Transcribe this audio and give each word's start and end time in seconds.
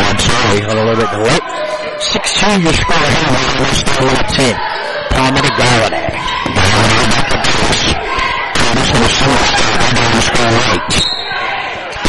I'm 0.00 0.18
sorry, 0.18 0.60
a 0.64 0.74
little 0.74 0.96
bit 0.96 1.12
late. 1.28 1.46
6-2 2.00 2.64
your 2.64 2.72
score 2.72 2.96
ahead 2.96 3.28
of 3.28 3.44
almost 4.00 4.34
10. 4.34 4.56
Palmer 5.12 5.42
to 5.44 5.52
Galladay. 5.60 6.08
Galladay 6.56 7.06
back 7.12 7.28
to 7.28 7.38
Curtis. 7.44 7.82
Curtis 8.56 8.90
in 8.90 9.00
the 9.04 9.12
short 9.20 9.42
start, 9.50 9.84
and 10.00 10.12
the 10.16 10.22
score 10.24 10.52
late. 10.70 10.96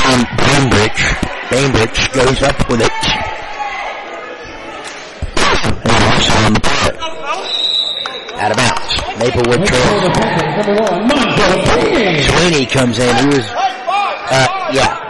Um, 0.08 0.22
Bainbridge. 0.40 1.04
Bainbridge 1.52 2.00
goes 2.14 2.40
up 2.44 2.60
with 2.70 2.82
it. 2.82 3.02
And 5.84 6.04
also 6.08 6.34
on 6.48 6.54
the 6.54 6.62
play. 6.62 6.96
Out 8.40 8.52
of 8.52 8.58
bounds. 8.58 8.92
Maplewood 9.20 9.68
trails. 9.68 10.02
Number 10.56 10.76
one, 10.82 11.12
Alonzo 11.12 11.46
Sweeney. 11.68 12.22
Sweeney 12.22 12.66
comes 12.66 12.98
in. 12.98 13.16
He 13.18 13.26
was, 13.28 13.46
uh, 13.52 14.70
yeah. 14.74 15.01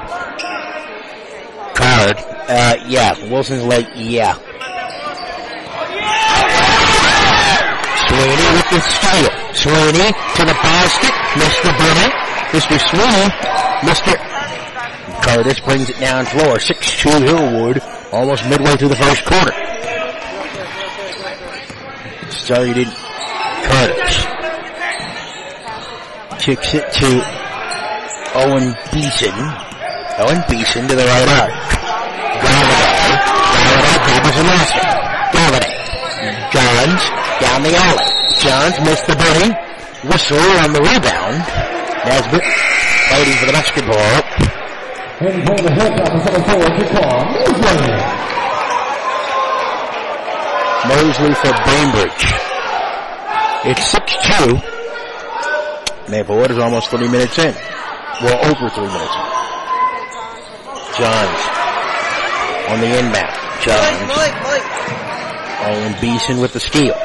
Uh, 2.51 2.75
yeah. 2.85 3.15
Wilson's 3.31 3.63
late. 3.63 3.87
Yeah. 3.95 4.35
Sweeney 8.11 8.47
with 8.51 8.69
the 8.75 8.81
steal. 8.83 9.31
Sweeney 9.55 10.11
to 10.11 10.43
the 10.43 10.57
basket. 10.59 11.13
Mr. 11.39 11.71
Bennett. 11.79 12.11
Mr. 12.51 12.75
Sweeney. 12.91 13.31
Mr. 13.87 14.11
Curtis 15.23 15.61
brings 15.61 15.89
it 15.89 15.97
down 16.01 16.25
floor. 16.25 16.57
6-2 16.57 17.25
Hillwood. 17.25 18.11
Almost 18.11 18.43
midway 18.49 18.75
through 18.75 18.89
the 18.89 18.97
first 18.97 19.23
quarter. 19.23 19.53
Started 22.31 22.87
Curtis. 23.63 24.25
Kicks 26.43 26.73
it 26.73 26.91
to 26.91 27.23
Owen 28.35 28.75
Beeson. 28.91 29.39
Owen 30.19 30.43
Beeson 30.49 30.89
to 30.89 30.95
the 30.95 31.05
right 31.05 31.29
arc. 31.39 31.70
And 34.21 34.47
lost 34.47 34.75
it. 34.75 34.85
Galladay. 35.33 35.73
Johns 36.53 37.03
down 37.41 37.63
the 37.63 37.73
alley. 37.75 38.05
Johns 38.39 38.77
missed 38.85 39.07
the 39.07 39.15
bunny. 39.15 39.49
Whistle 40.07 40.37
on 40.61 40.73
the 40.73 40.81
rebound. 40.81 41.41
Nesbitt 42.05 42.43
fighting 43.09 43.35
for 43.37 43.45
the 43.45 43.53
basketball. 43.53 44.21
Mosley. 50.87 51.33
For 51.35 51.53
Bainbridge. 51.65 52.25
It's 53.63 53.93
6-2. 53.93 54.61
Maplewood 56.09 56.51
is 56.51 56.57
almost 56.57 56.89
30 56.89 57.07
minutes 57.07 57.37
in. 57.37 57.53
Well, 58.21 58.39
over 58.45 58.69
three 58.69 58.87
minutes 58.87 59.15
in. 59.15 59.31
Johns 60.97 61.41
on 62.69 62.79
the 62.79 62.99
inbound. 62.99 63.40
Johns. 63.61 64.09
Owen 65.61 65.95
Beeson 66.01 66.41
with 66.41 66.53
the 66.53 66.59
steal. 66.59 66.97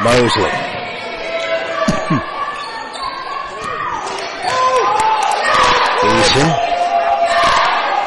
Mosley. 0.00 0.52
Beeson. 6.00 6.48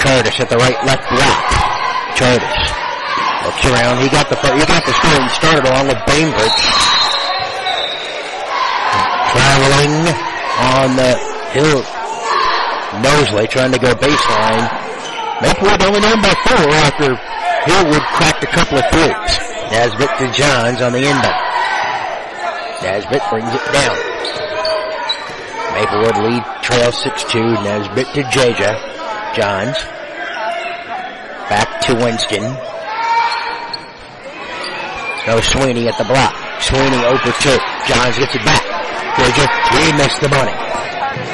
Curtis 0.02 0.40
at 0.40 0.50
the 0.50 0.58
right 0.58 0.78
left 0.86 1.06
block. 1.14 1.46
Curtis. 2.18 2.58
Looks 3.46 3.66
around. 3.70 4.02
He 4.02 4.10
got 4.10 4.30
the 4.30 4.36
he 4.36 4.66
got 4.66 4.84
the 4.84 4.94
scoring 4.94 5.30
started 5.30 5.66
along 5.66 5.88
with 5.88 6.02
Bainbridge. 6.10 6.62
Traveling 9.30 9.94
on 10.74 10.96
the 10.98 11.14
hill. 11.54 11.86
Mosley 13.02 13.48
trying 13.48 13.72
to 13.72 13.80
go 13.80 13.94
baseline. 13.94 14.77
Maplewood 15.42 15.84
only 15.84 16.02
down 16.02 16.22
by 16.22 16.34
four 16.50 16.66
after 16.82 17.14
Hillwood 17.70 18.06
cracked 18.18 18.44
a 18.44 18.48
couple 18.48 18.80
of 18.80 18.86
threes. 18.90 19.38
Nesbitt 19.70 20.10
to 20.18 20.32
Johns 20.34 20.82
on 20.82 20.94
the 20.94 21.04
inbound. 21.04 21.44
Nesbitt 22.82 23.22
brings 23.30 23.54
it 23.54 23.66
down. 23.72 23.98
Maplewood 25.78 26.18
lead 26.26 26.44
trail 26.64 26.92
6-2. 26.92 27.64
Nesbitt 27.64 28.08
to 28.16 28.24
Jaja. 28.34 28.74
Johns. 29.36 29.78
Back 31.50 31.82
to 31.82 31.94
Winston. 31.94 32.44
No 35.28 35.42
Sweeney 35.42 35.88
at 35.88 35.98
the 36.00 36.06
block. 36.06 36.34
Sweeney 36.62 37.04
over 37.06 37.32
two. 37.44 37.58
Johns 37.86 38.18
gets 38.18 38.34
it 38.34 38.44
back. 38.44 38.64
Jaja, 39.20 39.46
he 39.76 39.92
missed 39.98 40.22
the 40.22 40.30
money. 40.30 40.56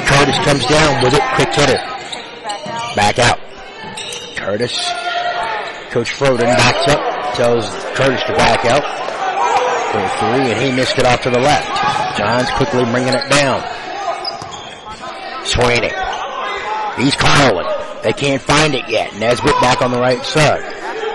Curtis 0.04 0.38
comes 0.44 0.66
down 0.66 1.02
with 1.02 1.14
it. 1.14 1.22
Quick 1.36 1.54
hitter. 1.54 1.80
Back 2.96 3.18
out. 3.18 3.43
Curtis. 4.44 4.76
Coach 5.88 6.12
Froden 6.12 6.44
backs 6.44 6.92
up. 6.92 7.34
Tells 7.34 7.66
Curtis 7.96 8.22
to 8.24 8.34
back 8.36 8.66
out. 8.66 8.84
For 9.90 10.04
three, 10.18 10.52
and 10.52 10.60
he 10.60 10.70
missed 10.70 10.98
it 10.98 11.06
off 11.06 11.22
to 11.22 11.30
the 11.30 11.38
left. 11.38 12.18
Johns 12.18 12.50
quickly 12.50 12.84
bringing 12.84 13.14
it 13.14 13.30
down. 13.30 13.64
Sweeney. 15.46 15.92
He's 17.00 17.16
calling. 17.16 17.66
They 18.02 18.12
can't 18.12 18.42
find 18.42 18.74
it 18.74 18.86
yet. 18.86 19.14
Nesbitt 19.18 19.58
back 19.62 19.80
on 19.80 19.90
the 19.90 19.98
right 19.98 20.22
side. 20.22 20.60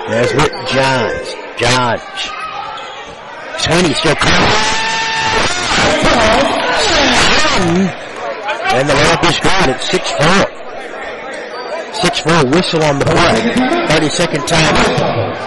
Nesbitt, 0.09 0.51
Johns. 0.67 1.35
Johns. 1.55 2.01
Sweeney 3.61 3.93
still 3.93 4.15
calling. 4.15 4.79
And 8.73 8.89
the 8.89 8.93
lamp 8.95 9.23
is 9.23 9.39
good 9.39 9.69
at 9.69 9.81
6-4. 9.81 10.58
6-4 11.93 12.53
whistle 12.53 12.83
on 12.83 12.99
the 12.99 13.05
play. 13.05 13.87
30 13.87 14.09
second 14.09 14.47
time. 14.47 14.75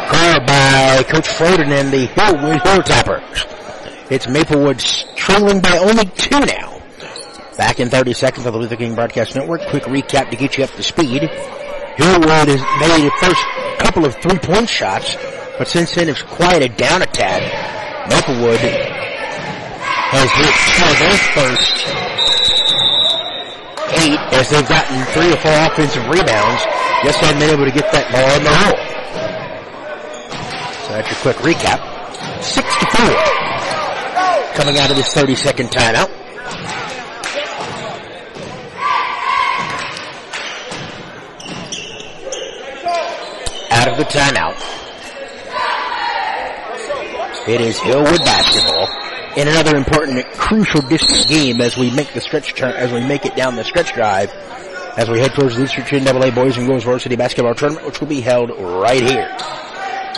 Called 0.09 0.47
by 0.47 1.03
Coach 1.09 1.29
Froden 1.29 1.71
and 1.71 1.93
the 1.93 2.07
Hilltoppers. 2.09 3.47
It's 4.11 4.27
Maplewood 4.29 4.79
trailing 5.17 5.61
by 5.61 5.79
only 5.79 6.05
two 6.05 6.41
now. 6.41 6.83
Back 7.57 7.81
in 7.81 7.89
30 7.89 8.13
seconds 8.13 8.47
on 8.47 8.53
the 8.53 8.59
Luther 8.59 8.77
King 8.77 8.95
Broadcast 8.95 9.35
Network. 9.37 9.63
Quick 9.71 9.85
recap 9.85 10.31
to 10.31 10.37
get 10.37 10.59
you 10.59 10.65
up 10.65 10.71
to 10.71 10.83
speed. 10.83 11.23
Hillwood 11.97 12.49
has 12.49 12.61
made 12.81 13.07
the 13.07 13.13
first 13.21 13.45
couple 13.79 14.05
of 14.05 14.15
three-point 14.17 14.69
shots, 14.69 15.17
but 15.59 15.69
since 15.69 15.95
then 15.95 16.09
it's 16.09 16.23
quieted 16.23 16.77
down 16.77 17.03
a 17.03 17.07
tad. 17.07 17.43
Maplewood 18.09 18.59
has 18.59 20.31
hit 20.33 20.55
two 20.75 20.85
of 20.91 20.99
their 20.99 21.19
first 21.35 22.02
eight 24.01 24.19
as 24.33 24.49
they've 24.49 24.69
gotten 24.69 25.05
three 25.13 25.33
or 25.33 25.37
four 25.37 25.53
offensive 25.53 26.05
rebounds. 26.09 26.63
Just 27.05 27.21
haven't 27.21 27.41
been 27.41 27.51
able 27.51 27.65
to 27.65 27.71
get 27.73 27.91
that 27.93 28.11
ball 28.13 28.31
in 28.37 28.45
the 28.45 28.55
hole. 28.55 28.79
So 30.87 30.93
that's 30.95 31.09
your 31.11 31.21
quick 31.21 31.37
recap. 31.45 31.81
Six 32.43 32.67
to 32.77 32.87
four. 32.97 33.15
Coming 34.55 34.79
out 34.79 34.91
of 34.91 34.97
this 34.97 35.13
30 35.13 35.35
second 35.35 35.71
timeout. 35.71 36.11
Out 43.71 43.89
of 43.89 43.97
the 43.97 44.05
timeout. 44.05 44.59
It 47.49 47.61
is 47.61 47.77
Hillwood 47.79 48.25
basketball 48.25 49.02
in 49.37 49.49
another 49.49 49.77
important, 49.77 50.25
crucial 50.33 50.83
district 50.83 51.29
game 51.29 51.61
as 51.61 51.77
we 51.77 51.91
make 51.91 52.13
the 52.13 52.21
stretch 52.21 52.55
turn, 52.55 52.75
as 52.75 52.93
we 52.93 53.01
make 53.01 53.25
it 53.25 53.35
down 53.35 53.57
the 53.57 53.65
stretch 53.65 53.95
drive, 53.95 54.31
as 54.99 55.09
we 55.09 55.21
head 55.21 55.33
towards 55.33 55.57
the 55.57 55.63
District 55.63 55.91
NAA 55.93 56.31
Boys 56.31 56.59
and 56.59 56.67
Girls 56.67 56.85
Varsity 56.85 57.17
Basketball 57.17 57.55
Tournament, 57.55 57.87
which 57.87 58.01
will 58.01 58.09
be 58.09 58.21
held 58.21 58.51
right 58.51 59.03
here 59.03 59.31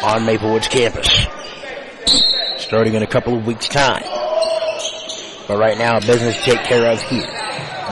on 0.02 0.26
Maplewood's 0.26 0.66
campus, 0.66 1.08
starting 2.58 2.94
in 2.94 3.02
a 3.02 3.06
couple 3.06 3.36
of 3.36 3.46
weeks' 3.46 3.68
time. 3.68 4.02
But 5.46 5.58
right 5.58 5.78
now, 5.78 6.00
business 6.00 6.36
to 6.36 6.42
take 6.42 6.64
care 6.64 6.90
of 6.90 7.00
here. 7.02 7.26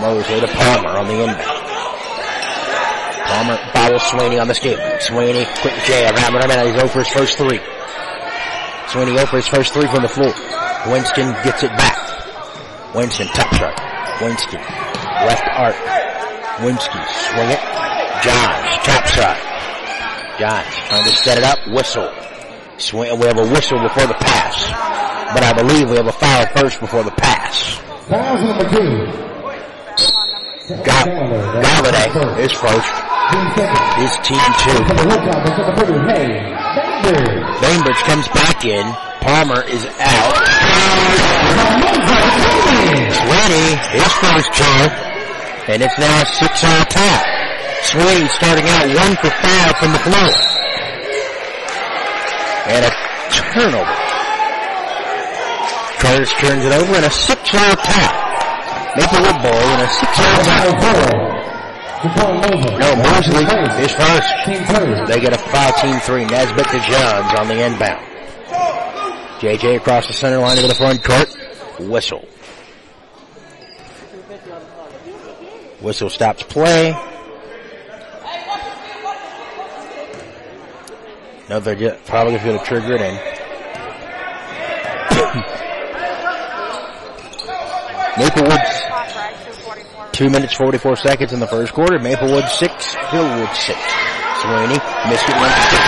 Mosley 0.00 0.40
to 0.40 0.48
Palmer 0.48 0.88
on 0.88 1.06
the 1.06 1.20
inbound. 1.20 1.62
Palmer 3.26 3.58
fouls 3.72 4.02
Sweeney 4.10 4.38
on 4.38 4.48
the 4.48 4.54
skate. 4.54 4.78
Sweeney, 5.02 5.44
quick 5.60 5.74
jab, 5.84 6.16
around 6.16 6.32
the 6.32 6.48
minute. 6.48 6.72
He's 6.72 6.82
over 6.82 6.98
his 6.98 7.08
first 7.08 7.38
three. 7.38 7.60
Sweeney 8.92 9.16
over 9.18 9.36
his 9.38 9.48
first 9.48 9.72
three 9.72 9.88
from 9.88 10.02
the 10.02 10.08
floor. 10.08 10.34
Winston 10.92 11.32
gets 11.44 11.62
it 11.62 11.70
back. 11.80 11.96
Winston 12.94 13.26
top 13.28 13.54
shot. 13.54 13.72
Winston 14.20 14.60
left 15.24 15.48
arc. 15.56 15.74
Winston 16.60 17.00
swing 17.08 17.48
it. 17.56 17.62
Johns 18.20 18.76
top 18.84 19.06
shot. 19.08 19.38
Johns 20.38 20.76
trying 20.88 21.04
to 21.04 21.10
set 21.16 21.38
it 21.38 21.44
up. 21.44 21.58
Whistle. 21.68 22.12
Swing. 22.76 23.18
We 23.18 23.26
have 23.28 23.38
a 23.38 23.48
whistle 23.48 23.80
before 23.80 24.06
the 24.06 24.12
pass, 24.12 24.66
but 25.32 25.42
I 25.42 25.54
believe 25.54 25.88
we 25.88 25.96
have 25.96 26.08
a 26.08 26.12
foul 26.12 26.44
first 26.54 26.78
before 26.78 27.02
the 27.02 27.12
pass. 27.12 27.78
Foul 28.10 28.42
number 28.44 28.68
two. 28.68 29.06
Galladay 30.84 32.38
is 32.44 32.52
first. 32.52 32.92
His 33.96 34.18
team 34.20 34.52
two. 34.60 34.84
Bainbridge. 37.02 38.02
Comes 38.06 38.28
back 38.28 38.64
in. 38.64 38.86
Palmer 39.20 39.62
is 39.66 39.86
out. 39.98 40.34
Sweeney, 43.22 43.68
his 43.94 44.12
first 44.22 44.50
turn. 44.54 44.88
And 45.68 45.82
it's 45.82 45.98
now 45.98 46.22
a 46.22 46.26
six 46.26 46.64
all 46.64 46.84
tie. 46.86 47.24
Sweeney 47.82 48.28
starting 48.28 48.66
out 48.68 48.86
one 48.86 49.14
for 49.18 49.30
five 49.30 49.76
from 49.78 49.92
the 49.92 50.02
floor. 50.06 50.30
And 52.66 52.84
a 52.86 52.92
turnover. 53.30 54.12
Curtis 55.98 56.32
turns 56.34 56.64
it 56.64 56.72
over 56.72 56.94
and 56.96 57.04
a 57.06 57.10
six-yard 57.10 57.78
tie. 57.78 58.94
Maplewood 58.96 59.42
ball 59.42 59.54
and 59.54 59.82
a 59.82 59.88
six-yard 59.88 60.44
tie. 60.44 61.41
No, 62.04 62.96
Mosley 62.96 63.44
is 63.84 63.92
first. 63.92 64.34
They 65.06 65.20
get 65.20 65.32
a 65.32 65.36
5-team-3. 65.36 66.30
Nesbitt 66.30 66.66
to 66.68 66.80
Johns 66.80 67.38
on 67.38 67.46
the 67.46 67.64
inbound. 67.64 68.04
JJ 69.38 69.76
across 69.76 70.08
the 70.08 70.12
center 70.12 70.38
line 70.38 70.56
to 70.56 70.66
the 70.66 70.74
front 70.74 71.04
court. 71.04 71.28
Whistle. 71.78 72.26
Whistle 75.80 76.10
stops 76.10 76.42
play. 76.42 76.92
No, 81.48 81.60
they're 81.60 81.76
just, 81.76 82.04
probably 82.06 82.38
going 82.38 82.58
to 82.58 82.64
trigger 82.64 82.94
it 82.94 83.00
in. 83.00 83.14
Maplewood's 88.18 88.71
two 90.22 90.30
minutes 90.30 90.54
44 90.54 90.96
seconds 90.96 91.32
in 91.32 91.40
the 91.40 91.48
first 91.48 91.72
quarter. 91.72 91.98
Maplewood 91.98 92.48
six, 92.48 92.94
Hillwood 93.10 93.52
six. 93.56 93.78
Sweeney 94.38 94.78
missed 95.10 95.26
it, 95.26 95.34
went 95.34 95.50
to. 95.50 95.78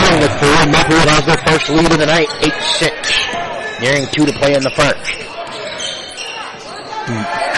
Now 0.00 0.16
with 0.16 0.32
four, 0.40 0.64
Maplewood 0.72 1.08
has 1.12 1.26
their 1.26 1.36
first 1.44 1.68
lead 1.68 1.92
of 1.92 1.98
the 1.98 2.06
night, 2.06 2.28
8-6. 2.40 3.80
Nearing 3.82 4.06
two 4.12 4.24
to 4.24 4.32
play 4.32 4.54
in 4.54 4.62
the 4.62 4.70
first. 4.70 5.12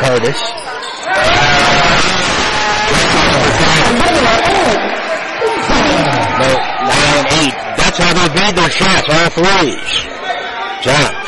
Curtis. 0.03 0.41
No, 6.35 6.51
nine, 6.83 7.27
eight. 7.39 7.55
That's 7.79 7.99
how 7.99 8.13
they 8.13 8.27
made 8.35 8.57
their 8.57 8.71
shots, 8.71 9.07
all 9.09 9.31
threes. 9.31 10.03
Johns. 10.83 11.20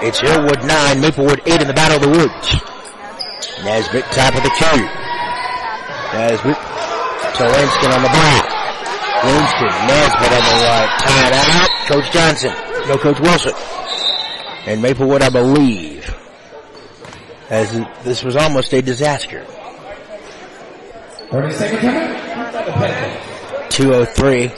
It's 0.00 0.20
Hillwood 0.20 0.64
nine, 0.64 1.00
Maplewood 1.00 1.42
eight 1.46 1.60
in 1.60 1.66
the 1.66 1.74
Battle 1.74 1.96
of 1.96 2.02
the 2.02 2.08
Woods. 2.08 2.54
Nesbitt 3.64 4.04
top 4.12 4.34
of 4.36 4.44
the 4.44 4.50
queue. 4.54 4.86
Nesbitt 6.14 6.54
to 6.54 7.44
Winston 7.44 7.90
on 7.90 8.02
the 8.02 8.08
block. 8.08 8.46
Winston, 9.24 9.74
Nesbitt 9.90 10.32
on 10.32 10.44
the 10.46 10.54
right. 10.62 10.90
Tied 11.02 11.32
out. 11.32 11.70
Coach 11.88 12.12
Johnson. 12.12 12.54
No, 12.86 12.96
Coach 12.96 13.18
Wilson. 13.18 13.54
And 14.66 14.80
Maplewood, 14.80 15.22
I 15.22 15.30
believe, 15.30 16.14
as 17.50 17.72
this 18.04 18.22
was 18.22 18.36
almost 18.36 18.72
a 18.74 18.80
disaster. 18.80 19.44
30 21.30 21.54
second 21.54 21.80
time. 21.80 23.70
203. 23.70 24.48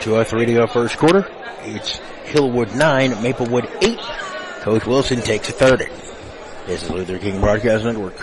203 0.00 0.46
to 0.46 0.52
go 0.52 0.66
first 0.68 0.96
quarter. 0.98 1.28
It's 1.62 2.00
Hillwood 2.26 2.74
9, 2.74 3.22
Maplewood 3.22 3.68
8. 3.80 3.98
Coach 4.60 4.84
Wilson 4.84 5.20
takes 5.20 5.48
a 5.48 5.52
third. 5.52 5.88
This 6.66 6.82
is 6.82 6.90
Luther 6.90 7.18
King 7.20 7.40
Broadcast 7.40 7.84
Network. 7.84 8.18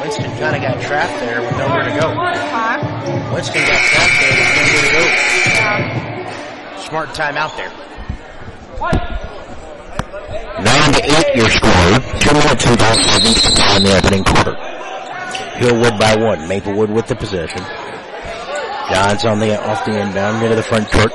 Winston 0.00 0.30
kind 0.38 0.54
of 0.54 0.62
got 0.62 0.80
trapped 0.82 1.18
there 1.18 1.40
with 1.40 1.58
nowhere 1.58 1.82
to 1.82 1.90
go. 2.00 2.14
Winston 3.34 3.62
got 3.66 3.82
trapped 3.90 4.20
there 4.20 4.34
with 4.38 4.50
nowhere 4.56 4.82
to 4.86 4.92
go. 6.76 6.82
Smart 6.82 7.12
time 7.12 7.36
out 7.36 7.56
there. 7.56 7.70
What? 8.78 9.21
9-8 10.32 11.36
your 11.36 11.50
score. 11.50 12.20
Two 12.20 12.34
minutes 12.34 12.66
and 12.66 12.78
five 12.78 12.96
seconds 12.96 13.42
to 13.42 13.50
play 13.52 13.76
in 13.76 13.82
the 13.84 13.96
opening 13.96 14.24
quarter. 14.24 14.54
Hillwood 15.60 15.98
by 15.98 16.16
one. 16.16 16.48
Maplewood 16.48 16.90
with 16.90 17.06
the 17.06 17.14
possession. 17.14 17.62
Johns 18.90 19.24
on 19.24 19.38
the 19.38 19.60
off 19.60 19.84
the 19.84 19.98
inbound 19.98 20.42
into 20.42 20.56
the 20.56 20.62
front 20.62 20.90
court. 20.90 21.12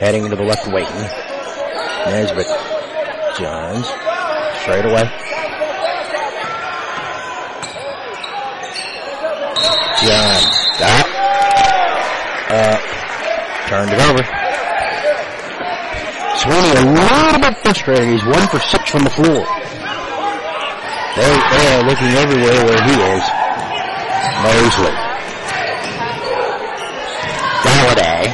Heading 0.00 0.28
to 0.28 0.36
the 0.36 0.42
left 0.42 0.66
wing. 0.66 0.86
Nesbitt. 2.06 2.46
Johns. 3.38 3.86
Straight 4.62 4.84
away. 4.84 5.04
Johns. 10.02 10.46
Stop. 10.76 11.06
Uh, 12.50 13.68
turned 13.68 13.92
it 13.92 14.00
over. 14.00 14.39
Sweeney 16.40 16.72
a 16.72 16.84
little 16.88 17.38
bit 17.38 17.56
frustrated. 17.58 18.08
He's 18.08 18.24
one 18.24 18.48
for 18.48 18.58
six 18.60 18.88
from 18.88 19.04
the 19.04 19.10
floor. 19.10 19.44
They, 21.16 21.28
they 21.52 21.66
are 21.76 21.84
looking 21.84 22.16
everywhere 22.16 22.64
where 22.64 22.80
he 22.80 22.96
is. 22.96 23.24
Mosley. 24.40 24.94
Galladay. 27.60 28.24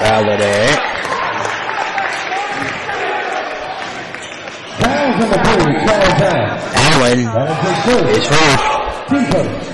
Galladay. 0.00 0.64
Fouls 4.80 5.16
number 5.20 5.38
three, 5.44 5.76
Charles 5.84 6.20
Allen. 6.88 7.20
Is 7.20 7.84
first. 7.84 8.16
his 8.16 8.26
first. 8.26 8.64
Defense. 9.10 9.68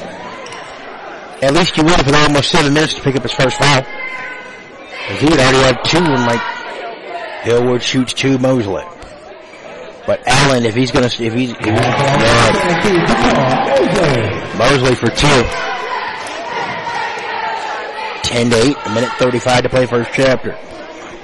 At 1.43 1.55
least 1.55 1.77
he 1.77 1.82
waited 1.82 2.06
for 2.06 2.17
almost 2.17 2.50
seven 2.50 2.75
minutes 2.75 2.94
to 2.94 3.00
pick 3.03 3.15
up 3.15 3.23
his 3.23 3.32
first 3.32 3.56
foul. 3.56 3.82
He 5.19 5.27
had 5.27 5.38
already 5.38 5.59
had 5.59 5.85
two 5.85 5.99
in 5.99 6.27
like 6.27 6.41
Hillwood 7.42 7.81
shoots 7.82 8.12
two 8.12 8.38
Mosley. 8.38 8.84
But 10.06 10.20
Allen, 10.26 10.64
if 10.64 10.75
he's 10.75 10.90
gonna, 10.90 11.06
if 11.06 11.12
he's, 11.14 11.31
if 11.32 11.34
he's, 11.34 11.50
yeah, 13.96 14.54
Mosley 14.58 14.94
for 14.94 15.08
two. 15.08 15.44
10 18.31 18.50
to 18.50 18.56
8, 18.56 18.76
a 18.87 18.94
minute 18.94 19.10
35 19.19 19.62
to 19.64 19.69
play 19.69 19.87
first 19.87 20.10
chapter. 20.12 20.50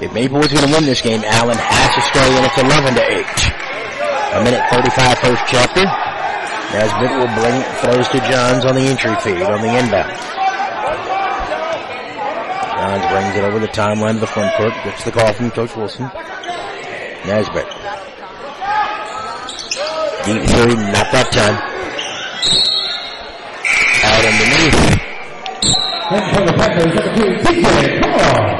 If 0.00 0.10
Maplewood's 0.12 0.52
gonna 0.52 0.72
win 0.72 0.84
this 0.84 1.00
game, 1.00 1.22
Allen 1.24 1.56
has 1.56 1.94
to 1.94 2.00
stay 2.00 2.36
and 2.36 2.44
it's 2.44 2.58
11 2.58 2.94
to 2.94 3.02
8. 3.02 4.40
A 4.40 4.44
minute 4.44 4.64
35 4.70 5.18
first 5.18 5.42
chapter. 5.46 5.84
Nesbitt 6.72 7.10
will 7.16 7.32
bring 7.38 7.60
it, 7.60 7.66
throws 7.78 8.08
to 8.08 8.18
Johns 8.28 8.64
on 8.64 8.74
the 8.74 8.82
entry 8.82 9.14
feed 9.22 9.42
on 9.42 9.60
the 9.62 9.78
inbound. 9.78 10.35
Johns 12.86 13.10
brings 13.10 13.34
it 13.34 13.42
over 13.42 13.58
the 13.58 13.66
timeline 13.66 14.14
to 14.14 14.20
the 14.20 14.28
front 14.28 14.54
court, 14.54 14.72
gets 14.84 15.02
the 15.02 15.10
call 15.10 15.32
from 15.32 15.50
Coach 15.50 15.74
Wilson. 15.74 16.04
Nesbitt. 17.26 17.66
Deep 20.22 20.42
three, 20.46 20.76
not 20.94 21.10
that 21.10 21.32
time. 21.34 21.56
Out 24.06 24.24
underneath. 24.30 24.78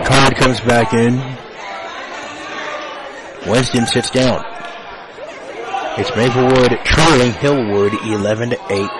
Card 0.08 0.34
comes 0.34 0.60
back 0.62 0.92
in. 0.92 1.22
Winston 3.48 3.86
sits 3.86 4.10
down. 4.10 4.44
It's 5.98 6.10
Maplewood 6.16 6.80
trailing 6.84 7.30
Hillwood 7.30 7.92
11 8.04 8.50
to 8.50 8.58
8. 8.70 8.90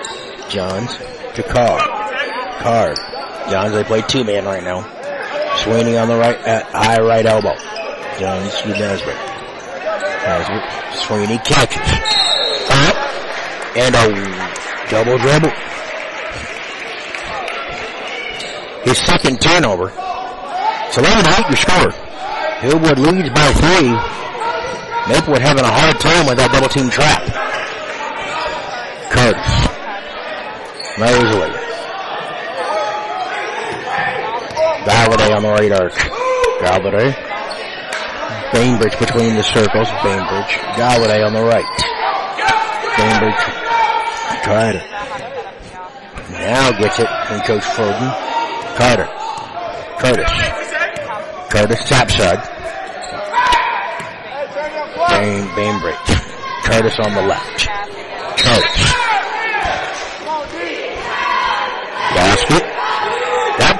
Johns 0.49 0.95
to 1.35 1.43
Carr. 1.43 1.79
Carr. 2.61 2.95
Johns, 3.51 3.73
they 3.73 3.83
play 3.83 4.01
two 4.03 4.23
man 4.23 4.45
right 4.45 4.63
now. 4.63 4.96
Sweeney 5.63 5.97
on 5.97 6.07
the 6.07 6.17
right, 6.17 6.37
high 6.71 7.01
right 7.01 7.25
elbow. 7.25 7.55
Johns 8.19 8.61
to 8.61 8.69
Nesbitt. 8.69 9.15
Nesbitt. 10.25 10.63
Sweeney 10.97 11.37
catches. 11.39 11.81
Up. 12.69 12.95
And 13.75 13.95
a 13.95 14.89
double 14.89 15.17
dribble. 15.17 15.51
His 18.83 18.97
second 18.99 19.41
turnover. 19.41 19.91
It's 20.87 20.97
11 20.97 21.23
to 21.25 21.29
8 21.29 21.47
your 21.49 21.57
score. 21.57 21.91
Hillwood 22.61 22.97
leads 22.97 23.29
by 23.29 23.51
three. 23.53 23.91
Maplewood 25.07 25.41
having 25.41 25.63
a 25.63 25.71
hard 25.71 25.99
time 25.99 26.27
with 26.27 26.37
that 26.37 26.51
double 26.51 26.69
team 26.69 26.89
trap. 26.89 27.23
Curtis. 29.11 29.67
Mosley. 30.97 31.56
Galladay 34.87 35.35
on 35.35 35.43
the 35.43 35.49
right 35.49 35.71
arc. 35.73 35.91
Galladay. 36.63 37.11
Bainbridge 38.53 38.97
between 38.97 39.35
the 39.35 39.43
circles. 39.43 39.89
Bainbridge. 40.01 40.53
Galladay 40.79 41.27
on 41.27 41.33
the 41.33 41.43
right. 41.43 41.67
Bainbridge. 42.95 43.43
Tried 44.43 44.75
it. 44.75 44.87
Now 46.31 46.71
gets 46.79 46.99
it 46.99 47.09
from 47.27 47.41
Coach 47.41 47.63
Froden. 47.75 48.15
Carter. 48.77 49.09
Curtis. 49.99 50.31
Curtis 51.51 51.89
topside. 51.89 52.39
Bain, 55.09 55.53
Bainbridge. 55.53 55.95
Curtis 56.63 56.97
on 56.99 57.13
the 57.13 57.23
left. 57.23 57.67
Curtis. 58.39 59.16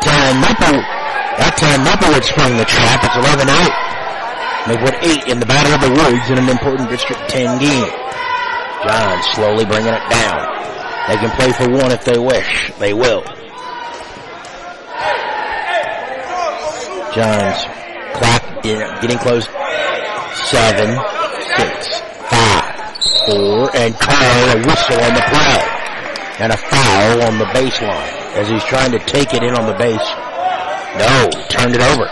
Time, 0.02 0.42
Maple, 0.42 0.82
that 1.38 1.54
time 1.58 1.86
sprung 2.26 2.58
the 2.58 2.66
trap. 2.66 3.04
It's 3.06 3.14
11-8. 3.14 3.88
Maplewood 4.68 4.98
8 5.00 5.32
in 5.32 5.40
the 5.40 5.46
Battle 5.46 5.74
of 5.74 5.82
the 5.82 5.94
Woods 5.96 6.30
in 6.30 6.38
an 6.38 6.50
important 6.50 6.90
District 6.90 7.22
10 7.30 7.60
game. 7.60 7.92
John 8.84 9.24
slowly 9.34 9.66
bringing 9.66 9.94
it 9.94 10.06
down. 10.10 10.44
They 11.08 11.16
can 11.18 11.32
play 11.40 11.52
for 11.54 11.70
one 11.70 11.92
if 11.92 12.04
they 12.04 12.20
wish. 12.20 12.72
They 12.80 12.94
will. 12.94 13.24
Johns 17.16 17.64
clock 18.18 18.44
getting 18.64 19.18
close. 19.20 19.48
Seven, 20.52 21.00
six, 21.56 22.02
five, 22.28 22.98
four, 23.26 23.72
and 23.76 23.96
Carl 23.96 24.50
a 24.52 24.68
whistle 24.68 25.00
on 25.00 25.14
the 25.16 25.26
play. 25.32 25.64
And 26.40 26.52
a 26.52 26.58
foul 26.58 27.22
on 27.24 27.40
the 27.40 27.46
baseline 27.46 28.27
as 28.38 28.48
he's 28.50 28.64
trying 28.66 28.92
to 28.92 29.00
take 29.00 29.34
it 29.34 29.42
in 29.42 29.56
on 29.56 29.66
the 29.66 29.74
base. 29.74 29.98
No, 30.98 31.30
turned 31.50 31.74
it 31.74 31.82
over. 31.82 32.06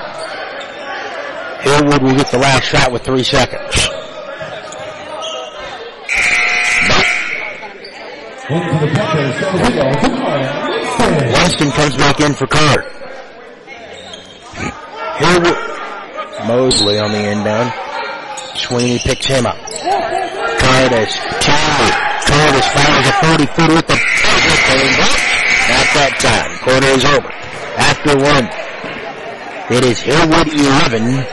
Hillwood 1.61 2.01
will 2.01 2.15
get 2.15 2.31
the 2.31 2.39
last 2.39 2.65
shot 2.65 2.91
with 2.91 3.03
three 3.03 3.23
seconds. 3.23 3.89
Weston 11.31 11.71
comes 11.71 11.95
back 11.95 12.19
in 12.21 12.33
for 12.33 12.47
Card. 12.47 12.85
Hillwood, 15.17 16.47
Mosley 16.47 16.99
on 16.99 17.11
the 17.11 17.31
inbound. 17.31 17.71
Sweeney 18.57 18.99
picks 18.99 19.27
him 19.27 19.45
up. 19.45 19.57
Curtis, 19.57 21.13
two. 21.41 22.05
Curtis 22.25 22.67
fires 22.73 23.07
a 23.07 23.13
40 23.27 23.45
footer 23.45 23.75
with 23.75 23.87
the 23.87 25.34
Not 25.65 25.87
that 25.97 26.13
time. 26.21 26.51
Quarter 26.61 26.91
is 26.93 27.05
over. 27.05 27.31
After 27.77 28.13
one. 28.17 28.45
It 29.71 29.83
is 29.83 29.99
Hillwood 29.99 30.47
11, 30.53 31.25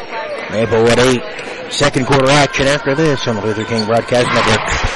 Maplewood 0.50 0.98
8. 0.98 1.72
Second 1.72 2.06
quarter 2.06 2.30
action 2.30 2.66
after 2.66 2.94
this 2.94 3.26
on 3.28 3.36
the 3.36 3.42
Luther 3.42 3.64
King 3.64 3.84
Broadcast 3.86 4.26
Network. 4.28 4.91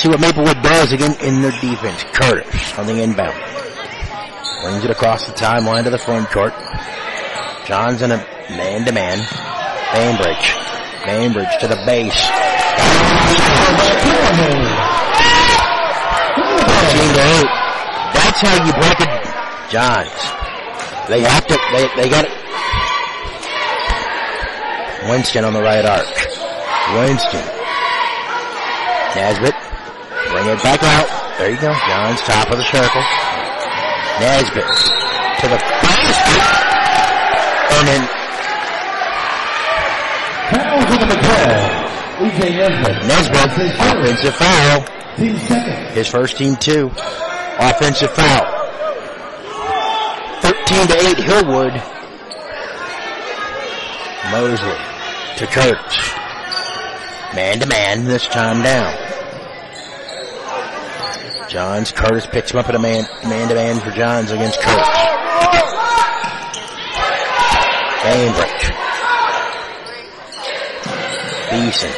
See 0.00 0.08
what 0.08 0.20
Maplewood 0.20 0.62
does 0.62 0.92
again 0.92 1.16
in 1.20 1.42
their 1.42 1.52
defense. 1.60 2.02
Curtis 2.14 2.78
on 2.78 2.86
the 2.86 3.02
inbound. 3.02 3.36
Brings 4.62 4.84
it 4.84 4.90
across 4.90 5.26
the 5.26 5.32
timeline 5.32 5.82
to 5.84 5.90
the 5.90 5.98
front 5.98 6.30
court. 6.30 6.54
John's 7.66 8.00
in 8.00 8.10
a 8.10 8.16
man-to-man. 8.48 9.18
Bainbridge. 9.92 10.54
Bainbridge 11.04 11.54
to 11.60 11.68
the 11.68 11.76
base. 11.84 12.16
14 12.16 12.32
to 17.12 17.20
8. 17.20 17.44
That's 18.16 18.40
how 18.40 18.56
you 18.64 18.72
break 18.72 19.04
it. 19.04 19.12
Johns. 19.70 20.16
They 21.08 21.20
have 21.20 21.46
to, 21.46 21.58
they, 21.72 21.88
they 22.00 22.08
got 22.08 22.24
it. 22.24 22.32
Winston 25.10 25.44
on 25.44 25.52
the 25.52 25.62
right 25.62 25.84
arc. 25.84 26.06
Winston 26.96 27.44
Nesbitt, 29.14 29.54
back 30.56 30.82
out. 30.82 31.38
There 31.38 31.50
you 31.50 31.60
go. 31.60 31.72
John's 31.86 32.20
top 32.22 32.50
of 32.50 32.58
the 32.58 32.64
circle. 32.64 33.02
Nesbitt 34.20 34.64
to 35.40 35.46
the 35.48 35.56
basket. 35.80 36.44
And 37.72 37.88
then 37.88 38.02
foul 40.50 40.80
to 40.84 40.96
the 40.98 41.08
McCall. 41.14 41.80
EJ 42.20 42.40
Nesbitt. 42.56 42.96
Nesbitt, 43.06 43.74
offensive 43.80 44.34
foul. 44.34 44.84
Team 45.16 45.38
second. 45.38 45.94
His 45.94 46.08
first 46.08 46.36
team 46.36 46.56
two. 46.56 46.90
Offensive 47.58 48.10
foul. 48.10 48.60
13 50.42 50.86
to 50.88 50.94
8 50.94 51.16
Hillwood. 51.16 51.74
Mosley 54.30 54.78
to 55.38 55.46
Curtis. 55.46 56.14
Man 57.34 57.60
to 57.60 57.66
man, 57.66 58.04
this 58.04 58.26
time 58.26 58.62
down. 58.62 59.19
Johns, 61.50 61.90
Curtis 61.90 62.28
picks 62.28 62.52
him 62.52 62.60
up 62.60 62.68
at 62.68 62.76
a 62.76 62.78
man, 62.78 63.08
man 63.24 63.48
to 63.48 63.56
man 63.56 63.80
for 63.80 63.90
Johns 63.90 64.30
against 64.30 64.60
Curtis. 64.60 64.88
Bainbridge. 68.04 68.70
Beeson. 71.50 71.90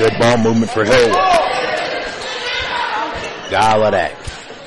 Good 0.00 0.18
ball 0.18 0.38
movement 0.38 0.72
for 0.72 0.84
Hillwood. 0.84 1.14
Galladay 3.48 4.12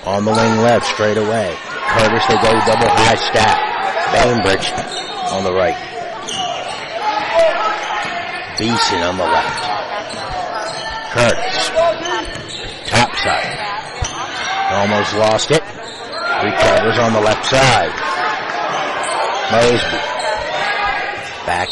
on 0.08 0.24
the 0.24 0.32
wing 0.32 0.62
left 0.64 0.86
straight 0.86 1.18
away. 1.18 1.54
Curtis, 1.90 2.26
they 2.28 2.36
go 2.36 2.52
double 2.64 2.88
high 2.88 3.16
stack. 3.16 3.60
Bainbridge 4.14 4.72
on 5.34 5.44
the 5.44 5.52
right. 5.52 5.76
Beeson 8.58 9.00
on 9.04 9.18
the 9.18 9.26
left. 9.26 9.64
Curtis. 11.12 11.72
Top 12.90 13.14
side. 13.18 13.71
Almost 14.72 15.14
lost 15.16 15.52
it. 15.52 15.62
Recovers 15.62 16.98
on 16.98 17.14
the 17.14 17.22
left 17.22 17.46
side. 17.46 17.92
Mosby. 19.52 20.00
Back. 21.46 21.70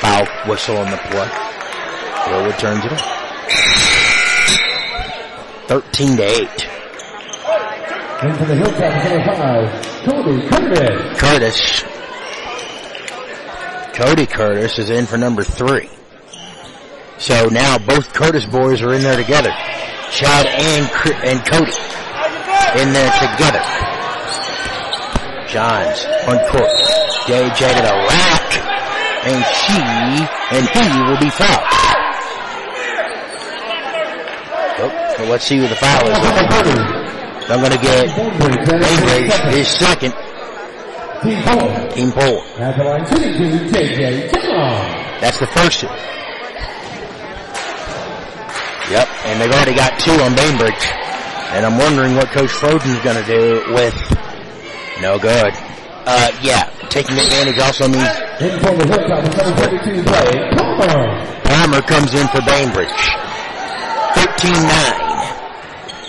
Foul 0.00 0.26
whistle 0.50 0.76
on 0.78 0.90
the 0.90 0.96
play. 0.96 1.28
Hillwood 2.24 2.58
turns 2.58 2.84
it 2.84 2.92
up. 2.92 3.00
13 5.68 6.16
to 6.16 6.22
8. 6.22 6.68
Into 8.22 8.44
the 8.44 8.54
Hilltop 8.56 9.02
number 9.02 9.68
Cody 10.04 10.48
Curtis. 10.48 11.20
Curtis 11.20 11.84
Cody 13.94 14.26
Curtis 14.26 14.78
is 14.80 14.90
in 14.90 15.06
for 15.06 15.16
number 15.16 15.44
three. 15.44 15.88
So 17.18 17.46
now 17.46 17.78
both 17.78 18.12
Curtis 18.12 18.44
boys 18.44 18.82
are 18.82 18.92
in 18.92 19.02
there 19.02 19.16
together. 19.16 19.52
Chad 20.10 20.46
and, 20.46 20.86
and 21.24 21.38
Cody 21.46 21.72
in 22.80 22.92
there 22.92 23.12
together. 23.22 23.62
Johns 25.48 26.04
on 26.26 26.38
court. 26.50 26.70
JJ 27.26 27.58
to 27.58 27.82
the 27.82 27.94
rack. 28.10 28.48
And 29.24 29.40
she 29.56 29.80
and 30.52 30.68
he 30.68 31.02
will 31.02 31.18
be 31.18 31.30
fouled. 31.30 31.64
Oh, 34.76 35.14
so 35.16 35.24
let's 35.24 35.44
see 35.44 35.56
who 35.58 35.68
the 35.68 35.76
foul 35.76 36.06
is. 36.08 37.50
I'm 37.50 37.60
going 37.60 37.72
to 37.72 37.78
get 37.78 38.08
Bainbridge 38.16 39.54
his 39.54 39.68
second. 39.68 40.12
Team 41.22 41.42
four. 41.42 41.88
Team 41.90 42.10
four. 42.10 42.44
At 42.58 42.76
the 42.76 42.84
line 42.84 43.06
shooting 43.06 43.32
to 43.32 43.78
JJ 43.78 44.32
John. 44.32 45.20
That's 45.20 45.38
the 45.38 45.46
first 45.46 45.80
two. 45.80 45.88
Yep, 48.90 49.08
and 49.24 49.40
they've 49.40 49.50
already 49.50 49.74
got 49.74 49.98
two 49.98 50.12
on 50.12 50.34
Bainbridge. 50.36 50.84
And 51.56 51.64
I'm 51.64 51.78
wondering 51.78 52.16
what 52.16 52.28
Coach 52.28 52.50
Froden's 52.50 53.00
going 53.00 53.16
to 53.16 53.24
do 53.24 53.72
with 53.72 53.94
no 55.00 55.18
good. 55.18 55.52
Uh, 56.06 56.30
yeah, 56.42 56.68
taking 56.90 57.16
advantage 57.16 57.58
also 57.58 57.88
means 57.88 58.08
In 58.40 58.60
for 58.60 58.76
the 58.76 58.84
Hilltop, 58.84 59.24
number 59.24 59.30
32 59.30 60.02
play, 60.04 60.50
Palmer. 60.52 61.40
Palmer 61.44 61.80
comes 61.82 62.12
in 62.12 62.26
for 62.28 62.42
Bainbridge. 62.42 62.88
13-9. 64.12 65.04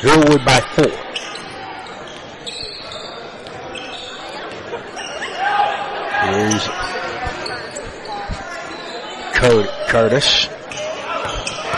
Hillwood 0.02 0.46
by 0.46 0.60
four. 0.76 0.92
Here's 6.26 6.68
Code, 9.36 9.70
Curtis. 9.88 10.50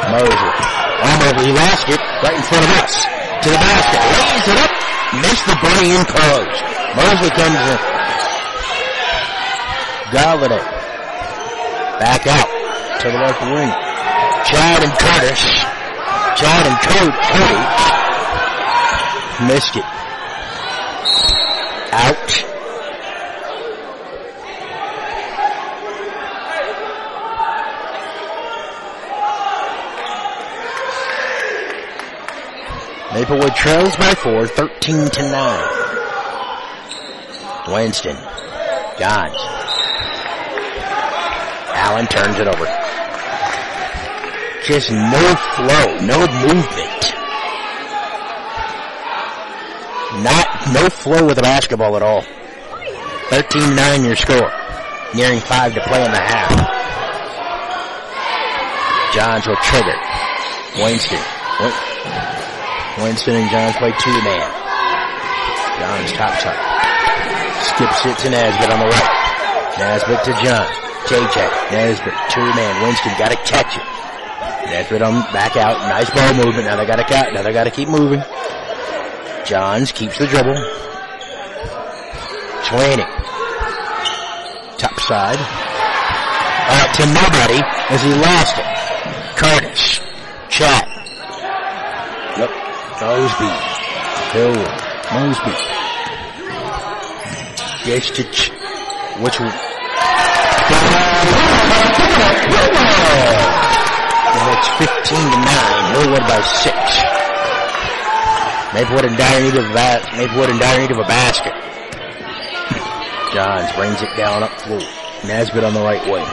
Moser. 0.10 0.77
Almost, 0.98 1.46
he 1.46 1.52
lost 1.54 1.86
it 1.90 2.02
right 2.26 2.38
in 2.38 2.44
front 2.44 2.66
of 2.66 2.72
us. 2.82 3.06
To 3.44 3.50
the 3.54 3.60
basket. 3.62 4.02
Lays 4.02 4.48
it 4.50 4.58
up. 4.58 4.72
Missed 5.22 5.46
the 5.46 5.58
bunny 5.62 5.94
in 5.94 6.04
close. 6.06 6.58
Mosley 6.98 7.30
comes 7.30 7.62
in. 7.70 7.80
Galladay. 10.12 10.66
Back 12.00 12.26
out 12.28 12.50
to 13.02 13.08
the 13.12 13.18
left 13.18 13.42
wing. 13.42 13.72
Chad 14.46 14.84
and 14.84 14.94
Curtis. 14.98 15.42
Chad 16.36 16.66
and 16.66 16.78
Cody. 16.82 17.14
Cody. 17.30 17.62
Missed 19.54 19.76
it. 19.78 19.86
Out. 21.94 22.57
Maplewood 33.18 33.56
trails 33.56 33.96
by 33.98 34.14
four, 34.14 34.46
13 34.46 35.10
to 35.10 35.22
9. 35.24 35.70
Winston. 37.74 38.16
Johns. 39.00 39.34
Allen 41.74 42.06
turns 42.06 42.38
it 42.38 42.48
over. 42.48 42.66
Just 44.68 44.92
no 44.92 45.36
flow, 45.56 45.98
no 46.06 46.28
movement. 46.46 47.16
Not, 50.24 50.48
no 50.72 50.88
flow 50.88 51.26
with 51.26 51.38
the 51.38 51.42
basketball 51.42 51.96
at 51.96 52.04
all. 52.04 52.22
13-9 53.32 54.06
your 54.06 54.16
score. 54.16 54.52
Nearing 55.16 55.40
five 55.40 55.74
to 55.74 55.82
play 55.82 56.06
in 56.06 56.12
the 56.12 56.20
half. 56.20 56.52
Johns 59.16 59.48
will 59.48 59.56
trigger. 59.56 59.96
Winston. 60.84 61.24
Win- 62.98 63.04
Winston 63.04 63.36
and 63.36 63.50
Johns 63.52 63.76
play 63.78 63.92
two 64.00 64.12
man. 64.24 64.50
Johns 65.80 66.12
top 66.14 66.34
top. 66.42 66.58
Skips 67.62 68.06
it 68.06 68.18
to 68.24 68.30
Nesbitt 68.30 68.72
on 68.72 68.80
the 68.80 68.86
right. 68.86 69.76
Nesbitt 69.78 70.24
to 70.26 70.32
John. 70.44 70.66
JJ. 71.06 71.72
Nesbitt, 71.72 72.14
two 72.30 72.42
man. 72.42 72.82
Winston 72.84 73.14
got 73.18 73.30
to 73.30 73.38
catch 73.46 73.78
it. 73.78 74.70
Nesbitt 74.70 75.02
on 75.02 75.22
back 75.32 75.56
out. 75.56 75.78
Nice 75.88 76.10
ball 76.10 76.34
movement. 76.34 76.66
Now 76.66 76.76
they 76.76 76.86
got 76.86 76.98
to 76.98 77.04
cut. 77.04 77.34
Now 77.34 77.44
they 77.44 77.54
got 77.54 77.64
to 77.66 77.72
keep 77.72 77.88
moving. 77.88 78.22
Johns 79.46 79.92
keeps 79.92 80.18
the 80.18 80.28
dribble. 80.28 80.58
Sweeney. 82.66 83.06
Top 84.78 85.00
side. 85.00 85.38
Uh, 86.70 86.94
to 86.94 87.06
nobody 87.06 87.62
as 87.90 88.02
he 88.02 88.14
lost 88.16 88.58
it. 88.58 88.66
Curtis. 89.38 90.00
Chat. 90.50 90.84
Yep. 92.38 92.52
Mosby. 93.02 93.50
Hill. 94.34 94.58
Mosby. 95.14 95.54
Ch- 98.32 98.52
which 99.22 99.40
one? 99.40 99.54
And 104.34 104.46
it's 104.58 104.70
15 104.78 105.18
to 105.18 105.38
9. 105.38 105.94
Hillwood 105.94 106.26
by 106.28 106.42
6. 106.42 106.74
Maplewood 108.74 109.06
in 109.06 109.16
dire 109.16 109.42
need 109.42 109.56
of 109.56 109.66
a 109.70 109.74
ba- 109.74 110.02
Maplewood 110.18 110.50
in 110.50 110.58
dire 110.60 110.80
need 110.82 110.92
of 110.92 110.98
a 110.98 111.04
basket. 111.08 111.54
Johns 113.34 113.72
brings 113.74 114.02
it 114.02 114.10
down 114.18 114.44
up 114.44 114.60
floor. 114.62 114.82
Nesbitt 115.26 115.64
on 115.64 115.74
the 115.74 115.82
right 115.82 116.04
wing. 116.12 116.26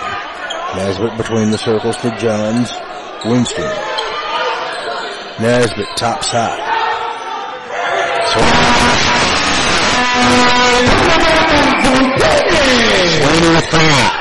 Nesbitt 0.76 1.16
between 1.16 1.50
the 1.50 1.58
circles 1.58 1.96
to 1.98 2.10
Johns. 2.18 2.72
Winston. 3.24 3.70
Nesbitt 5.40 5.88
top 5.96 6.22
side. 6.22 6.62
Sweeney 13.18 13.50
with 13.50 13.66
five. 13.66 14.14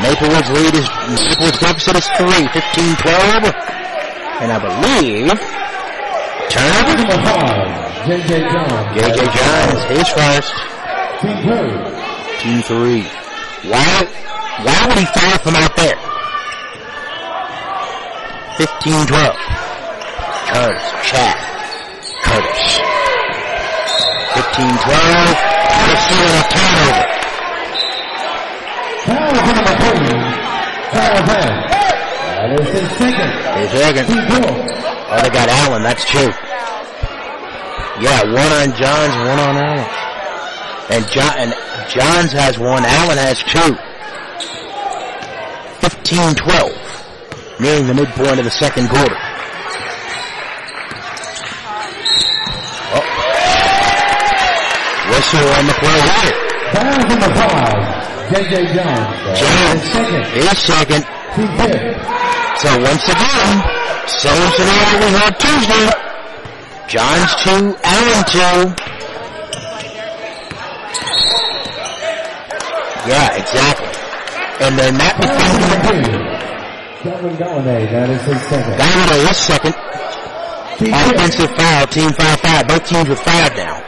Maplewood's 0.00 0.48
lead 0.50 0.74
is, 0.74 0.88
Maplewood's 0.88 1.58
deficit 1.58 1.96
is 1.96 2.08
three, 2.16 2.48
15-12. 2.48 3.52
And 4.40 4.50
I 4.50 4.58
believe, 4.58 5.36
turnover? 6.48 6.96
Number 6.96 7.20
five, 7.28 8.08
JJ 8.08 8.48
John. 8.50 8.94
JJ 8.96 9.20
Johns, 9.36 9.82
his 9.92 10.08
first. 10.08 10.54
Team 11.20 11.36
three. 11.44 11.76
Team 12.40 12.62
three. 12.62 13.04
Why, 13.70 14.08
why 14.64 14.86
would 14.88 14.96
he 14.96 15.04
foul 15.04 15.38
from 15.40 15.56
out 15.56 15.76
there? 15.76 15.98
15-12. 18.56 19.57
Curtis, 20.58 20.90
Chad, 21.06 21.38
Curtis. 22.26 22.82
15-12. 24.34 25.38
Pursuing 25.86 26.34
a 26.34 26.42
turnover. 26.50 27.06
Foul 29.06 29.38
for 29.38 29.54
number 29.54 29.74
three. 29.78 30.18
Foul 30.90 31.22
ten. 31.30 31.54
That 32.34 32.50
is 32.58 32.66
his 32.74 32.90
second. 32.98 33.30
His 33.54 33.70
second. 33.70 34.06
Oh, 34.10 35.22
they 35.22 35.30
got 35.30 35.48
Allen. 35.48 35.82
That's 35.84 36.04
two. 36.10 36.26
Yeah, 38.02 38.26
one 38.26 38.50
on 38.58 38.74
Johns 38.74 39.14
one 39.14 39.38
on 39.38 39.54
Allen. 39.62 39.86
And 40.90 41.06
John 41.06 41.38
and 41.38 41.54
Johns 41.88 42.32
has 42.32 42.58
one. 42.58 42.84
Allen 42.84 43.16
has 43.16 43.44
two. 43.44 43.78
15-12. 45.86 47.60
Nearing 47.60 47.86
the 47.86 47.94
midpoint 47.94 48.40
of 48.40 48.44
the 48.44 48.50
second 48.50 48.88
quarter. 48.88 49.27
Whistle 55.28 55.48
on 55.60 55.66
the 55.66 55.72
play 55.74 56.00
here. 56.08 56.32
Foul 56.72 57.04
number 57.04 57.28
five. 57.36 57.76
JJ 58.32 58.72
John. 58.72 58.96
That 59.28 59.36
Johns. 59.36 59.84
is 59.84 59.92
second. 59.92 60.24
His 60.32 60.56
second. 60.64 61.02
Team 61.36 61.50
fifth. 61.60 61.84
So 62.64 62.68
once 62.80 63.04
again, 63.04 63.52
same 64.08 64.48
scenario 64.56 64.96
we 65.04 65.10
had 65.20 65.32
Tuesday. 65.36 65.84
John's 66.88 67.32
two, 67.44 67.76
Allen 67.84 68.24
two. 68.24 68.56
Yeah, 73.04 73.36
exactly. 73.36 73.92
And 74.64 74.78
then 74.78 74.96
that 74.96 75.12
Foul 75.20 75.60
number 75.60 75.76
became 75.76 76.08
three. 76.08 76.24
Calvin 77.04 77.36
Galladay. 77.36 77.90
That 77.92 78.08
is 78.08 78.22
his 78.22 78.40
second. 78.48 78.74
Galladay 78.80 79.28
his 79.28 79.36
second 79.36 79.74
offensive 80.80 81.50
foul, 81.56 81.86
team 81.88 82.10
five 82.12 82.40
five. 82.40 82.66
Both 82.68 82.88
teams 82.88 83.08
with 83.10 83.20
five 83.20 83.54
now. 83.56 83.84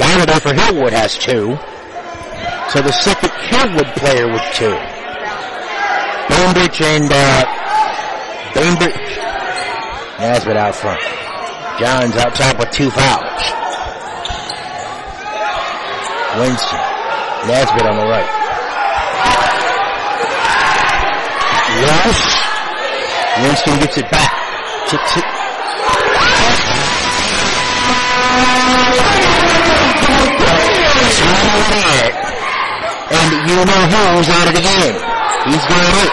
Galladay 0.00 0.40
for 0.40 0.54
Hillwood 0.56 0.92
has 0.92 1.18
two. 1.18 1.60
So 2.72 2.80
the 2.80 2.90
second 2.90 3.28
Hillwood 3.52 3.92
player 4.00 4.32
with 4.32 4.40
two. 4.56 4.72
Bainbridge 6.32 6.80
and 6.80 7.04
uh 7.12 7.44
Bainbridge. 8.54 8.96
Nesbitt 10.18 10.56
out 10.56 10.74
front. 10.74 11.00
Johns 11.78 12.16
out 12.16 12.34
top 12.34 12.58
with 12.58 12.70
two 12.70 12.90
fouls. 12.90 13.44
Winston. 16.40 16.80
Nesbitt 17.46 17.84
on 17.84 17.96
the 17.96 18.06
right. 18.08 18.30
Walsh. 21.84 22.40
Winston 23.42 23.78
gets 23.80 23.98
it 23.98 24.10
back. 24.10 24.32
Kicks 24.88 25.16
it. 25.18 25.24
And 33.10 33.30
you 33.48 33.58
know 33.66 33.82
who's 33.90 34.28
out 34.30 34.46
of 34.48 34.54
the 34.54 34.62
game. 34.62 34.96
He's 35.50 35.64
got 35.66 35.94
it. 36.04 36.12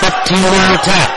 15 0.00 0.38
on 0.44 0.74
attack. 0.80 1.10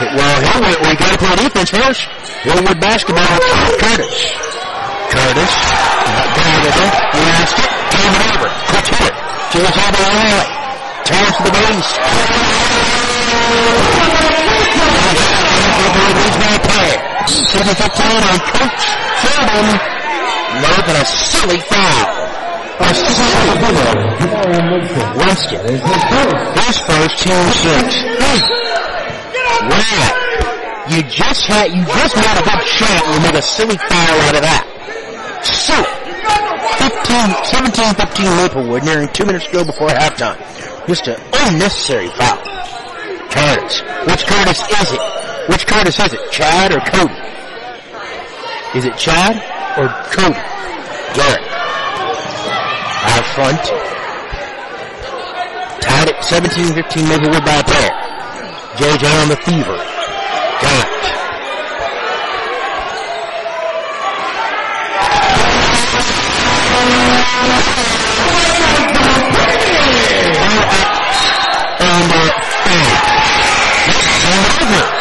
Well, 0.00 0.36
Hillwood, 0.40 0.80
we 0.80 0.96
gotta 0.96 1.18
play 1.18 1.36
defense 1.36 1.70
first. 1.70 2.08
Hillwood 2.44 2.80
basketball, 2.80 3.36
Curtis. 3.80 4.16
Curtis. 5.10 5.52
Got 6.10 6.64
with. 6.64 6.94
He 7.12 7.20
lost 7.20 7.58
it. 7.58 7.68
Turn 7.90 8.12
it 8.16 8.22
over. 8.32 8.48
Quick 8.70 8.86
hitter. 8.86 9.14
To 9.52 9.58
the 9.58 9.72
top 9.76 9.92
of 9.92 10.00
the 10.00 10.08
alley. 10.08 10.46
Turns 11.04 11.36
to 11.36 11.42
the 11.44 11.52
base. 11.52 11.90
Seven 17.50 17.74
fifteen 17.74 18.22
on 18.24 18.38
Coach 18.40 18.82
Sheldon. 19.20 19.99
More 20.50 20.82
than 20.82 20.96
a 20.98 21.06
silly 21.06 21.60
foul. 21.62 22.20
A 22.80 22.94
silly 22.94 23.40
Winston. 24.74 25.06
Winston. 25.14 25.60
Is 25.70 25.78
his 25.78 26.02
first. 26.10 26.42
His 26.66 26.78
first 26.82 27.14
team 27.22 27.46
six. 27.54 28.02
Wow. 29.62 30.10
You 30.90 31.02
just 31.06 31.46
had, 31.46 31.70
you 31.70 31.84
just 31.86 32.16
made 32.16 32.34
a 32.34 32.42
good 32.42 32.66
shot 32.66 33.06
and 33.06 33.14
you 33.14 33.20
made 33.30 33.38
a 33.38 33.42
silly 33.42 33.76
foul 33.76 34.16
out 34.26 34.34
of 34.34 34.42
that. 34.42 34.66
So, 35.46 35.78
15, 36.82 37.44
17, 37.46 37.94
15 37.94 38.26
Maplewood 38.42 38.84
nearing 38.84 39.08
two 39.12 39.24
minutes 39.24 39.46
to 39.46 39.52
go 39.52 39.64
before 39.64 39.88
halftime. 39.88 40.36
Just 40.88 41.06
an 41.06 41.20
unnecessary 41.46 42.08
foul. 42.08 42.42
Curtis. 43.30 43.82
Which 44.02 44.26
Curtis 44.26 44.60
is 44.66 44.92
it? 44.92 45.00
Which 45.48 45.66
Curtis 45.66 46.00
is 46.00 46.12
it? 46.12 46.32
Chad 46.32 46.72
or 46.72 46.80
Cody? 46.80 47.14
Is 48.74 48.84
it 48.84 48.96
Chad 48.98 49.59
or 49.78 49.88
Cody? 50.10 50.34
Garrett. 51.14 51.46
Out 53.06 53.26
front. 53.34 53.62
Tied 55.80 56.08
at 56.08 56.16
17-15 56.22 57.08
Maplewood 57.08 57.44
by 57.44 57.56
a 57.56 57.64
pair. 57.64 57.90
JJ 58.76 59.22
on 59.22 59.28
the 59.28 59.36
fever. 59.36 59.76
Got 60.62 60.86
it. 60.86 61.00
Uh, 71.82 72.02
five. 72.64 73.10
That's 74.36 74.62
over. 74.62 75.00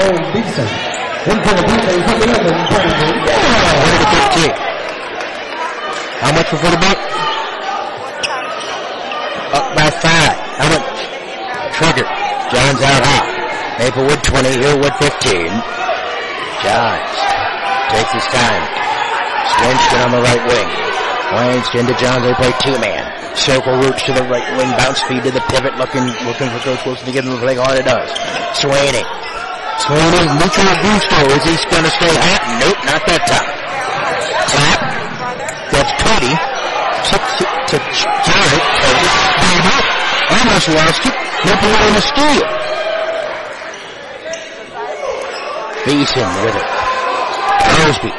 Owen 0.00 0.97
Dixon. 1.24 1.34
Into 1.34 1.50
the 1.50 1.62
defense, 1.66 1.98
number 1.98 2.22
11, 2.22 2.68
Brandon. 2.70 3.10
What 3.78 3.90
did 3.90 4.02
it 4.02 4.10
get 4.38 4.54
How 6.22 6.30
much 6.30 6.46
for 6.46 6.70
the 6.70 6.78
buck? 6.78 6.98
Up 9.50 9.66
by 9.74 9.88
five. 9.98 10.36
How 10.62 10.68
much? 10.70 10.98
Trigger. 11.74 12.06
John's 12.54 12.82
out 12.82 13.02
high. 13.02 13.26
Maplewood 13.78 14.22
20, 14.22 14.48
Hillwood 14.62 14.94
15. 14.98 15.50
Johns 16.62 17.14
takes 17.90 18.12
his 18.14 18.26
time. 18.34 18.62
Swinston 19.58 20.00
on 20.06 20.10
the 20.12 20.22
right 20.22 20.42
wing. 20.46 20.68
Winston 21.34 21.86
to 21.86 21.94
Johns, 21.98 22.22
they 22.22 22.34
play 22.34 22.52
two-man. 22.62 23.36
Circle 23.36 23.78
roots 23.78 24.02
to 24.04 24.12
the 24.12 24.22
right 24.24 24.46
wing, 24.58 24.70
bounce 24.78 25.00
feed 25.02 25.22
to 25.22 25.30
the 25.30 25.42
pivot, 25.52 25.76
looking 25.78 26.06
looking 26.26 26.50
for 26.50 26.58
Coach 26.58 26.84
Wilson 26.84 27.06
to 27.06 27.12
give 27.12 27.24
him 27.24 27.32
the 27.32 27.38
play 27.38 27.54
hard 27.54 27.78
it 27.78 27.84
does. 27.84 28.10
Sweeney. 28.58 29.06
Sweeney, 29.78 30.26
neutral 30.38 30.74
Gusto. 30.82 31.18
Is 31.38 31.44
he 31.46 31.54
going 31.70 31.86
to 31.86 31.94
stay 31.94 32.10
hot? 32.10 32.42
Nope, 32.58 32.80
not 32.82 33.02
that 33.06 33.22
time. 33.30 33.50
Tap. 34.50 34.80
That's 35.70 35.92
Cody. 36.02 36.34
To, 36.34 37.16
to, 37.70 37.76
Jarrett. 38.26 38.64
Cody. 38.82 39.08
Almost 40.34 40.68
lost 40.74 41.02
it. 41.06 41.14
Nipple 41.46 41.74
on 41.78 41.92
the 41.94 42.02
steal. 42.02 42.46
Beeson 45.86 46.28
with 46.42 46.56
it. 46.58 46.68
Mosby. 47.78 48.12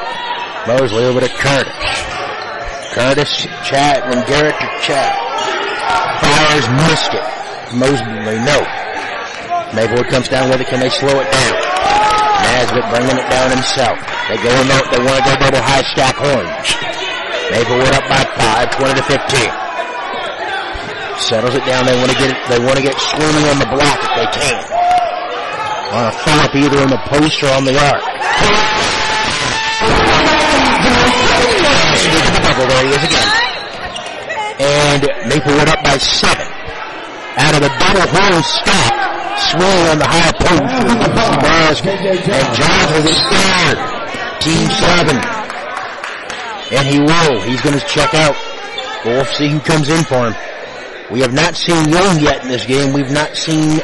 Mosley 0.66 1.04
over 1.06 1.20
to 1.20 1.30
Curtis. 1.30 1.76
Curtis, 2.94 3.48
Chad, 3.68 4.10
when 4.10 4.26
Garrett 4.28 4.56
to 4.60 4.68
Chad. 4.82 5.14
Fires 6.24 6.68
missed 6.88 7.14
it. 7.14 7.26
Mosby, 7.76 8.40
no. 8.48 8.89
Maplewood 9.74 10.10
comes 10.10 10.28
down 10.28 10.50
with 10.50 10.62
it. 10.62 10.68
Can 10.68 10.80
they 10.80 10.90
slow 10.90 11.14
it 11.20 11.30
down? 11.30 11.56
Nesbitt 12.42 12.86
bringing 12.90 13.18
it 13.18 13.30
down 13.30 13.54
himself. 13.54 13.98
They 14.28 14.38
go 14.42 14.50
in 14.50 14.68
there, 14.68 14.84
they 14.90 15.02
want 15.02 15.18
to 15.22 15.26
go 15.26 15.34
double 15.38 15.62
high 15.62 15.86
stack 15.94 16.18
horns. 16.18 16.70
Maplewood 17.54 17.94
up 17.94 18.06
by 18.10 18.24
five, 18.38 18.70
20 18.78 18.94
to 18.98 19.06
15. 19.06 19.70
Settles 21.18 21.56
it 21.56 21.66
down. 21.66 21.86
They 21.86 21.98
want 21.98 22.12
to 22.12 22.18
get 22.18 22.30
it, 22.34 22.40
they 22.50 22.60
want 22.60 22.78
to 22.78 22.84
get 22.84 22.98
Sweeney 22.98 23.46
on 23.50 23.60
the 23.60 23.70
block 23.70 24.00
if 24.02 24.14
they 24.18 24.30
can. 24.38 24.62
On 25.94 26.06
a 26.10 26.14
flop 26.14 26.56
either 26.56 26.82
in 26.82 26.90
the 26.90 27.02
post 27.10 27.44
or 27.44 27.50
on 27.54 27.66
the 27.66 27.78
arc. 27.78 28.04
There 32.60 32.86
he 32.86 32.92
is 32.92 33.04
again. 33.04 33.30
And 34.60 35.02
Maplewood 35.32 35.70
up 35.70 35.82
by 35.82 35.98
seven. 35.98 36.46
Out 37.38 37.56
of 37.56 37.62
the 37.62 37.72
double 37.80 38.08
horn 38.12 38.44
stop, 38.44 39.19
swing 39.48 39.82
on 39.88 39.98
the 40.00 40.08
high 40.08 40.32
post. 40.36 40.74
Nebraska. 41.00 41.92
And 41.92 42.50
Johns 42.56 42.90
with 42.96 43.08
his 43.08 43.22
third. 43.32 43.78
Team 44.44 44.68
seven. 44.80 45.18
And 46.72 46.88
he 46.88 47.00
will. 47.00 47.42
He's 47.42 47.62
going 47.62 47.80
to 47.80 47.86
check 47.88 48.14
out. 48.14 48.36
We'll 49.06 49.26
see 49.26 49.50
who 49.50 49.60
comes 49.60 49.90
in 49.90 50.04
for 50.04 50.28
him. 50.28 50.36
We 51.12 51.22
have 51.22 51.34
not 51.34 51.56
seen 51.56 51.90
Young 51.90 52.20
yet 52.20 52.44
in 52.44 52.50
this 52.50 52.66
game. 52.66 52.94
We've 52.94 53.12
not 53.12 53.36
seen 53.36 53.80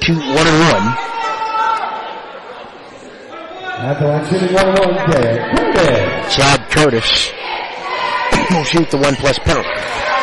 two, 0.00 0.14
one 0.14 0.46
and 0.46 0.60
one. 0.72 0.96
Chad 6.30 6.70
Curtis 6.70 7.32
will 8.50 8.64
shoot 8.64 8.90
the 8.90 8.98
one 8.98 9.16
plus 9.16 9.38
penalty. 9.38 10.19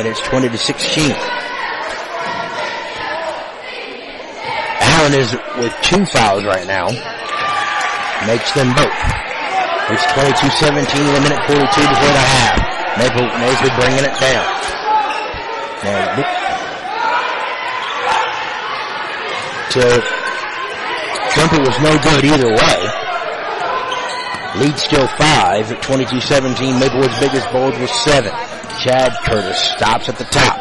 And 0.00 0.08
it's 0.08 0.20
20 0.22 0.48
to 0.48 0.56
16. 0.56 1.12
Allen 4.80 5.12
is 5.12 5.36
with 5.60 5.76
two 5.82 6.06
fouls 6.06 6.42
right 6.42 6.66
now. 6.66 6.86
Makes 8.26 8.50
them 8.56 8.72
both. 8.72 8.88
It's 9.92 10.00
22-17 10.16 11.04
in 11.04 11.16
a 11.16 11.20
minute 11.20 11.44
42 11.44 11.60
before 11.60 12.14
the 12.16 12.24
half. 12.32 12.56
Maple, 12.96 13.28
Nasby 13.28 13.68
bringing 13.76 14.08
it 14.08 14.16
down. 14.16 14.48
Nasby. 15.84 16.24
To 19.72 20.00
Trumpet 21.34 21.60
was 21.60 21.78
no 21.82 21.98
good 21.98 22.24
either 22.24 22.48
way. 22.48 23.09
Lead 24.56 24.76
still 24.78 25.06
five 25.06 25.70
at 25.70 25.80
22-17. 25.82 26.80
Maplewood's 26.80 27.18
biggest 27.20 27.50
bulge 27.52 27.78
was 27.78 27.90
seven. 28.02 28.32
Chad 28.82 29.12
Curtis 29.24 29.58
stops 29.58 30.08
at 30.08 30.16
the 30.18 30.24
top. 30.24 30.58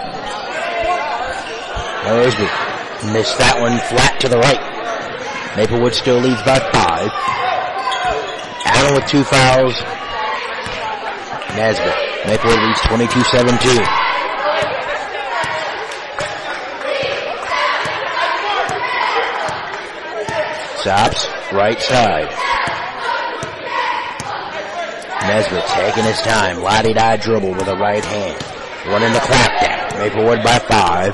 Mosby 2.05 2.45
missed 3.11 3.37
that 3.39 3.57
one 3.59 3.79
flat 3.89 4.19
to 4.21 4.29
the 4.29 4.37
right. 4.37 4.61
Maplewood 5.57 5.95
still 5.95 6.19
leads 6.19 6.41
by 6.43 6.59
five. 6.71 7.09
Allen 8.65 8.93
with 8.93 9.07
two 9.07 9.23
fouls. 9.23 9.73
Nesbitt. 11.57 11.97
Maplewood 12.27 12.61
leads 12.61 12.79
22-17. 12.81 14.09
Stops, 20.77 21.27
right 21.51 21.81
side. 21.81 22.29
Nesbitt 25.27 25.65
taking 25.67 26.03
his 26.03 26.21
time. 26.21 26.61
La-di-da 26.61 27.17
dribble 27.17 27.51
with 27.51 27.67
a 27.67 27.75
right 27.75 28.03
hand. 28.03 28.41
Running 28.87 29.13
the 29.13 29.19
clap 29.19 29.61
down. 29.61 29.99
Maplewood 29.99 30.43
by 30.43 30.59
five. 30.59 31.13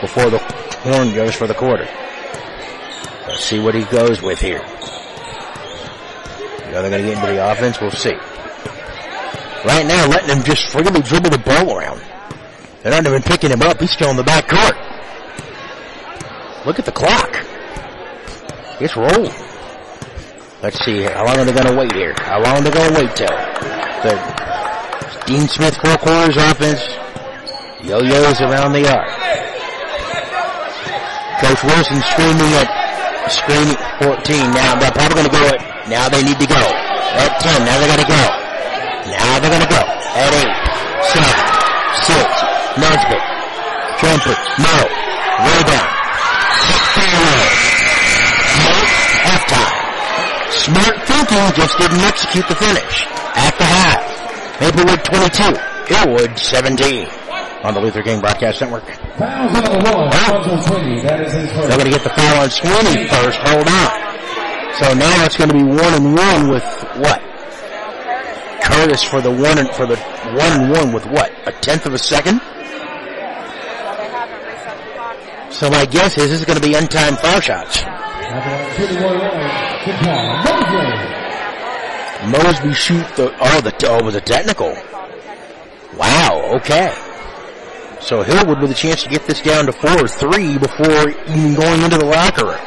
Before 0.00 0.30
the 0.30 0.38
horn 0.82 1.14
goes 1.14 1.34
for 1.34 1.46
the 1.46 1.54
quarter. 1.54 1.88
Let's 3.26 3.44
see 3.44 3.58
what 3.58 3.74
he 3.74 3.84
goes 3.84 4.20
with 4.20 4.40
here. 4.40 4.64
You 6.66 6.72
know 6.72 6.82
they're 6.82 6.90
going 6.90 7.02
to 7.02 7.08
get 7.08 7.18
into 7.18 7.32
the 7.32 7.50
offense? 7.50 7.80
We'll 7.80 7.90
see. 7.92 8.14
Right 9.64 9.86
now, 9.86 10.06
letting 10.08 10.36
him 10.36 10.44
just 10.44 10.66
freely 10.68 11.02
dribble 11.02 11.30
the 11.30 11.38
ball 11.38 11.76
around. 11.76 12.00
They're 12.82 12.92
not 12.92 13.06
even 13.06 13.22
picking 13.22 13.50
him 13.50 13.62
up. 13.62 13.80
He's 13.80 13.90
still 13.90 14.10
in 14.10 14.16
the 14.16 14.24
back 14.24 14.48
court. 14.48 14.76
Look 16.66 16.78
at 16.78 16.84
the 16.84 16.92
clock. 16.92 17.44
It's 18.80 18.96
rolling. 18.96 19.45
Let's 20.62 20.82
see 20.84 21.04
here. 21.04 21.12
How 21.12 21.26
long 21.26 21.36
are 21.38 21.44
they 21.44 21.52
going 21.52 21.68
to 21.68 21.76
wait 21.76 21.92
here? 21.92 22.14
How 22.16 22.40
long 22.40 22.56
are 22.56 22.62
they 22.64 22.70
going 22.70 22.88
to 22.88 22.96
wait 22.96 23.12
till? 23.12 23.36
The 24.00 24.16
Dean 25.28 25.48
Smith 25.48 25.76
four 25.76 25.96
corners 26.00 26.36
offense. 26.36 26.80
Yo-yos 27.84 28.40
around 28.40 28.72
the 28.72 28.88
arc. 28.88 29.08
Coach 31.44 31.60
Wilson 31.68 32.00
screaming 32.08 32.52
at 32.56 32.68
screaming 33.28 33.76
14. 34.00 34.56
Now 34.56 34.80
they're 34.80 34.96
probably 34.96 35.20
going 35.20 35.28
to 35.28 35.36
go. 35.36 35.44
Now 35.92 36.08
they 36.08 36.24
need 36.24 36.40
to 36.40 36.48
go 36.48 36.56
at 36.56 37.36
10. 37.36 37.64
Now 37.68 37.76
they 37.76 37.86
got 37.92 38.00
to 38.00 38.08
go. 38.08 38.22
Now 39.12 39.38
they're 39.38 39.52
going 39.52 39.66
to 39.66 39.68
go 39.68 39.82
at 39.84 40.32
eight, 40.32 40.56
seven, 41.12 41.36
six. 42.00 42.56
Nesbitt, 42.80 43.22
Trumpet, 43.98 44.38
no, 44.58 44.76
rebound. 45.44 45.95
Smart 50.66 50.98
thinking 51.06 51.46
just 51.54 51.78
didn't 51.78 52.00
execute 52.00 52.48
the 52.48 52.56
finish. 52.56 53.06
At 53.38 53.54
the 53.56 53.62
half, 53.62 54.02
Maplewood 54.60 55.04
22, 55.04 55.54
Hillwood 55.86 56.36
17 56.36 57.06
on 57.62 57.72
the 57.72 57.80
Luther 57.80 58.02
King 58.02 58.20
Broadcast 58.20 58.60
Network. 58.60 58.82
Foul 59.14 59.52
number 59.52 59.78
one, 59.78 60.10
Alonzo 60.10 60.58
Sweeney. 60.66 61.02
That 61.02 61.20
is 61.20 61.32
his 61.32 61.52
They're 61.52 61.78
going 61.78 61.84
to 61.84 61.90
get 61.90 62.02
the 62.02 62.10
foul 62.10 62.42
on 62.42 62.50
Sweeney 62.50 63.06
first. 63.06 63.38
Hold 63.46 63.68
on. 63.70 64.16
So 64.74 64.92
now 64.98 65.24
it's 65.24 65.36
going 65.36 65.50
to 65.50 65.54
be 65.54 65.62
one 65.62 65.94
and 65.94 66.16
one 66.18 66.50
with 66.50 66.66
what? 66.98 67.22
Curtis 68.60 69.04
for 69.04 69.20
the 69.20 69.30
one 69.30 69.58
and 69.58 69.70
for 69.70 69.86
the 69.86 69.94
one 70.34 70.50
and 70.50 70.72
one 70.72 70.92
with 70.92 71.06
what? 71.06 71.30
A 71.46 71.52
tenth 71.52 71.86
of 71.86 71.94
a 71.94 71.98
second. 71.98 72.40
So 75.52 75.70
my 75.70 75.86
guess 75.86 76.18
is 76.18 76.30
this 76.30 76.40
is 76.40 76.44
going 76.44 76.60
to 76.60 76.66
be 76.66 76.74
untimed 76.74 77.20
foul 77.20 77.40
shots. 77.40 77.84
Mosley. 79.86 81.16
Mosby 82.30 82.74
shoot 82.74 83.06
the 83.16 83.32
oh 83.40 83.60
the 83.60 83.72
oh 83.88 84.04
was 84.04 84.14
a 84.14 84.20
technical. 84.20 84.74
Wow. 85.96 86.52
Okay. 86.56 86.92
So 88.00 88.22
Hillwood 88.22 88.60
with 88.60 88.70
a 88.70 88.74
chance 88.74 89.02
to 89.04 89.08
get 89.08 89.26
this 89.26 89.40
down 89.40 89.66
to 89.66 89.72
four 89.72 90.04
or 90.04 90.08
three 90.08 90.58
before 90.58 91.10
even 91.10 91.54
going 91.54 91.82
into 91.82 91.98
the 91.98 92.04
locker 92.04 92.46
room. 92.46 92.60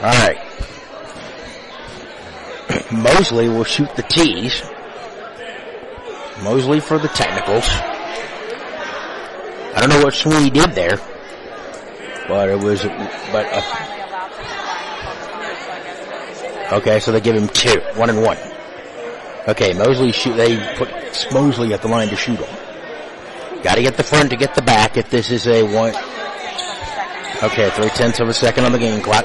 All 0.00 0.14
right. 0.14 0.38
Mosley 2.92 3.48
will 3.48 3.64
shoot 3.64 3.94
the 3.96 4.02
tees. 4.02 4.62
Mosley 6.42 6.80
for 6.80 6.98
the 6.98 7.08
technicals. 7.08 7.68
I 9.74 9.80
don't 9.80 9.90
know 9.90 10.02
what 10.04 10.14
Sweeney 10.14 10.50
did 10.50 10.72
there, 10.72 10.96
but 12.28 12.50
it 12.50 12.58
was, 12.58 12.82
but 12.82 13.46
uh, 13.50 13.62
okay, 16.76 17.00
so 17.00 17.10
they 17.10 17.20
give 17.20 17.34
him 17.34 17.48
two, 17.48 17.80
one 17.96 18.10
and 18.10 18.22
one. 18.22 18.36
Okay, 19.48 19.72
Mosley 19.72 20.12
shoot. 20.12 20.36
They 20.36 20.58
put 20.76 20.90
Mosley 21.32 21.72
at 21.72 21.80
the 21.80 21.88
line 21.88 22.08
to 22.08 22.16
shoot 22.16 22.38
him. 22.38 23.62
Got 23.62 23.76
to 23.76 23.82
get 23.82 23.96
the 23.96 24.04
front 24.04 24.28
to 24.30 24.36
get 24.36 24.54
the 24.54 24.62
back. 24.62 24.98
If 24.98 25.08
this 25.08 25.30
is 25.30 25.46
a 25.46 25.62
one, 25.62 25.94
okay, 27.42 27.70
three 27.70 27.88
tenths 27.88 28.20
of 28.20 28.28
a 28.28 28.34
second 28.34 28.64
on 28.64 28.72
the 28.72 28.78
game 28.78 29.02
clock. 29.02 29.24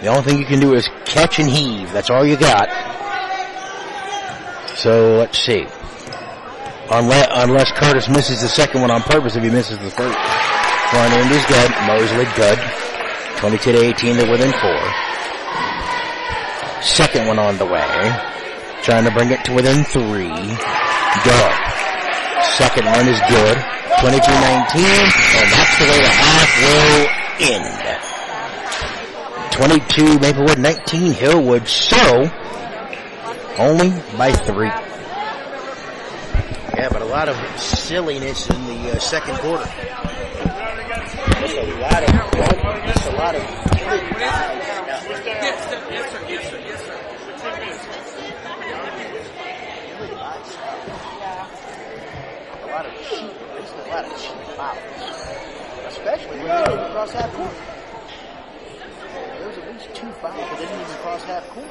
The 0.00 0.06
only 0.06 0.22
thing 0.22 0.38
you 0.38 0.46
can 0.46 0.60
do 0.60 0.74
is 0.74 0.88
catch 1.04 1.40
and 1.40 1.50
heave. 1.50 1.92
That's 1.92 2.10
all 2.10 2.24
you 2.24 2.36
got. 2.36 2.68
So 4.76 5.16
let's 5.18 5.38
see. 5.38 5.66
Unless, 6.90 7.28
unless 7.30 7.72
Curtis 7.72 8.08
misses 8.08 8.42
the 8.42 8.48
second 8.48 8.80
one 8.80 8.90
on 8.90 9.02
purpose, 9.02 9.36
if 9.36 9.42
he 9.42 9.50
misses 9.50 9.78
the 9.78 9.90
first. 9.90 10.18
Front 10.92 11.12
end 11.14 11.32
is 11.32 11.44
good. 11.46 11.70
Mosley 11.88 12.28
good. 12.36 12.60
22 13.38 13.72
to 13.72 13.78
18, 13.80 14.16
they're 14.18 14.30
within 14.30 14.52
four. 14.60 14.82
Second 16.82 17.26
one 17.28 17.38
on 17.38 17.56
the 17.56 17.64
way. 17.64 17.88
Trying 18.82 19.04
to 19.04 19.10
bring 19.10 19.30
it 19.30 19.42
to 19.46 19.54
within 19.54 19.84
three. 19.84 20.28
Good. 21.24 21.54
Second 22.60 22.84
one 22.92 23.08
is 23.08 23.18
good. 23.32 23.56
22-19, 24.04 24.12
and 24.12 25.48
that's 25.48 25.78
the 25.78 25.84
way 25.88 25.96
the 25.96 26.12
half 26.12 26.50
will 26.60 27.08
end. 27.40 27.72
22 29.52 30.18
Maplewood, 30.18 30.58
19 30.58 31.12
Hillwood. 31.14 31.66
So, 31.66 32.30
only 33.56 33.90
by 34.18 34.32
three. 34.32 34.68
Yeah, 36.76 36.88
but 36.90 37.00
a 37.00 37.06
lot 37.06 37.30
of 37.30 37.36
silliness 37.58 38.50
in 38.50 38.66
the 38.66 38.92
uh, 38.92 38.98
second 38.98 39.36
quarter. 39.38 40.11
A 41.52 41.54
lot 41.54 42.02
of, 42.02 42.08
just 42.86 43.04
a 43.06 43.12
lot 43.12 43.34
of. 43.34 43.42
A 43.42 43.46
lot 52.66 52.86
of 52.86 52.92
cheap, 53.06 53.32
just 53.60 53.74
a 53.74 53.84
lot 53.90 54.04
of 54.06 54.12
cheap 54.18 54.40
fouls. 54.56 54.78
Especially 55.88 56.38
when 56.38 56.48
they 56.48 56.64
didn't 56.64 56.90
cross 56.92 57.12
half 57.12 57.32
court. 57.34 57.54
There 59.38 59.48
was 59.48 59.58
at 59.58 59.64
least 59.74 59.94
two 59.94 60.10
fouls 60.12 60.48
that 60.48 60.58
didn't 60.58 60.80
even 60.80 60.96
cross 61.02 61.22
half 61.24 61.46
court. 61.50 61.66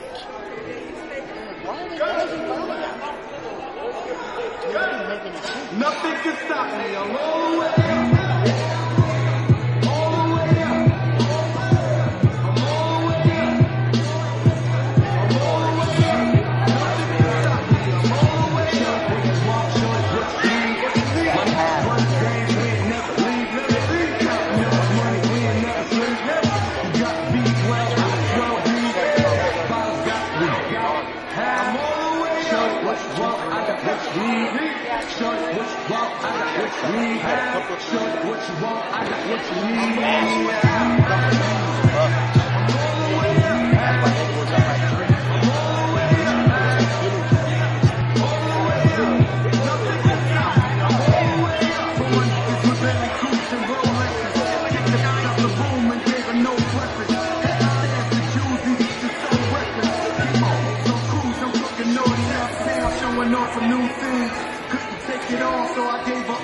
Why 1.66 1.82
are 1.82 1.90
they. 1.90 2.42
Nothing 5.80 6.16
can 6.22 6.36
stop 6.46 6.68
me. 6.78 6.96
I'm 6.96 7.16
all 7.16 7.91
I 39.44 40.71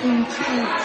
Tune. 0.08 0.24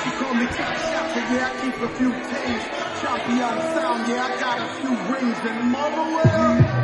She 0.04 0.12
called 0.20 0.36
me 0.38 0.48
top 0.48 0.76
but 1.14 1.24
yeah, 1.32 1.48
I 1.48 1.62
keep 1.62 1.80
a 1.82 1.88
few 1.96 2.12
things. 2.28 2.64
Champion 3.00 3.56
sound, 3.72 4.08
yeah, 4.10 4.26
I 4.26 4.40
got 4.40 4.60
a 4.60 4.68
few 4.82 4.92
rings 5.16 5.40
and 5.48 5.60
I'm 5.60 5.76
all 5.76 6.83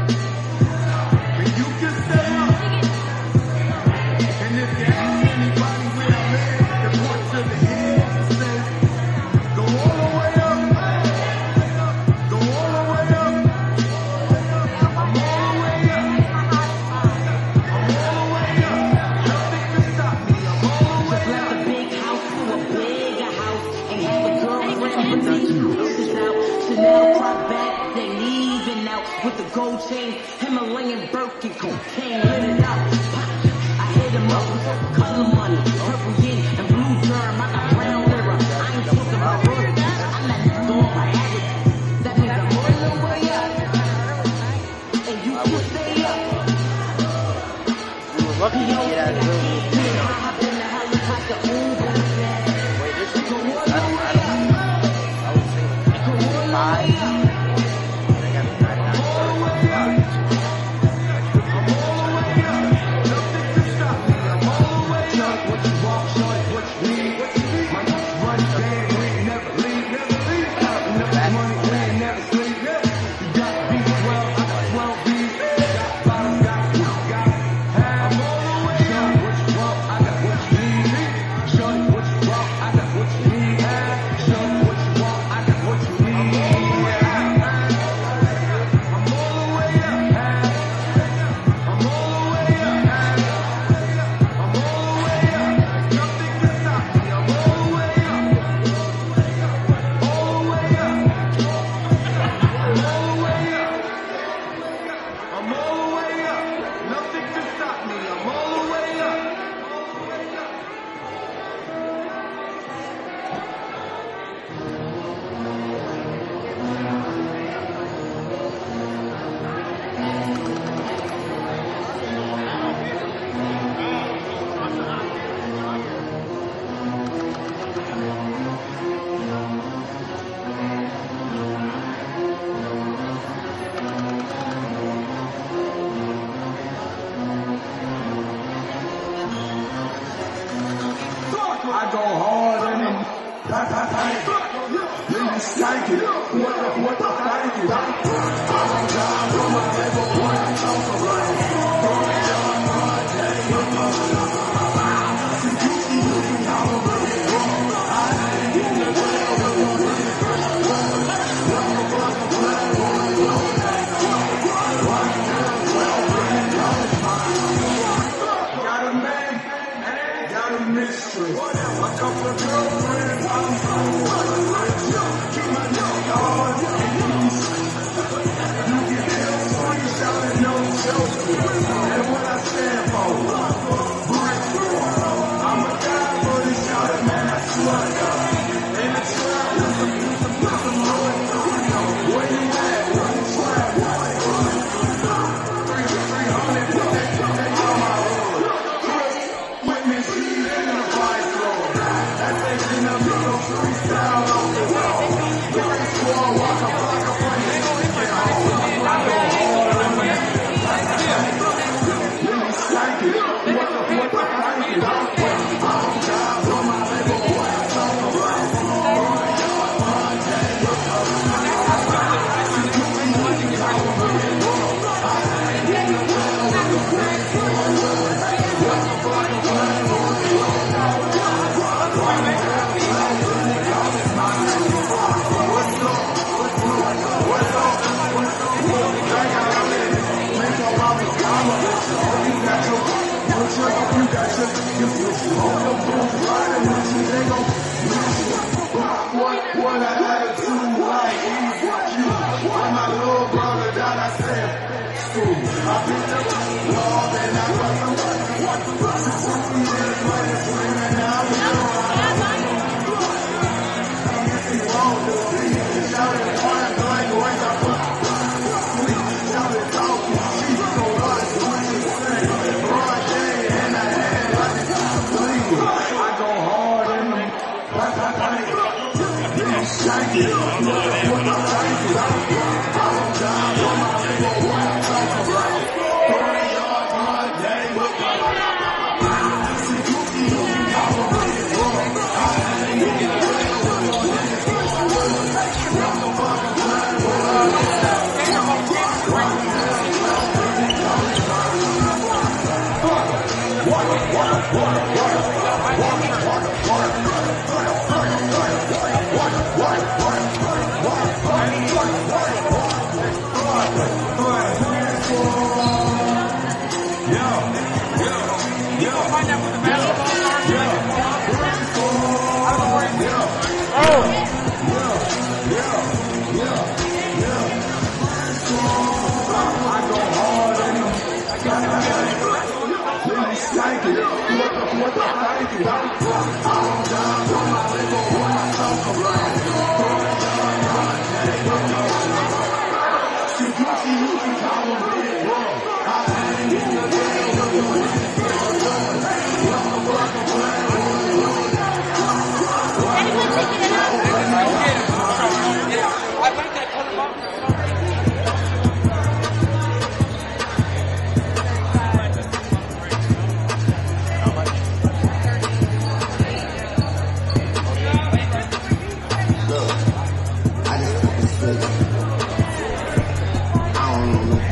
Himalayan 31.61 32.58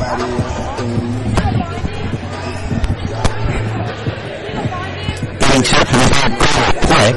Being 0.08 0.20
set 5.66 5.88
play. 6.88 7.12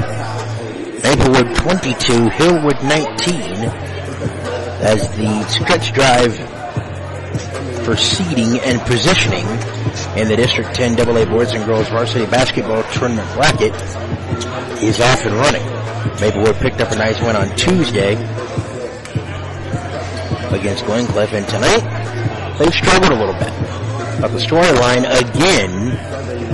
Maplewood 1.05 1.55
22, 1.55 2.31
Hillwood 2.31 2.83
19 2.83 3.71
as 4.83 5.09
the 5.17 5.45
stretch 5.47 5.93
drive 5.93 6.37
for 7.85 7.97
seeding 7.97 8.59
and 8.63 8.81
positioning 8.81 9.47
in 10.19 10.27
the 10.27 10.35
District 10.37 10.75
10 10.75 10.99
AA 10.99 11.25
Boys 11.27 11.53
and 11.53 11.65
Girls 11.67 11.89
Varsity 11.91 12.27
Basketball 12.27 12.83
Tournament 12.93 13.33
bracket 13.35 13.73
is 14.83 15.01
off 15.01 15.25
and 15.25 15.37
running. 15.37 15.65
Maplewood 16.21 16.57
picked 16.57 16.81
up 16.81 16.91
a 16.91 16.97
nice 16.97 17.21
win 17.21 17.37
on 17.37 17.55
Tuesday 17.55 18.15
against 20.51 20.83
Glencliff 20.87 21.33
and 21.33 21.47
tonight 21.47 22.00
they've 22.61 22.75
struggled 22.75 23.11
a 23.11 23.17
little 23.17 23.35
bit. 23.35 23.53
But 24.21 24.29
the 24.29 24.39
storyline 24.39 25.09
again 25.09 25.97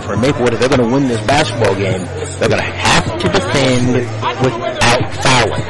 for 0.03 0.17
Maplewood, 0.17 0.55
if 0.55 0.61
they're 0.61 0.69
going 0.69 0.89
to 0.89 0.95
win 0.95 1.09
this 1.09 1.21
basketball 1.27 1.75
game, 1.75 2.07
they're 2.39 2.49
going 2.49 2.63
to 2.63 2.71
have 2.79 3.19
to 3.19 3.29
defend 3.29 3.95
without 4.41 5.13
fouling. 5.23 5.65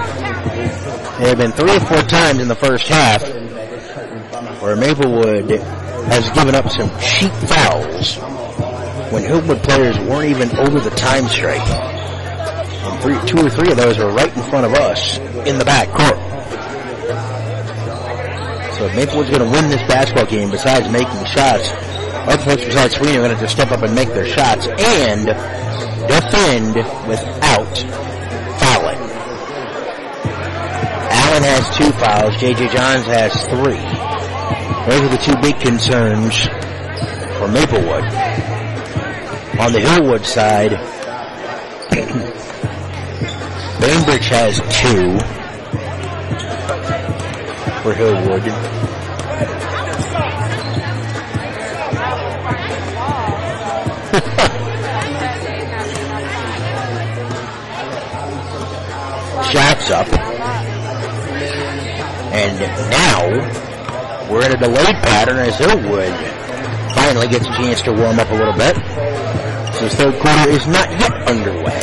There 1.18 1.28
have 1.28 1.38
been 1.38 1.52
three 1.52 1.74
or 1.74 1.80
four 1.80 2.02
times 2.02 2.40
in 2.40 2.48
the 2.48 2.54
first 2.54 2.86
half 2.86 3.22
where 4.60 4.76
Maplewood 4.76 5.50
has 6.10 6.28
given 6.30 6.54
up 6.54 6.68
some 6.68 6.90
cheap 7.00 7.32
fouls 7.48 8.16
when 9.10 9.22
Hillwood 9.22 9.62
players 9.62 9.98
weren't 10.00 10.30
even 10.30 10.54
over 10.58 10.80
the 10.80 10.90
time 10.90 11.26
stripe. 11.28 11.66
And 11.66 13.02
three, 13.02 13.18
two 13.26 13.46
or 13.46 13.48
three 13.48 13.70
of 13.70 13.78
those 13.78 13.98
were 13.98 14.12
right 14.12 14.36
in 14.36 14.42
front 14.42 14.66
of 14.66 14.74
us 14.74 15.18
in 15.46 15.58
the 15.58 15.64
back 15.64 15.88
court. 15.88 16.25
So 18.76 18.84
Maplewood's 18.90 19.30
going 19.30 19.40
to 19.40 19.48
win 19.48 19.70
this 19.70 19.80
basketball 19.88 20.26
game, 20.26 20.50
besides 20.50 20.86
making 20.92 21.16
the 21.16 21.24
shots, 21.24 21.70
Both 22.26 22.44
folks 22.44 22.62
besides 22.62 22.94
Sweeney 22.96 23.16
are 23.16 23.22
going 23.22 23.30
to 23.30 23.36
have 23.36 23.40
to 23.40 23.48
step 23.48 23.70
up 23.70 23.82
and 23.82 23.94
make 23.94 24.08
their 24.08 24.26
shots 24.26 24.66
and 24.66 25.24
defend 26.04 26.74
without 27.08 27.78
fouling. 28.60 28.98
Allen 31.08 31.42
has 31.42 31.70
two 31.74 31.90
fouls. 31.92 32.36
J.J. 32.36 32.68
Johns 32.68 33.06
has 33.06 33.32
three. 33.46 33.80
Those 34.84 35.00
are 35.00 35.08
the 35.08 35.16
two 35.24 35.36
big 35.40 35.58
concerns 35.58 36.44
for 37.38 37.48
Maplewood. 37.48 38.04
On 39.58 39.72
the 39.72 39.80
Hillwood 39.80 40.26
side, 40.26 40.72
Bainbridge 43.80 44.28
has 44.28 44.60
two 44.68 45.18
for 47.86 47.94
Hillwood. 47.94 48.42
Shots 59.52 59.90
up. 59.92 60.08
And 62.32 62.58
now 62.90 63.28
we're 64.32 64.44
in 64.46 64.52
a 64.52 64.56
delayed 64.56 64.96
pattern 65.04 65.38
as 65.38 65.54
Hillwood 65.54 66.12
finally 66.96 67.28
gets 67.28 67.46
a 67.46 67.50
chance 67.50 67.82
to 67.82 67.92
warm 67.92 68.18
up 68.18 68.28
a 68.30 68.34
little 68.34 68.54
bit. 68.54 68.74
So 69.74 69.88
third 69.90 70.20
quarter 70.20 70.50
is 70.50 70.66
not 70.66 70.90
yet 70.90 71.12
underway. 71.28 71.80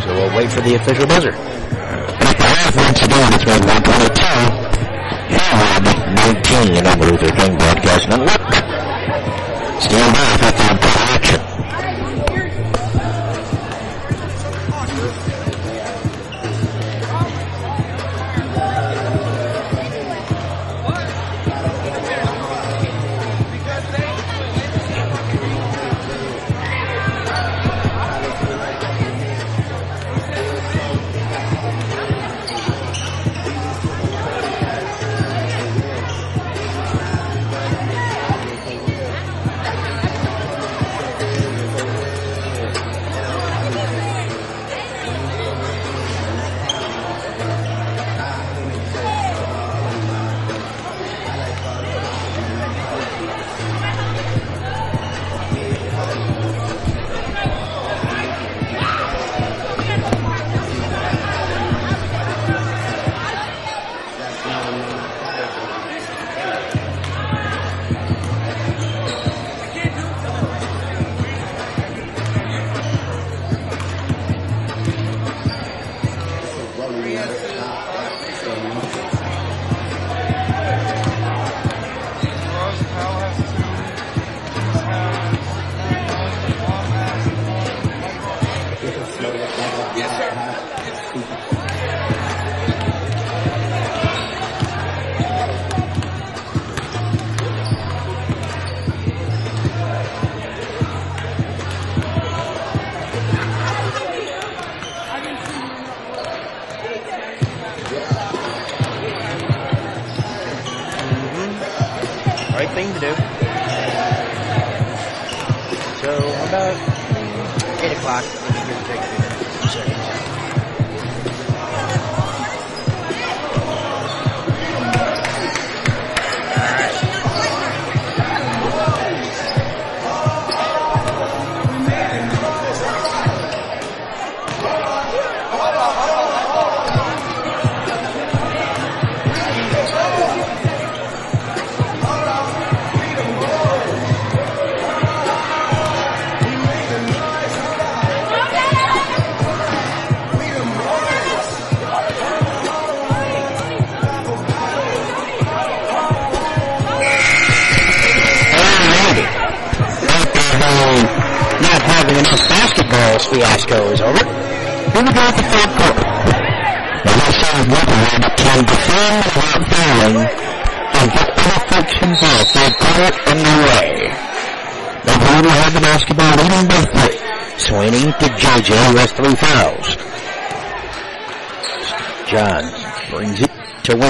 So 0.00 0.14
we'll 0.14 0.34
wait 0.34 0.50
for 0.50 0.62
the 0.62 0.76
official 0.76 1.06
buzzer. 1.06 1.47
It's 3.20 3.44
made 3.44 3.64
122. 3.66 4.78
Hillwood 5.34 5.84
19 6.14 6.86
on 6.86 6.98
the 7.00 7.06
Luther 7.10 7.32
King 7.34 7.58
Broadcast 7.58 8.08
Network. 8.08 8.46
Stand 9.82 10.10
by 10.14 10.38
for 10.38 10.52
quarter 10.54 11.02
action. 11.10 11.37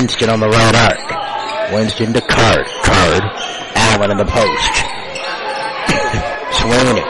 Winston 0.08 0.30
on 0.30 0.40
the 0.40 0.48
right 0.48 0.74
arc. 0.88 1.70
Winston 1.70 2.14
to 2.14 2.22
Card. 2.22 2.64
Card. 2.80 3.22
Allen 3.76 4.10
in 4.10 4.16
the 4.16 4.24
post. 4.24 4.72
Sweeney. 6.56 7.04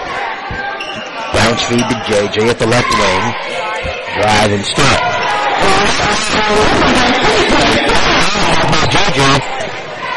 Bounce 1.31 1.63
feed 1.71 1.79
to 1.79 1.95
JJ 2.11 2.51
at 2.51 2.59
the 2.59 2.67
left 2.67 2.91
wing. 2.91 3.23
Drive 4.19 4.51
and 4.51 4.65
stop. 4.67 4.99
JJ. 8.91 9.23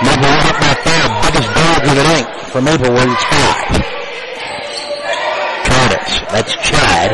Maplewood 0.02 0.50
up 0.50 0.58
by 0.58 0.74
five. 0.82 1.22
Biggest 1.22 1.54
dog 1.54 1.86
of 1.86 1.94
the 1.94 2.02
night 2.02 2.28
for 2.50 2.62
Maplewood 2.66 3.10
is 3.14 3.24
five. 3.30 3.78
Curtis. 5.70 6.18
That's 6.34 6.56
Chad. 6.66 7.14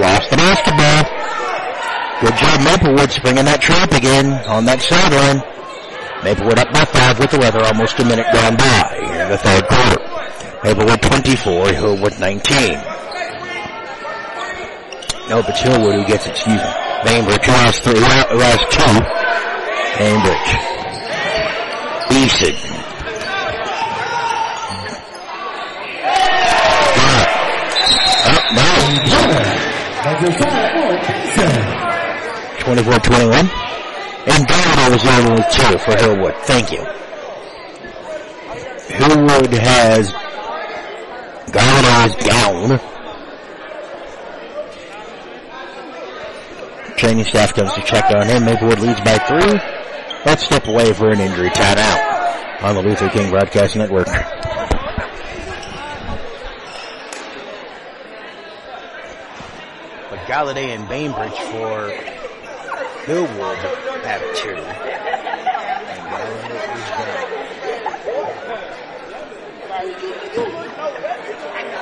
Lost 0.00 0.30
the 0.30 0.36
basketball. 0.38 1.33
Good 2.20 2.36
job 2.36 2.60
Maplewood 2.62 3.10
springing 3.10 3.44
that 3.44 3.60
trap 3.60 3.90
again 3.92 4.32
on 4.46 4.64
that 4.66 4.80
sideline. 4.80 5.42
Maplewood 6.22 6.58
up 6.58 6.72
by 6.72 6.84
five 6.86 7.18
with 7.18 7.30
the 7.32 7.38
weather, 7.38 7.60
almost 7.66 7.98
a 7.98 8.04
minute 8.04 8.26
gone 8.32 8.56
by 8.56 8.96
in 9.02 9.28
the 9.28 9.38
third 9.38 9.66
quarter. 9.66 10.00
Maplewood 10.62 11.02
24, 11.02 11.66
Hillwood 11.74 12.18
19. 12.20 12.78
No, 15.28 15.42
but 15.42 15.58
Hillwood 15.58 16.00
who 16.00 16.06
gets 16.06 16.26
it, 16.26 16.30
excuse 16.30 16.62
me. 16.62 16.72
Bainbridge 17.04 17.44
has 17.44 17.80
three, 17.80 17.98
has 17.98 18.62
two. 18.70 18.94
Bainbridge. 19.98 20.50
Easton. 22.14 22.54
Up, 28.24 28.44
no. 28.54 28.64
Number 30.04 30.30
five, 30.38 30.72
Owen 30.78 31.00
Benson. 31.02 31.84
24-21. 32.64 33.48
And 34.26 34.46
Donald 34.46 34.92
was 34.92 35.06
on 35.06 35.34
with 35.34 35.50
two 35.50 35.78
for 35.78 35.92
Hillwood. 35.92 36.34
Thank 36.44 36.72
you. 36.72 36.82
Hillwood 38.88 39.52
has 39.52 40.12
Gallin's 41.52 42.14
down. 42.24 42.80
Training 46.96 47.24
staff 47.24 47.54
comes 47.54 47.72
to 47.74 47.82
check 47.82 48.04
on 48.10 48.26
him. 48.26 48.44
Maplewood 48.44 48.78
leads 48.78 49.00
by 49.02 49.18
three. 49.18 49.60
Let's 50.24 50.44
step 50.44 50.66
away 50.66 50.92
for 50.94 51.10
an 51.10 51.20
injury 51.20 51.50
timeout 51.50 52.62
on 52.62 52.76
the 52.76 52.82
Luther 52.82 53.10
King 53.10 53.30
Broadcast 53.30 53.76
Network. 53.76 54.06
But 60.08 60.20
Galladay 60.26 60.74
and 60.74 60.88
Bainbridge 60.88 61.38
for 61.50 62.13
Hillwood 63.04 63.56
have 64.04 64.22
two. 64.34 64.56
And 71.56 71.74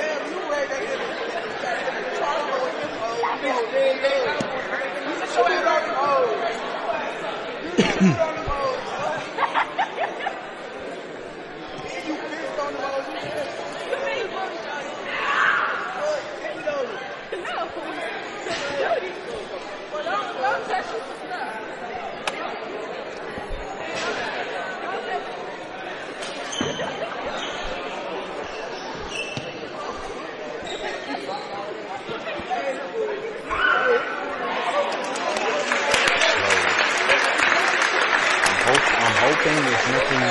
I'm, 38.43 38.66
hope, 38.66 38.87
I'm 39.01 39.14
hoping 39.16 39.59
there's 39.64 39.87
nothing. 39.89 39.99
Well, 40.11 40.26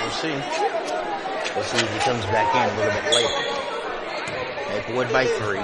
we'll 0.00 0.10
see. 0.10 0.34
We'll 1.54 1.64
see 1.64 1.78
if 1.78 1.92
he 1.92 1.98
comes 2.00 2.24
back 2.26 2.50
in 2.56 2.62
a 2.68 2.76
little 2.76 2.92
bit 3.00 3.04
later. 3.14 3.34
Maplewood 4.70 5.12
by 5.12 5.26
three. 5.26 5.62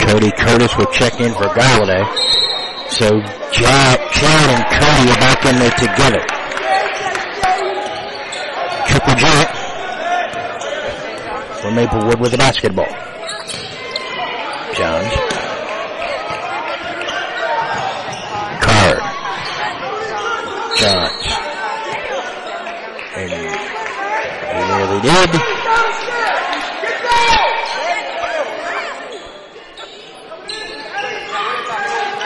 Cody 0.00 0.30
Curtis 0.30 0.74
will 0.78 0.86
check 0.86 1.20
in 1.20 1.32
for 1.34 1.48
Galladay. 1.48 2.06
So 2.88 3.20
Chad, 3.52 4.00
Chad 4.12 4.48
and 4.48 4.64
Cody 4.72 5.10
are 5.10 5.20
back 5.20 5.44
in 5.44 5.58
there 5.58 5.72
together. 5.72 6.24
Triple 8.88 9.14
joint 9.14 9.50
for 11.60 11.70
Maplewood 11.70 12.18
with 12.18 12.30
the 12.30 12.38
basketball. 12.38 12.88
Johns. 14.78 15.12
Card. 18.62 19.00
Johns. 20.78 21.26
And 23.16 23.30
he 23.34 24.60
nearly 24.70 25.00
did. 25.00 25.30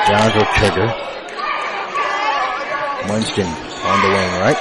Johns 0.07 0.35
will 0.35 0.45
trigger. 0.53 0.89
Winston 3.09 3.47
on 3.47 4.03
the 4.03 4.09
wing 4.09 4.33
right. 4.43 4.61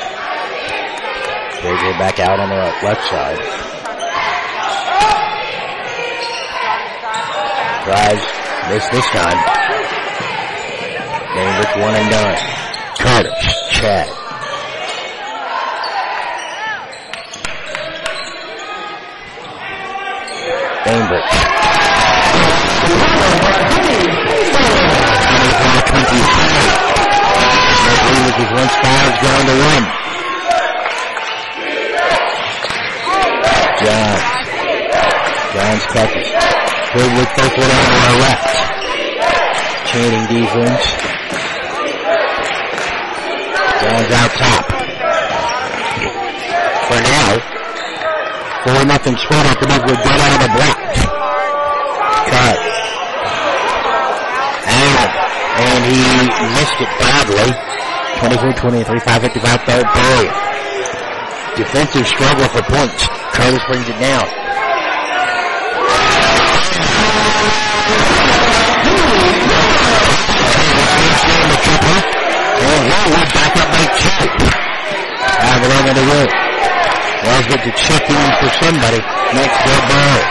JJ 1.59 1.99
back 1.99 2.19
out 2.21 2.39
on 2.39 2.47
the 2.47 2.55
left 2.55 3.05
side. 3.09 3.70
Drives. 7.91 8.23
This 8.69 9.05
time. 9.11 9.35
Bainbridge 11.35 11.75
one 11.75 11.93
and 11.93 12.09
done. 12.09 12.37
Carter. 12.99 13.35
Chad. 13.69 14.07
Bainbridge. 20.85 21.31
Five 28.81 29.13
going 29.21 29.47
to 29.47 29.55
one. 29.67 29.85
Johns. 35.53 35.85
Catches. 35.87 36.20
Good 36.91 37.07
with 37.15 37.31
both 37.39 37.55
one 37.55 37.71
on 37.71 37.87
our 38.03 38.15
left. 38.19 38.51
Chaining 39.87 40.27
defense. 40.27 40.85
Johns 43.79 44.11
out 44.11 44.31
top. 44.35 44.65
For 46.91 46.99
now, 46.99 47.31
four 48.67 48.83
nothing 48.83 49.15
spread 49.15 49.45
after 49.47 49.67
Maplewood 49.71 50.03
get 50.03 50.19
out 50.19 50.35
of 50.35 50.41
the 50.43 50.51
block. 50.51 50.79
Cut. 52.27 52.59
Allen. 54.67 55.11
And 55.63 55.83
he 55.87 55.95
missed 56.59 56.75
it 56.75 56.91
badly. 56.99 57.55
24-23, 58.19 58.83
555 58.83 59.63
third 59.63 59.87
period. 59.95 60.33
Defensive 61.55 62.05
struggle 62.05 62.47
for 62.49 62.61
points. 62.63 63.07
Curtis 63.31 63.63
brings 63.69 63.87
it 63.87 63.97
down. 64.01 64.40
And 73.01 73.29
back 73.33 73.53
up 73.57 73.69
by 73.73 73.85
two. 73.97 74.29
It 75.51 75.71
over 75.71 75.93
the. 75.93 76.05
Wells 77.23 77.47
get 77.47 77.61
to 77.63 77.71
check 77.73 78.09
in 78.09 78.31
for 78.39 78.49
somebody. 78.61 79.01
Next 79.33 79.57
door 79.65 79.81
ball. 79.89 80.21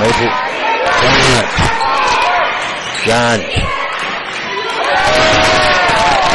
Maple. 0.00 0.32
Giants. 1.02 1.56
Giants. 3.04 3.56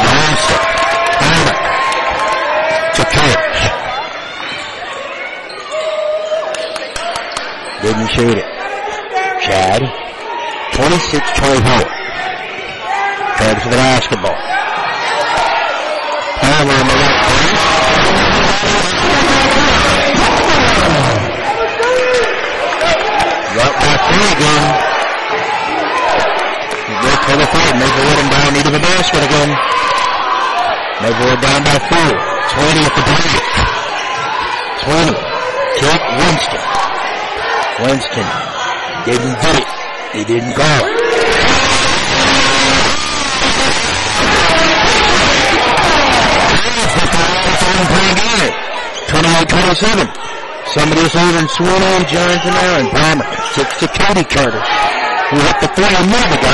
Massa. 0.05 0.71
Didn't 7.81 8.07
shoot 8.09 8.37
it. 8.37 8.45
Chad. 9.41 9.81
26-24. 10.73 12.01
Curtis 13.37 13.63
with 13.65 13.71
the 13.71 13.77
basketball. 13.77 14.50
There 24.11 24.19
you 24.19 24.35
go. 24.43 24.51
Great 26.99 27.21
for 27.23 27.35
fight. 27.39 27.47
third. 27.47 27.75
Maplewood 27.79 28.19
and 28.19 28.29
Brown 28.29 28.51
need 28.51 28.67
a 28.67 28.83
basket 28.83 29.23
again. 29.23 29.51
Maplewood 30.99 31.39
down 31.39 31.63
by 31.63 31.79
four. 31.87 32.11
20 32.51 32.83
at 32.83 32.91
the 32.91 33.03
break. 33.07 33.39
20. 34.83 35.15
Chuck 35.79 36.01
Winston. 36.19 36.63
Winston 37.79 38.27
didn't 39.05 39.35
get 39.41 39.55
it. 39.55 39.67
He 40.13 40.23
didn't 40.25 40.55
go. 40.57 40.71
Turn 49.07 49.25
on 49.25 49.45
27. 49.47 50.30
Somebody 50.71 51.03
was 51.03 51.11
in 51.11 51.47
Sweeney 51.51 51.91
and 51.99 52.07
Johns 52.07 52.47
and 52.47 52.55
Aaron 52.55 52.87
Palmer. 52.95 53.27
Six 53.51 53.75
to 53.83 53.91
Cody 53.91 54.23
Curtis. 54.23 54.63
Who 55.27 55.37
hit 55.43 55.59
the 55.59 55.67
three 55.75 55.83
a 55.83 56.03
minute 56.07 56.31
ago. 56.31 56.53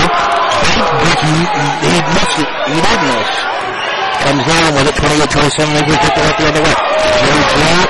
He, 1.21 1.37
he 1.85 2.01
missed 2.17 2.41
it. 2.41 2.49
He 2.65 2.81
did 2.81 2.99
miss. 3.13 3.29
Comes 4.25 4.41
down 4.41 4.73
with 4.73 4.89
it. 4.89 4.97
28-27. 4.97 5.69
They 5.69 5.85
just 5.85 6.01
hit 6.01 6.13
the 6.17 6.21
left 6.25 6.37
the 6.41 6.47
other 6.49 6.63
way. 6.65 6.75
Johns 7.21 7.53
out. 7.61 7.89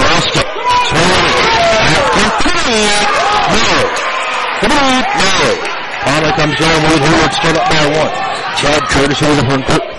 Lost 0.00 0.32
it. 0.32 0.48
Swing. 0.88 1.28
Complete. 2.16 3.08
No. 3.52 3.76
Complete. 4.64 5.08
No. 5.12 5.72
Palmer 6.08 6.32
comes 6.40 6.56
down 6.56 6.78
with 6.88 7.04
Howard 7.04 7.32
still 7.36 7.56
up 7.60 7.68
by 7.68 7.84
one. 8.00 8.12
Chad 8.56 8.82
Curtis 8.88 9.20
over 9.20 9.36
the 9.36 9.44
front 9.44 9.66
court. 9.66 9.91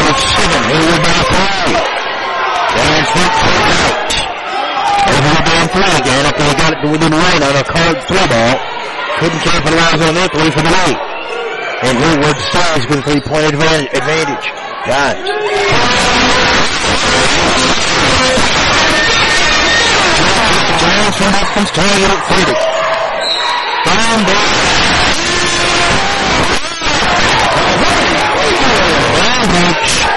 Over 0.00 0.16
27. 0.16 0.64
Hayward 0.70 1.02
by 1.04 1.20
three. 1.28 1.76
Down 2.72 3.02
front 3.12 3.32
court 3.36 3.70
out. 3.84 4.12
Over 5.10 5.30
the 5.36 5.42
down 5.44 5.66
three 5.74 5.92
again 6.00 6.22
after 6.24 6.44
they 6.48 6.56
got 6.56 6.72
it 6.72 6.80
within 6.88 7.12
one 7.12 7.42
on 7.44 7.54
a 7.56 7.64
card 7.64 7.96
three 8.08 8.26
ball. 8.32 8.56
Couldn't 9.20 9.42
capitalize 9.44 10.00
on 10.00 10.14
that 10.16 10.30
three 10.32 10.50
for 10.50 10.62
the 10.64 10.72
lead. 10.72 10.96
And 11.84 11.96
Hayward 11.96 12.38
stays 12.48 12.84
with 12.88 12.98
a 12.98 13.02
three-point 13.02 13.52
advan- 13.54 13.88
advantage. 13.92 14.46
Guys. 14.86 16.30
Giants 20.80 21.16
from 21.16 21.32
Hopkins 21.36 21.70
tying 21.72 22.02
it 22.04 22.10
at 22.10 22.22
30. 22.28 22.52
Down. 23.84 24.18
Down 24.24 24.69
out. 29.48 30.10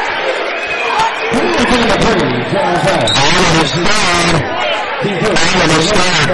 Allen 2.24 3.56
is 3.64 3.74
down. 3.74 4.36
Allen 5.04 5.72
is 5.80 5.90
down. 5.92 6.28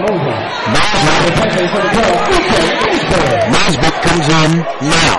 Moser. 0.00 0.38
Nesbitt 3.52 3.96
comes 4.02 4.28
in 4.28 4.50
now. 4.88 5.16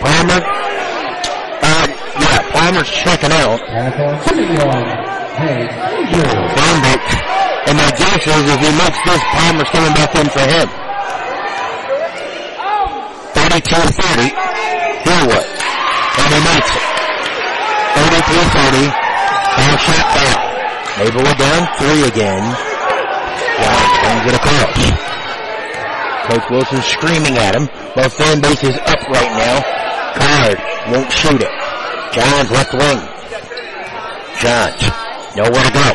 Palmer. 0.00 0.40
Uh, 1.62 1.86
yeah, 2.20 2.40
Palmer's 2.52 2.90
checking 2.90 3.32
out. 3.32 3.60
Nesbitt. 6.56 7.06
And 7.64 7.78
my 7.78 7.90
guess 7.96 8.26
is 8.26 8.50
if 8.50 8.60
he 8.60 8.70
makes 8.76 9.00
this, 9.06 9.22
Palmer's 9.32 9.70
coming 9.70 9.94
back 9.94 10.14
in 10.16 10.28
for 10.28 10.40
him. 10.40 10.68
32-30. 13.34 14.61
And 15.30 16.30
he 16.34 16.40
makes 16.42 16.72
it. 16.74 16.84
33-30. 17.94 18.90
Foul 19.54 19.76
shot 19.78 20.06
down. 20.18 20.52
Maplewood 20.98 21.38
down 21.38 21.62
three 21.78 22.02
again. 22.10 22.42
Giants 23.58 23.98
brings 24.02 24.24
it 24.26 24.34
across. 24.34 25.12
Coach 26.26 26.50
Wilson 26.50 26.82
screaming 26.82 27.36
at 27.38 27.54
him. 27.54 27.66
Both 27.94 28.14
fan 28.14 28.40
base 28.40 28.64
is 28.64 28.76
up 28.86 29.02
right 29.08 29.32
now. 29.38 29.62
Card 30.18 30.58
won't 30.90 31.12
shoot 31.12 31.40
it. 31.40 31.52
Johns 32.12 32.50
left 32.50 32.72
wing. 32.74 33.00
Johns 34.40 34.82
nowhere 35.36 35.64
to 35.64 35.72
go. 35.72 35.88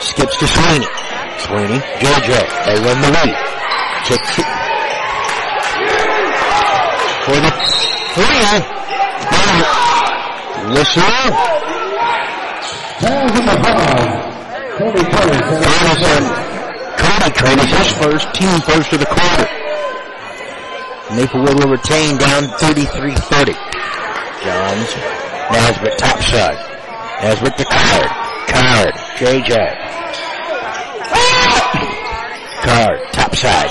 Skips 0.00 0.36
to 0.36 0.46
Sweeney. 0.46 0.86
Sweeney, 1.38 1.80
Jojo. 2.00 2.40
They 2.66 2.76
run 2.84 3.00
the 3.00 3.10
lead. 3.10 3.36
Kicks 4.04 4.38
it. 4.38 4.46
For 7.24 7.36
the 7.36 7.69
three. 8.14 8.80
The 10.74 10.84
foul. 10.84 11.60
Cody 16.96 17.30
traded 17.34 17.68
his 17.68 17.92
first, 17.92 18.34
team 18.34 18.60
first 18.60 18.92
of 18.92 19.00
the 19.00 19.06
quarter. 19.06 19.48
Maplewood 21.14 21.64
will 21.64 21.70
retain 21.72 22.16
down 22.18 22.44
33-30. 22.58 23.54
Johns, 24.44 24.96
Nesbitt 25.50 25.98
top 25.98 26.20
side. 26.22 26.58
Nesbitt 27.22 27.56
to 27.58 27.64
Card. 27.64 28.10
Card, 28.48 28.94
JJ. 29.18 29.76
Card, 32.62 33.00
top 33.12 33.34
side. 33.34 33.70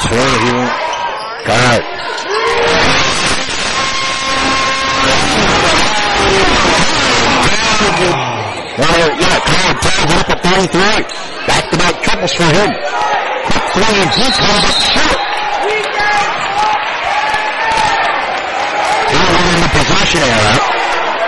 Swing, 0.00 0.87
Card. 1.48 1.80
Well, 8.76 9.08
yeah, 9.16 9.38
Card 9.48 9.76
ties 9.80 10.12
up 10.12 10.28
at 10.28 10.44
33. 10.44 11.08
Back-to-back 11.48 11.94
triples 12.04 12.34
for 12.36 12.44
him. 12.52 12.68
Quick 13.48 13.64
three 13.72 13.96
and 13.96 14.12
he 14.12 14.28
comes 14.28 14.64
up 14.68 14.76
short. 14.92 15.18
We're 19.08 19.48
in 19.48 19.60
the 19.64 19.70
possession 19.72 20.20
era. 20.20 20.52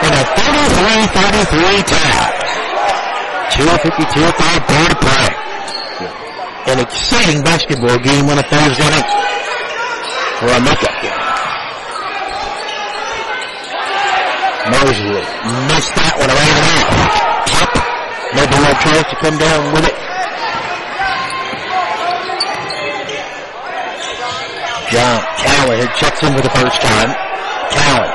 In 0.05 0.13
a 0.13 0.25
33-33 0.37 1.81
tie. 1.89 2.29
252 3.57 4.21
third 4.21 4.61
quarter 4.69 4.99
play. 5.01 5.29
An 6.67 6.79
exciting 6.79 7.43
basketball 7.43 7.99
game 7.99 8.29
on 8.29 8.39
a 8.39 8.43
Thursday 8.43 8.85
night. 8.85 9.20
For 10.41 10.47
a 10.47 10.59
makeup 10.59 10.97
game. 11.03 11.13
Mosley 14.73 15.21
missed 15.69 15.93
that 16.01 16.17
one 16.17 16.33
around 16.33 16.57
the 16.57 16.65
mouth. 16.65 17.45
Tip. 17.45 17.69
Maybe 18.33 18.57
no 18.57 18.73
chance 18.81 19.05
to 19.13 19.17
come 19.21 19.37
down 19.37 19.69
with 19.77 19.85
it. 19.85 19.93
John 24.89 25.21
Cowan 25.45 25.85
checks 26.01 26.23
in 26.25 26.33
for 26.33 26.41
the 26.41 26.49
first 26.57 26.81
time. 26.81 27.13
Cowan. 27.69 28.09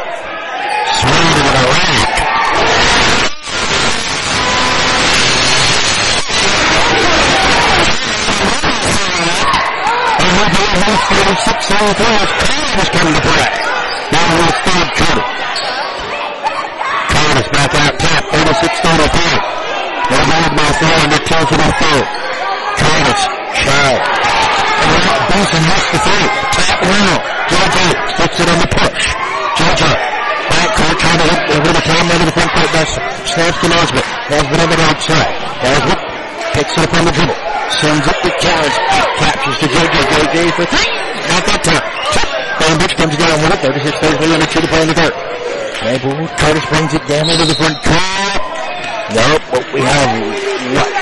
Swinging 0.97 1.45
with 1.45 1.61
a 1.61 1.65
rack. 1.77 2.25
Those 10.75 11.03
46 11.07 11.71
on 11.71 11.87
the 11.87 11.95
floor. 11.95 12.19
Cowan 12.43 12.75
has 12.75 12.89
come 12.91 13.11
to 13.15 13.21
play. 13.23 13.47
Down 14.11 14.31
with 14.35 14.57
third 14.65 14.89
quarter. 14.99 15.25
Curtis 17.09 17.47
back 17.55 17.71
out 17.79 17.95
top, 17.95 18.23
36 18.35 18.79
35. 18.83 19.55
They're 20.05 20.27
moved 20.29 20.53
by 20.59 20.69
four 20.75 20.95
under 20.99 21.21
two 21.23 21.43
for 21.47 21.57
the 21.57 21.71
third. 21.79 22.05
Child. 23.55 24.01
And 24.03 24.99
now 24.99 25.15
Benson 25.31 25.63
missed 25.63 25.91
the 25.95 25.99
three. 26.03 26.27
Tap 26.53 26.79
now. 26.83 27.23
JJ 27.47 27.77
sticks 28.13 28.39
it 28.43 28.49
on 28.51 28.59
the 28.59 28.67
push. 28.67 29.05
JJ. 29.55 29.83
Back 30.51 30.69
court 30.75 30.99
trying 30.99 31.19
to 31.19 31.27
hit 31.31 31.43
over 31.55 31.71
the 31.71 31.83
time 31.87 32.05
over 32.11 32.25
the 32.25 32.35
front 32.35 32.51
court. 32.51 32.69
That's 32.75 32.93
snaps 33.31 33.57
to 33.63 33.67
Nesbitt. 33.71 34.05
Nesbitt 34.29 34.59
on 34.59 34.69
the 34.69 34.77
right 34.77 35.01
side. 35.01 35.33
Nesbitt 35.63 35.99
picks 36.53 36.77
it 36.77 36.83
up 36.83 36.93
on 36.93 37.05
the 37.05 37.11
dribble. 37.11 37.54
Sends 37.81 38.07
it 38.07 38.17
to 38.23 38.31
Cowan. 38.39 38.71
Captures 39.19 39.57
to 39.59 39.67
JJ. 39.67 39.95
JJ 40.07 40.35
for 40.55 40.65
three. 40.65 40.91
Not 41.27 41.43
that 41.43 41.59
time. 41.59 41.83
Tip. 42.15 42.27
Bainbridge 42.55 42.95
comes 42.95 43.15
down 43.19 43.35
with 43.43 43.51
it. 43.51 43.59
36 43.59 43.99
33 43.99 44.33
under 44.33 44.47
two 44.47 44.61
to 44.63 44.67
play 44.71 44.81
in 44.81 44.87
the 44.87 44.95
third. 44.95 45.13
Maplewood 45.83 46.31
Curtis 46.39 46.65
brings 46.71 46.93
it 46.95 47.03
down 47.05 47.27
into 47.27 47.45
the 47.45 47.57
front 47.59 47.75
court. 47.83 48.33
Nope, 49.11 49.43
but 49.51 49.65
we 49.75 49.81
have 49.83 50.07
what? 50.71 50.93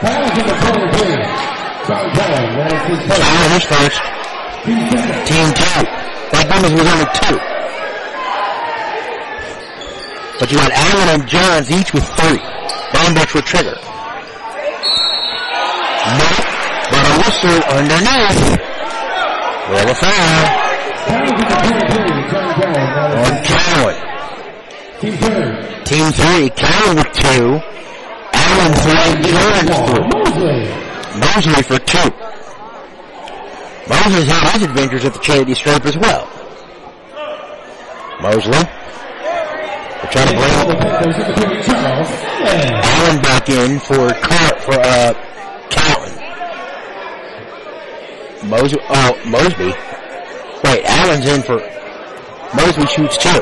Fouls 0.00 0.36
in 0.40 0.44
the 0.48 0.56
23. 0.56 1.48
John 1.84 2.06
Cowan. 2.16 2.48
That's 3.12 3.52
his 3.52 3.64
first. 3.68 4.00
Team 5.28 5.48
two. 5.52 5.84
That 6.32 6.48
Gomez 6.48 6.72
was 6.72 6.88
only 6.88 7.08
two. 7.12 7.38
But 10.40 10.48
you 10.50 10.56
got 10.56 10.72
Allen 10.72 11.08
and 11.20 11.28
Johns 11.28 11.70
each 11.70 11.92
with 11.92 12.08
three. 12.16 12.40
Bainbridge 12.92 13.34
with 13.34 13.44
trigger. 13.44 13.76
Nope, 16.16 16.40
but 16.90 17.02
a 17.04 17.14
whistle 17.20 17.60
underneath. 17.76 18.40
Well, 19.68 19.88
a 19.90 19.94
foul 19.94 20.68
the 21.08 21.44
23. 21.44 22.18
On 23.18 23.34
Cowan. 23.44 23.96
Team 25.84 26.06
three, 26.12 26.50
Cowan 26.50 26.96
with 26.96 27.12
two. 27.12 27.60
Allen 28.32 28.72
three, 28.74 29.12
Johns 29.30 29.70
three. 29.88 30.04
Mosley. 30.08 30.66
Mosley 31.20 31.62
for 31.62 31.78
two. 31.78 32.10
Mosley's 33.88 34.28
had 34.28 34.52
his 34.52 34.62
adventures 34.64 35.04
at 35.04 35.12
the 35.14 35.20
charity 35.20 35.54
stripe 35.54 35.86
as 35.86 35.96
well. 35.96 36.28
Mosley. 38.20 38.64
We're 40.02 40.10
trying 40.10 40.28
to 40.28 40.34
bring 40.36 40.78
Panthers 40.78 41.16
in 41.16 41.24
between 41.26 41.62
Allen 42.84 43.22
back 43.22 43.48
in 43.48 43.78
for 43.80 44.08
for 44.64 44.74
uh 44.78 45.14
Cowan. 45.70 46.18
Mosby 48.44 48.78
oh 48.88 49.20
Mosby. 49.26 49.74
Wait, 50.64 50.84
Allen's 50.84 51.26
in 51.26 51.42
for 51.42 51.58
Mosby 52.54 52.86
shoots 52.86 53.18
two. 53.18 53.40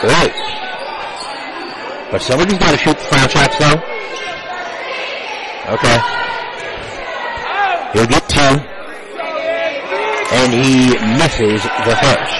Great. 0.00 0.34
But 2.10 2.22
somebody's 2.22 2.58
gotta 2.58 2.78
shoot 2.78 2.96
the 2.96 3.04
foul 3.04 3.28
shots 3.28 3.58
though. 3.58 3.80
Okay. 5.74 5.98
He'll 7.94 8.06
get 8.06 8.28
two. 8.28 8.74
and 10.34 10.52
he 10.52 10.92
misses 11.18 11.62
the 11.62 11.96
first. 12.02 12.34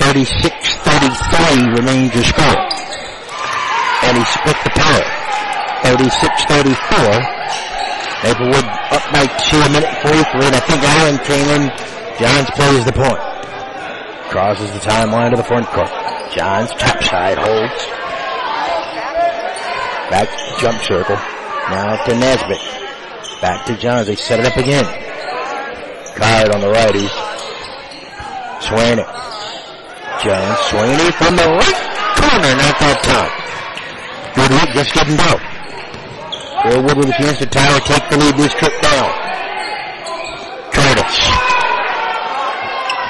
36-33 0.00 1.76
remains 1.76 2.14
your 2.14 2.24
score. 2.24 2.68
And 4.02 4.18
he 4.18 4.24
split 4.24 4.56
the 4.64 4.70
power. 4.70 5.19
36-34. 5.82 7.40
Maplewood 8.22 8.68
up 8.92 9.04
by 9.12 9.24
two, 9.48 9.56
a 9.56 9.70
minute 9.72 9.88
43, 10.04 10.44
and 10.44 10.54
I 10.54 10.60
think 10.60 10.82
Allen 10.84 11.18
came 11.24 11.48
in. 11.56 11.72
Johns 12.20 12.50
plays 12.52 12.84
the 12.84 12.92
point. 12.92 13.20
Crosses 14.28 14.70
the 14.72 14.78
timeline 14.78 15.30
to 15.30 15.36
the 15.36 15.44
front 15.44 15.66
court. 15.68 15.88
Johns 16.36 16.70
topside 16.72 17.38
holds. 17.38 17.86
Back 20.10 20.28
jump 20.60 20.80
circle. 20.82 21.16
Now 21.70 21.96
to 22.04 22.14
Nesbitt. 22.14 22.60
Back 23.40 23.64
to 23.66 23.76
Johns. 23.76 24.06
They 24.06 24.16
set 24.16 24.40
it 24.40 24.46
up 24.46 24.56
again. 24.56 24.84
Card 26.14 26.54
on 26.54 26.60
the 26.60 26.68
righties. 26.68 27.10
Sweeney. 28.60 29.06
Johns. 30.22 30.58
Sweeney 30.68 31.10
from 31.12 31.36
the 31.36 31.48
right 31.48 31.80
corner. 32.20 32.52
Not 32.54 32.76
that 32.78 33.00
time. 33.02 33.32
Good 34.36 34.50
look. 34.50 34.70
Just 34.74 34.94
didn't 34.94 35.16
go. 35.16 35.49
Hillwood 36.60 36.96
with 36.96 37.08
a 37.08 37.16
chance 37.16 37.38
to 37.38 37.46
tie 37.46 37.74
or 37.74 37.80
take 37.80 38.04
the 38.10 38.16
lead 38.18 38.34
this 38.36 38.52
trip 38.52 38.72
down. 38.82 39.10
Curtis. 40.76 41.16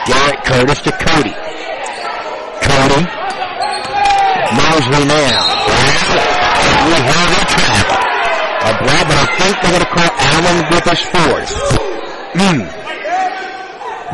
Garrett 0.06 0.40
Curtis 0.46 0.80
to 0.86 0.92
Cody. 0.92 1.34
Cody. 2.62 3.02
Mosley 4.54 5.04
now. 5.04 5.60
We 6.86 6.94
have 6.94 7.30
a 7.30 7.44
travel. 7.50 8.00
A 8.60 8.72
grab, 8.78 9.06
but 9.08 9.18
I 9.18 9.26
think 9.34 9.54
they're 9.62 9.74
going 9.74 9.82
to 9.82 9.92
call 9.98 10.10
Allen 10.30 10.58
fourth. 11.10 11.50
Hmm. 12.38 12.80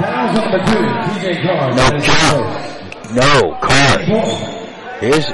Number 0.01 0.59
two, 0.65 0.85
TJ 1.21 1.43
Carr. 1.43 1.75
No 1.77 1.87
count. 2.01 2.67
No, 3.13 3.59
card. 3.61 4.01
Here's 5.01 5.29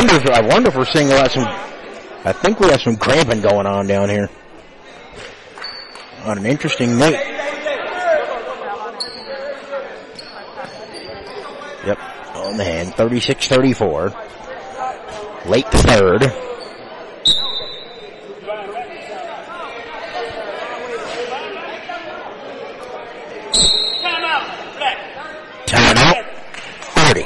wonder 0.00 0.16
if, 0.16 0.26
I 0.30 0.40
wonder 0.40 0.70
if 0.70 0.76
we're 0.76 0.86
seeing 0.86 1.10
a 1.10 1.14
lot 1.14 1.30
some 1.30 1.44
I 2.22 2.32
think 2.32 2.60
we 2.60 2.68
have 2.68 2.80
some 2.80 2.96
cramping 2.96 3.42
going 3.42 3.66
on 3.66 3.86
down 3.86 4.08
here. 4.08 4.28
On 6.24 6.36
an 6.36 6.44
interesting 6.44 6.98
night. 6.98 7.14
Yep, 11.86 11.98
on 12.34 12.58
the 12.58 12.64
hand. 12.64 12.92
36-34. 12.92 15.46
Late 15.46 15.66
third. 15.68 16.30
Timeout. 25.66 26.24
30. 26.82 27.24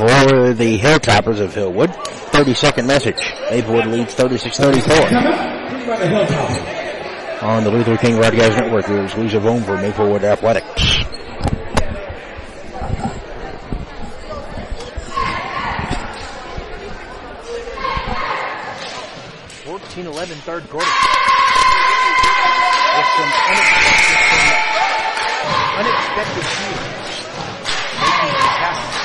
For 0.00 0.54
the 0.54 0.78
Hilltoppers 0.78 1.40
of 1.40 1.52
Hillwood, 1.52 1.94
30 2.32 2.54
second 2.54 2.86
message. 2.86 3.20
Maplewood 3.50 3.84
leads 3.88 4.14
36-34. 4.14 5.08
Come 5.10 5.26
up. 5.26 5.68
Bring 5.68 5.86
by 5.86 5.98
the 5.98 6.06
Hilltop. 6.06 7.42
On 7.42 7.64
the 7.64 7.70
Luther 7.70 7.98
King 7.98 8.16
Broadcast 8.16 8.56
Network, 8.56 8.88
we're 8.88 9.04
exclusive 9.04 9.42
home 9.42 9.62
for 9.62 9.76
Maplewood 9.76 10.24
Athletics. 10.24 11.04
Fourteen 19.66 20.06
eleven 20.06 20.38
third 20.38 20.66
quarter. 20.70 20.86
With 22.96 23.06
some 23.18 23.32
unexpected, 23.52 24.16
some 24.24 24.48
unexpected 25.76 26.44
shooting. 26.56 26.88
Making 28.00 28.32
it 28.32 28.48
happen. 28.64 29.00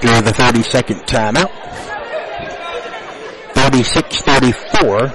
after 0.00 0.17
the 0.28 0.34
30 0.34 0.62
second 0.62 1.00
timeout. 1.06 1.50
36-34. 3.54 5.08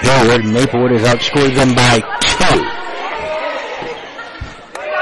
Hillwood, 0.00 0.44
Maplewood 0.52 0.90
has 0.92 1.02
outscored 1.02 1.54
them 1.54 1.74
by 1.74 2.00
two. 2.20 2.64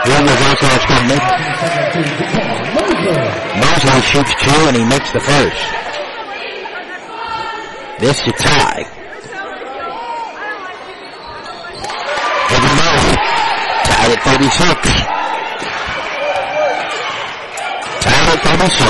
Hillwood 0.05 0.37
has 0.37 0.43
also 0.49 0.67
outscored 0.69 1.07
Maplewood. 1.09 1.49
Mosley. 3.57 4.03
Shoots 4.03 4.35
two 4.43 4.61
and 4.69 4.77
he 4.77 4.85
makes 4.85 5.13
the 5.13 5.21
first. 5.21 5.65
This 8.01 8.21
to 8.23 8.33
tie. 8.33 8.85
Heavy 12.49 12.71
move. 12.79 13.17
Tied 13.85 14.13
at 14.13 14.23
36. 14.25 15.18
Tied 18.29 18.37
at 18.37 18.45
36. 18.45 18.85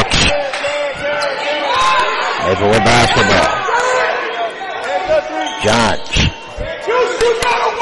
Maplewood 2.43 2.82
basketball. 2.82 3.49
Johns. 5.62 6.11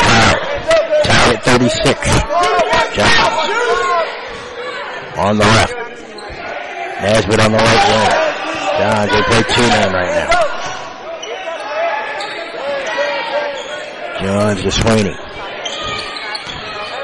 Kyle. 0.02 0.40
Tied 1.04 1.32
at 1.32 1.40
36. 1.44 1.96
Johns. 2.94 3.48
On 5.16 5.32
the 5.38 5.44
left. 5.44 5.74
Nesbitt 7.00 7.40
on 7.40 7.52
the 7.52 7.59
right 7.59 7.84
wing. 7.88 8.11
Johns, 8.78 9.11
they 9.12 9.22
play 9.22 9.42
two 9.54 9.68
man 9.68 9.92
right 9.94 10.12
now. 10.12 10.30
Johns 14.20 14.62
to 14.62 14.70
Sweeney. 14.70 15.16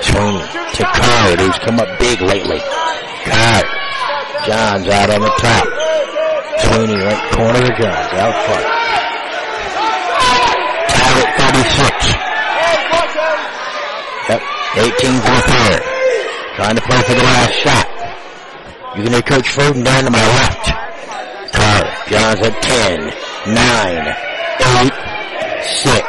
Sweeney 0.02 0.44
to 0.74 0.84
Card, 0.84 1.40
who's 1.40 1.58
come 1.60 1.80
up 1.80 1.98
big 1.98 2.20
lately. 2.20 2.60
Card. 3.24 3.81
Johns 4.46 4.88
out 4.88 5.08
on 5.08 5.20
the 5.20 5.30
top. 5.38 5.66
Sweeney 6.58 6.98
right 6.98 7.32
corner 7.32 7.60
to 7.62 7.72
Johns, 7.78 8.12
out 8.18 8.34
front. 8.42 8.66
Tied 10.90 11.18
at 11.22 11.30
36. 11.54 12.22
Yep, 14.28 14.42
18 14.82 15.20
for 15.22 15.30
the 15.30 15.42
third. 15.46 15.82
Trying 16.56 16.74
to 16.74 16.82
play 16.82 17.02
for 17.02 17.14
the 17.14 17.22
last 17.22 17.54
shot. 17.54 17.86
You 18.96 19.04
can 19.04 19.12
hear 19.12 19.22
Coach 19.22 19.46
Froden 19.46 19.84
down 19.84 20.04
to 20.04 20.10
my 20.10 20.18
left. 20.18 20.66
Carr, 21.54 21.84
Johns 22.10 22.40
at 22.42 22.62
10, 22.62 23.14
9, 23.46 24.16
8, 24.82 24.92
6. 25.62 26.02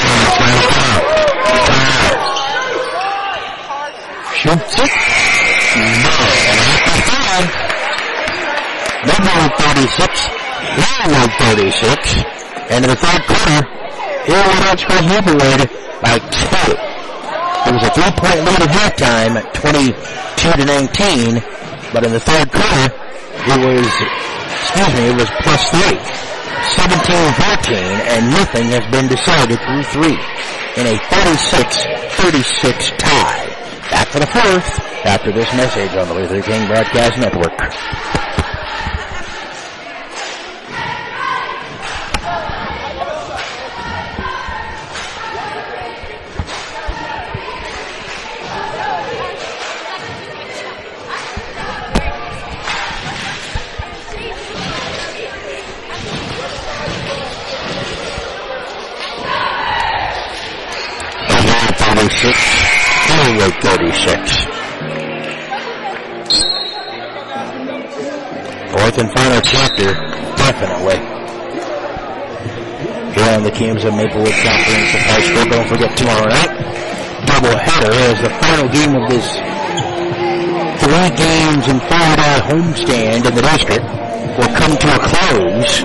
Johns 0.00 0.36
down 0.40 0.56
top. 0.72 1.02
Carr. 1.68 2.16
Shoots 4.34 4.78
it. 4.78 4.90
Number 9.00 9.48
36. 9.56 10.28
Hillwood 10.76 11.32
36. 11.56 12.20
And 12.68 12.84
in 12.84 12.90
the 12.90 13.00
third 13.00 13.22
quarter, 13.24 13.60
Hillwood 14.28 14.62
outscored 14.68 15.08
Maplewood 15.08 15.64
by 16.04 16.20
two. 16.28 16.72
It 17.64 17.72
was 17.72 17.84
a 17.84 17.92
three-point 17.96 18.40
lead 18.44 18.60
at 18.60 18.68
halftime 18.68 19.40
at 19.40 19.54
22 19.54 19.96
to 20.52 20.64
19, 20.64 21.40
but 21.92 22.04
in 22.04 22.12
the 22.12 22.20
third 22.20 22.52
quarter, 22.52 22.92
it 22.92 23.58
was, 23.64 23.88
excuse 24.68 24.92
me, 24.92 25.08
it 25.08 25.16
was 25.16 25.30
plus 25.40 25.64
three. 25.72 25.96
17-14, 26.76 27.80
and 28.04 28.30
nothing 28.30 28.68
has 28.68 28.84
been 28.92 29.08
decided 29.08 29.58
through 29.64 29.82
three 29.96 30.18
in 30.76 30.86
a 30.86 30.96
36-36 31.08 32.98
tie. 32.98 33.48
Back 33.90 34.08
for 34.08 34.20
the 34.20 34.26
fourth 34.26 34.80
after 35.06 35.32
this 35.32 35.50
message 35.54 35.96
on 35.96 36.08
the 36.08 36.14
Luther 36.14 36.42
King 36.42 36.66
Broadcast 36.68 37.18
Network. 37.18 37.56
36, 62.20 62.36
Conway 63.08 63.50
36. 63.64 64.44
Fourth 68.68 68.98
and 68.98 69.10
final 69.16 69.40
chapter, 69.40 69.88
definitely 70.36 71.00
here 73.16 73.32
on 73.32 73.42
the 73.42 73.50
campus 73.50 73.84
of 73.84 73.94
Maplewood 73.94 74.36
Comprehensive 74.36 75.00
High 75.00 75.22
School. 75.22 75.44
Don't 75.48 75.68
forget 75.68 75.96
tomorrow 75.96 76.28
night, 76.28 76.52
doubleheader 77.24 78.12
is 78.12 78.20
the 78.20 78.30
final 78.44 78.68
game 78.68 78.94
of 79.00 79.08
this 79.08 79.24
three 80.76 81.10
games 81.16 81.68
and 81.68 81.80
five-day 81.88 82.36
homestand 82.52 83.24
in 83.24 83.34
the 83.34 83.42
district 83.42 83.84
will 84.36 84.54
come 84.60 84.76
to 84.76 84.88
a 84.92 85.00
close 85.08 85.80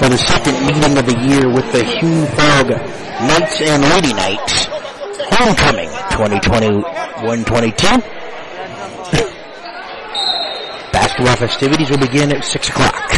for 0.00 0.08
the 0.08 0.16
second 0.16 0.56
meeting 0.64 0.96
of 0.96 1.04
the 1.04 1.18
year 1.28 1.52
with 1.52 1.70
the 1.72 1.84
Hume-Fogg 1.84 2.70
Knights 3.28 3.60
and 3.60 3.82
Lady 3.82 4.14
Knights 4.14 4.59
Homecoming 5.40 5.88
2021-22. 5.88 7.80
Basketball 10.92 11.36
festivities 11.36 11.88
will 11.88 11.96
begin 11.96 12.30
at 12.30 12.44
6 12.44 12.68
o'clock. 12.68 13.10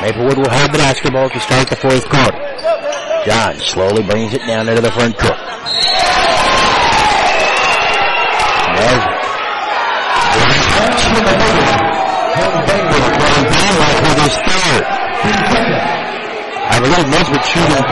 Maplewood 0.00 0.38
will 0.38 0.48
have 0.48 0.70
the 0.70 0.78
basketball 0.78 1.28
to 1.30 1.40
start 1.40 1.68
the 1.68 1.74
fourth 1.74 2.08
quarter. 2.08 2.38
John 3.26 3.56
slowly 3.56 4.04
brings 4.04 4.34
it 4.34 4.46
down 4.46 4.68
into 4.68 4.82
the 4.82 4.92
front 4.92 5.18
court. 5.18 5.36
I 16.68 16.78
believe 16.78 17.08
Nesbitt 17.10 17.44
shooting 17.44 17.82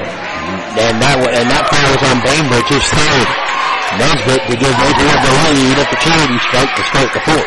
two. 0.00 0.04
And 0.74 0.98
that 0.98 1.22
and 1.22 1.46
that 1.54 1.70
foul 1.70 1.86
was 1.86 2.02
on 2.02 2.18
Bainbridge, 2.26 2.66
his 2.66 2.82
third. 2.90 3.28
Nesbitt 3.94 4.42
to 4.50 4.54
give 4.58 4.74
Maplewood 4.74 5.20
the 5.22 5.32
lead 5.54 5.78
at 5.78 5.86
the 5.86 5.98
charity 6.02 6.38
strike 6.50 6.72
to 6.74 6.82
start 6.90 7.14
the 7.14 7.22
fourth. 7.22 7.46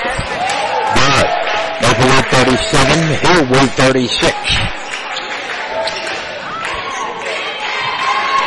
Good. 0.96 1.28
Maplewood 1.84 2.26
37, 2.32 3.20
Hillwood 3.20 3.70
36. 3.76 4.32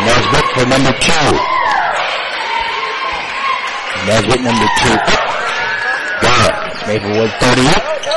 Nesbitt 0.00 0.46
for 0.56 0.64
number 0.64 0.96
two. 0.96 1.28
Nesbitt 4.08 4.40
number 4.40 4.68
two. 4.80 4.96
Good. 6.24 6.54
Maplewood 6.88 7.32
38, 7.36 7.68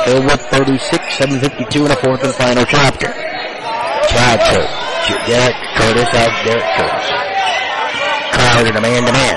Hillwood 0.08 0.40
36, 0.48 1.12
752 1.12 1.84
in 1.84 1.90
a 1.92 1.96
fourth 1.96 2.24
and 2.24 2.32
final 2.32 2.64
chapter. 2.64 3.12
Curtis. 4.08 4.83
Derek 5.04 5.56
Curtis 5.76 6.08
out 6.16 6.32
Derek 6.48 6.64
Curtis. 6.80 7.08
Crowd 8.32 8.66
and 8.68 8.76
a 8.76 8.80
man 8.80 9.04
to 9.04 9.12
man. 9.12 9.36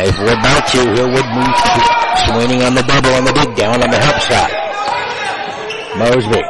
Maplewood 0.00 0.40
by 0.40 0.60
two. 0.64 0.80
Hillwood 0.96 1.28
moves 1.36 1.60
to 1.60 1.80
swinging 2.24 2.62
on 2.62 2.74
the 2.74 2.82
double 2.82 3.12
on 3.20 3.24
the 3.24 3.34
big 3.34 3.54
down 3.54 3.82
on 3.82 3.90
the 3.90 3.98
help 4.00 4.16
side. 4.24 4.56
Mosby. 6.00 6.40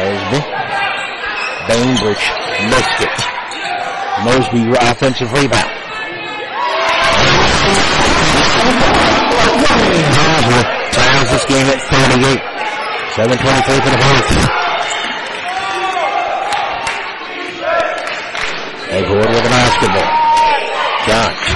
Mosby. 0.00 0.40
Bainbridge 1.68 2.24
missed 2.72 3.00
it. 3.04 3.16
Mosby 4.24 4.72
offensive 4.80 5.30
rebound. 5.34 5.68
Ties 10.92 11.30
this 11.30 11.44
game 11.44 11.66
at 11.68 11.80
38. 11.84 12.40
7.23 13.12 13.84
for 13.84 13.90
the 13.90 13.98
fourth. 13.98 14.69
Maplewood 18.90 19.28
with 19.28 19.44
the 19.44 19.50
basketball. 19.50 20.02
Johns. 21.06 21.46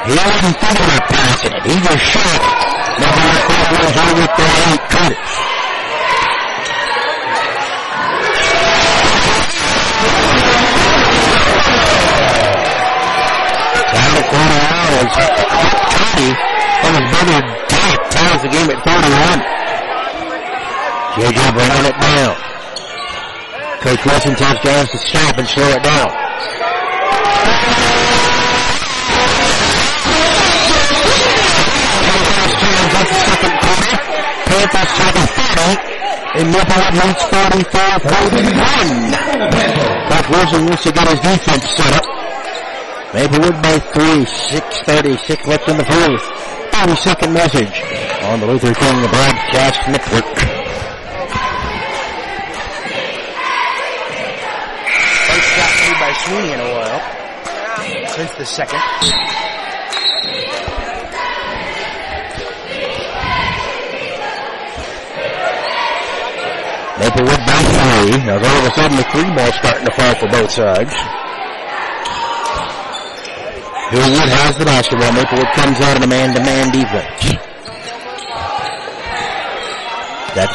He 0.00 0.16
wasn't 0.16 0.56
thinking 0.56 0.86
about 0.88 1.04
passing 1.10 1.52
it. 1.52 1.62
He 1.68 1.76
just 1.84 2.00
shot 2.00 2.24
it. 2.24 2.40
Number 2.96 3.20
one 3.20 3.76
was 3.76 3.92
over 3.92 4.24
38 4.24 4.80
Curtis. 4.88 5.32
Down 13.92 14.10
to 14.16 14.22
quarter 14.32 14.60
hours. 14.64 15.12
Cody 15.92 16.30
and 16.80 16.92
his 16.96 17.06
brother 17.12 17.40
Dick 17.68 18.00
ties 18.08 18.40
the 18.40 18.48
game 18.48 18.70
at 18.70 18.80
41. 18.82 19.59
JJ 21.14 21.52
bringing 21.54 21.86
it 21.90 21.98
down. 22.00 22.36
Coach 23.80 24.04
Wilson 24.04 24.34
tells 24.36 24.58
Johns 24.62 24.90
to 24.90 24.98
stop 24.98 25.38
and 25.38 25.48
slow 25.48 25.68
it 25.70 25.82
down. 25.82 26.10
Panthers 34.46 34.90
take 34.98 35.16
a 35.16 35.26
30 35.26 35.90
and 36.30 36.46
Maplewood 36.52 36.94
leads 36.94 37.22
44-41. 37.26 39.10
Coach 40.10 40.28
Wilson 40.30 40.62
wants 40.66 40.82
to 40.84 40.92
get 40.92 41.08
his 41.08 41.18
defense 41.20 41.64
set 41.74 41.92
up. 41.96 42.04
Maplewood 43.12 43.60
by 43.62 43.78
three, 43.90 44.24
6.36 44.24 45.46
left 45.46 45.68
in 45.68 45.76
the 45.76 45.84
fourth. 45.84 46.22
30 46.72 46.96
second 46.96 47.32
message 47.34 47.82
on 48.22 48.38
the 48.40 48.46
Luther 48.46 48.72
King 48.72 49.00
Broadcast 49.10 49.88
Network. 49.88 50.24
First 55.26 55.48
shot 55.50 55.72
made 55.82 55.98
by 56.00 56.09
Sweeney 56.24 56.52
in 56.52 56.60
a 56.60 56.70
while. 56.74 57.00
Since 58.08 58.34
the 58.34 58.44
second. 58.44 58.80
Maplewood 67.00 67.40
by 67.46 67.62
three. 67.64 68.20
Now 68.26 68.36
all 68.36 68.58
of 68.60 68.66
a 68.66 68.70
sudden 68.76 68.96
the 68.96 69.04
three 69.04 69.34
ball's 69.34 69.54
starting 69.54 69.86
to 69.86 69.92
fall 69.92 70.14
for 70.16 70.28
both 70.28 70.50
sides. 70.50 70.92
Hillwood 73.90 74.28
has 74.28 74.56
the 74.58 74.64
basketball. 74.64 75.12
Maplewood 75.12 75.50
comes 75.54 75.80
out 75.80 75.96
in 75.96 76.02
a 76.02 76.06
man-to-man 76.06 76.70
defense. 76.70 77.40
That's 80.34 80.54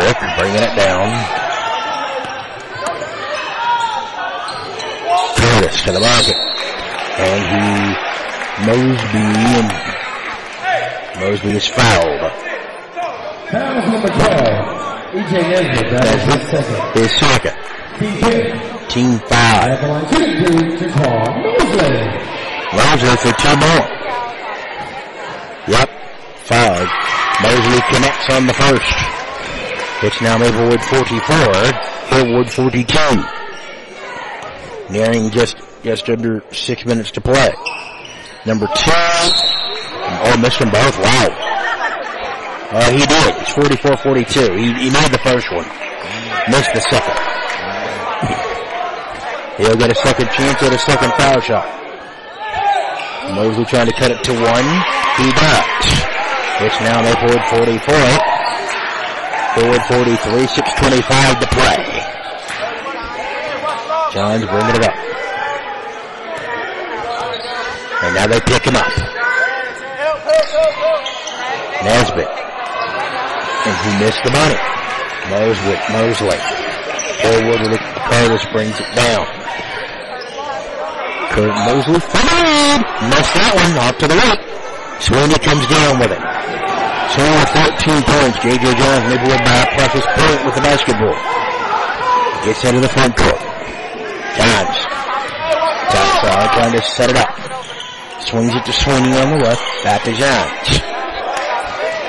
Eric 0.00 0.18
bringing 0.38 0.62
it 0.62 0.74
down. 0.74 1.37
Curtis 5.78 5.84
to 5.84 5.92
the 5.92 6.00
bucket. 6.00 6.36
And 7.18 7.42
he, 7.50 7.66
Mosby, 8.66 9.26
and 9.58 9.70
Mosby 11.20 11.50
is 11.50 11.66
fouled. 11.66 12.32
Foul 13.50 13.74
number 13.90 14.08
12. 14.08 14.18
EJ 15.08 15.32
Nesbitt, 15.32 15.90
that 15.90 16.06
is 16.14 16.22
his 16.28 16.42
second. 16.50 16.80
His 16.94 17.10
second. 17.18 17.56
Team 17.98 18.14
10. 18.20 18.88
Team 18.88 19.18
five. 19.28 19.68
At 19.68 19.80
the 19.80 19.88
line 19.88 20.06
shooting 20.08 20.36
two 20.46 20.56
to 20.78 20.86
call 20.92 21.18
Mosley. 21.42 21.96
For 23.18 23.32
two 23.32 23.56
more. 23.58 23.86
Yep, 25.68 25.88
five. 26.44 26.88
Mosley 27.42 27.80
connects 27.90 28.28
on 28.30 28.46
the 28.46 28.54
first. 28.54 28.92
It's 30.00 30.20
now 30.22 30.38
Maplewood 30.38 30.80
44, 30.82 31.18
Hillwood 32.10 32.50
42. 32.50 33.38
Nearing 34.92 35.30
just, 35.30 35.56
just 35.82 36.08
under 36.08 36.42
six 36.52 36.84
minutes 36.84 37.10
to 37.12 37.20
play. 37.20 37.52
Number 38.46 38.66
two. 38.66 38.90
Oh, 38.90 40.38
missed 40.40 40.58
them 40.58 40.70
both. 40.70 40.98
Wow. 40.98 41.28
Uh, 42.70 42.90
he 42.92 42.98
did. 42.98 43.34
It's 43.40 43.52
44-42. 43.52 44.58
He, 44.58 44.72
he 44.84 44.90
made 44.90 45.10
the 45.10 45.20
first 45.24 45.50
one. 45.52 45.66
Missed 46.50 46.72
the 46.74 46.80
second. 46.80 47.16
He'll 49.58 49.76
get 49.76 49.90
a 49.90 49.94
second 49.94 50.28
chance 50.30 50.62
at 50.62 50.72
a 50.72 50.78
second 50.78 51.12
foul 51.14 51.40
shot. 51.40 51.66
Mosley 53.34 53.64
trying 53.64 53.86
to 53.86 53.92
cut 53.92 54.10
it 54.10 54.22
to 54.24 54.32
one. 54.32 54.68
He 55.18 55.28
does. 55.32 56.08
It's 56.60 56.78
now 56.80 57.02
Maplewood 57.02 57.42
44. 57.50 58.38
Forward 59.54 59.82
43, 59.88 60.46
625 60.46 61.40
to 61.40 61.46
play. 61.48 61.98
Johns 64.12 64.44
bringing 64.46 64.76
it 64.76 64.84
up. 64.84 65.17
And 68.00 68.14
now 68.14 68.26
they 68.26 68.40
pick 68.40 68.62
him 68.62 68.76
up. 68.76 68.86
Nesbitt. 71.82 72.30
And 72.30 73.76
he 73.82 73.90
missed 73.98 74.22
the 74.22 74.30
money. 74.30 74.58
Mosley, 75.34 75.78
Mosley. 75.90 76.38
Forward 77.18 77.60
with 77.74 77.82
Curtis 78.06 78.44
brings 78.54 78.78
it 78.78 78.90
down. 78.94 79.26
Kurt 81.34 81.50
Mosley 81.66 81.98
fired. 81.98 82.82
Missed 83.10 83.34
that 83.34 83.52
one 83.58 83.74
off 83.82 83.98
to 83.98 84.06
the 84.06 84.14
right. 84.14 84.42
Sweeney 85.02 85.38
comes 85.42 85.66
down 85.66 85.98
with 85.98 86.14
it. 86.14 86.22
Sweeney 87.14 87.34
with 87.34 87.50
14 87.50 88.02
points. 88.06 88.38
J.J. 88.46 88.64
Johns, 88.78 89.04
Maplewood 89.10 89.42
by 89.42 89.58
a 89.58 89.68
precious 89.74 90.06
point 90.06 90.40
with 90.46 90.54
the 90.54 90.62
basketball. 90.62 91.18
Gets 92.46 92.62
into 92.62 92.80
the 92.80 92.92
front 92.94 93.16
court. 93.18 93.42
Johns. 94.38 94.78
side, 96.22 96.50
trying 96.54 96.72
to 96.78 96.82
set 96.82 97.10
it 97.10 97.16
up. 97.16 97.57
Swings 98.28 98.54
it 98.54 98.62
to 98.66 98.72
Sweeney 98.74 99.16
on 99.16 99.30
the 99.30 99.40
left, 99.40 99.64
back 99.84 100.04
to 100.04 100.12
Johns. 100.12 100.68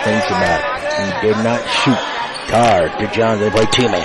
Thinks 0.03 0.27
about 0.27 0.59
it. 0.59 0.67
He 0.99 1.31
did 1.31 1.37
not 1.47 1.63
shoot. 1.63 1.95
Guard 2.51 2.91
to 2.99 3.07
Johns, 3.15 3.39
they 3.39 3.49
play 3.49 3.63
two-man. 3.71 4.03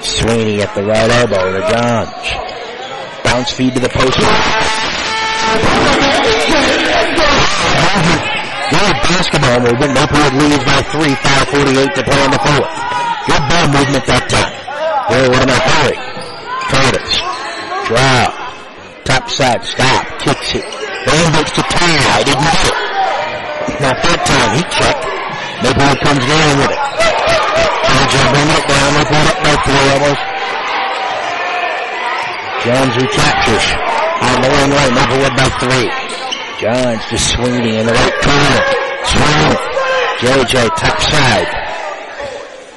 Sweeney 0.00 0.62
at 0.62 0.72
the 0.76 0.84
right 0.86 1.10
elbow 1.10 1.58
to 1.58 1.62
Johns. 1.66 2.14
Bounce 3.24 3.50
feed 3.50 3.74
to 3.74 3.80
the 3.80 3.88
post. 3.88 4.14
Good 8.70 8.96
basketball 9.10 9.58
movement. 9.66 9.90
Maplewood 9.90 10.38
leads 10.38 10.62
by 10.62 10.86
three, 10.94 11.18
548 11.50 11.98
to 11.98 12.02
play 12.06 12.20
on 12.22 12.30
the 12.30 12.38
fourth. 12.38 12.70
Good 13.26 13.42
ball 13.50 13.66
movement 13.74 14.06
that 14.06 14.30
time. 14.30 14.54
Here, 15.10 15.26
what 15.34 15.42
am 15.42 15.50
I 15.50 15.58
hurry? 15.66 15.98
Curtis. 16.70 17.10
Drop. 17.90 18.45
Top 19.06 19.30
side, 19.30 19.62
stop. 19.62 20.02
Kicks 20.18 20.58
it. 20.58 20.66
Bamberg's 21.06 21.54
to 21.54 21.62
tie. 21.62 22.22
Didn't 22.26 22.42
get 22.42 22.66
it. 22.66 22.76
Now 23.78 23.94
that 23.94 24.20
time, 24.26 24.50
he 24.58 24.62
checked. 24.66 25.06
Maplewood 25.62 26.00
comes 26.02 26.24
down 26.26 26.54
with 26.58 26.74
it. 26.74 26.82
Georgia 27.86 28.22
bringing 28.34 28.58
it 28.58 28.66
down. 28.66 28.88
Maplewood 28.98 29.28
up 29.30 29.38
by 29.46 29.54
three 29.62 29.86
almost. 29.94 30.22
Jones 32.66 32.94
recaptures. 32.98 33.66
On 34.26 34.36
the 34.42 34.50
wing 34.50 34.70
right, 34.74 34.92
Maplewood 34.98 35.34
by 35.38 35.48
three. 35.62 35.88
Jones 36.58 37.02
just 37.06 37.30
swinging 37.30 37.78
in 37.78 37.86
the 37.86 37.94
right 37.94 38.16
corner. 38.26 38.62
Swinging. 39.06 39.54
JJ 40.18 40.66
top 40.82 40.98
side. 40.98 41.50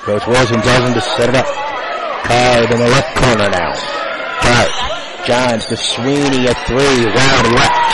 Coach 0.05 0.27
Wilson 0.29 0.61
him 0.61 0.93
to 0.93 1.01
set 1.01 1.29
it 1.29 1.35
up. 1.35 1.49
Card 2.21 2.69
in 2.69 2.77
the 2.77 2.89
left 2.93 3.17
corner 3.17 3.49
now. 3.49 3.73
Card. 4.45 4.98
Johns 5.25 5.65
to 5.67 5.77
Sweeney 5.77 6.47
at 6.47 6.57
three. 6.65 7.05
Round 7.05 7.47
left. 7.55 7.91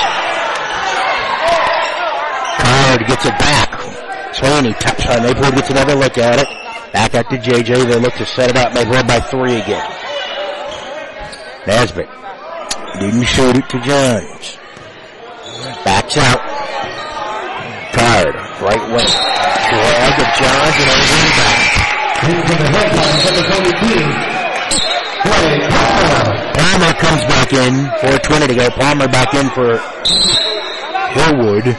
Card 2.62 3.08
gets 3.08 3.26
it 3.26 3.38
back. 3.40 3.70
Sweeney 4.34 4.74
top 4.74 4.98
side. 5.02 5.24
Maplewood 5.24 5.56
gets 5.56 5.70
another 5.70 5.96
look 5.96 6.18
at 6.18 6.40
it. 6.40 6.48
Back 6.94 7.16
out 7.16 7.30
to 7.30 7.38
JJ. 7.38 7.88
They 7.88 8.00
look 8.00 8.14
to 8.16 8.26
set 8.26 8.52
it 8.52 8.58
up. 8.58 8.74
Maplewood 8.74 9.08
by 9.08 9.20
three 9.20 9.56
again. 9.56 9.86
Nesbitt. 11.68 12.10
Didn't 13.00 13.24
shoot 13.24 13.58
it 13.58 13.70
to 13.70 13.80
Johns. 13.82 14.58
Backs 15.84 16.18
out. 16.18 16.40
Card. 17.94 18.36
Right 18.62 18.86
wing. 18.94 19.12
Drag 19.70 20.20
of 20.20 20.30
Johns 20.38 20.76
and 20.80 20.90
over 20.94 21.32
back. 21.36 21.76
Into 22.24 22.56
the 22.56 22.68
headlines 22.70 23.26
number 23.26 23.44
22. 23.52 24.36
Clay 25.22 25.60
Palmer. 25.70 26.35
Palmer 26.56 26.94
comes 27.00 27.22
back 27.28 27.54
in. 27.54 27.74
420 28.02 28.48
to 28.48 28.56
go. 28.56 28.70
Palmer 28.72 29.08
back 29.08 29.34
in 29.34 29.50
for 29.52 29.78
Hillwood. 31.16 31.76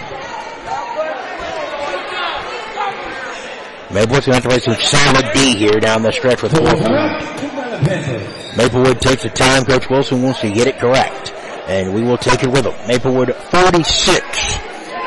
Maplewood's 3.90 4.26
going 4.26 4.30
to 4.34 4.34
have 4.34 4.42
to 4.42 4.48
play 4.48 4.58
some 4.58 4.74
solid 4.74 5.32
D 5.32 5.56
here 5.56 5.80
down 5.80 6.02
the 6.02 6.12
stretch 6.12 6.42
with 6.42 6.52
Panthers. 6.52 8.56
Maplewood 8.56 9.00
takes 9.00 9.22
the 9.22 9.30
time. 9.30 9.64
Coach 9.64 9.88
Wilson 9.88 10.22
wants 10.22 10.40
to 10.40 10.50
get 10.50 10.66
it 10.66 10.78
correct. 10.78 11.32
And 11.68 11.94
we 11.94 12.02
will 12.02 12.18
take 12.18 12.42
it 12.42 12.48
with 12.48 12.66
him. 12.66 12.74
Maplewood 12.86 13.34
46. 13.34 14.22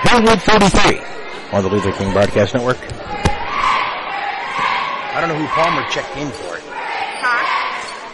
Hillwood 0.02 0.42
43. 0.42 1.02
On 1.52 1.64
the 1.64 1.70
Luther 1.70 1.92
King 1.92 2.14
Broadcast 2.14 2.54
Network. 2.54 2.78
I 5.12 5.20
don't 5.20 5.30
know 5.30 5.36
who 5.36 5.48
Palmer 5.48 5.84
checked 5.90 6.16
in 6.18 6.30
for? 6.32 6.59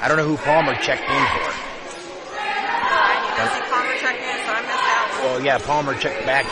I 0.06 0.08
don't 0.08 0.18
know 0.18 0.28
who 0.28 0.38
Palmer 0.38 0.76
checked 0.76 1.01
in 1.01 1.08
for. 1.08 1.51
I 2.38 3.38
didn't 3.38 3.53
see 3.56 3.62
Palmer 3.74 3.95
check 3.97 4.18
in, 4.22 4.38
so 4.45 4.53
I 4.53 4.62
missed 4.62 4.86
out. 4.86 5.10
Well, 5.24 5.41
yeah, 5.43 5.58
Palmer 5.58 5.97
checked 5.97 6.24
back 6.28 6.45
in. 6.45 6.51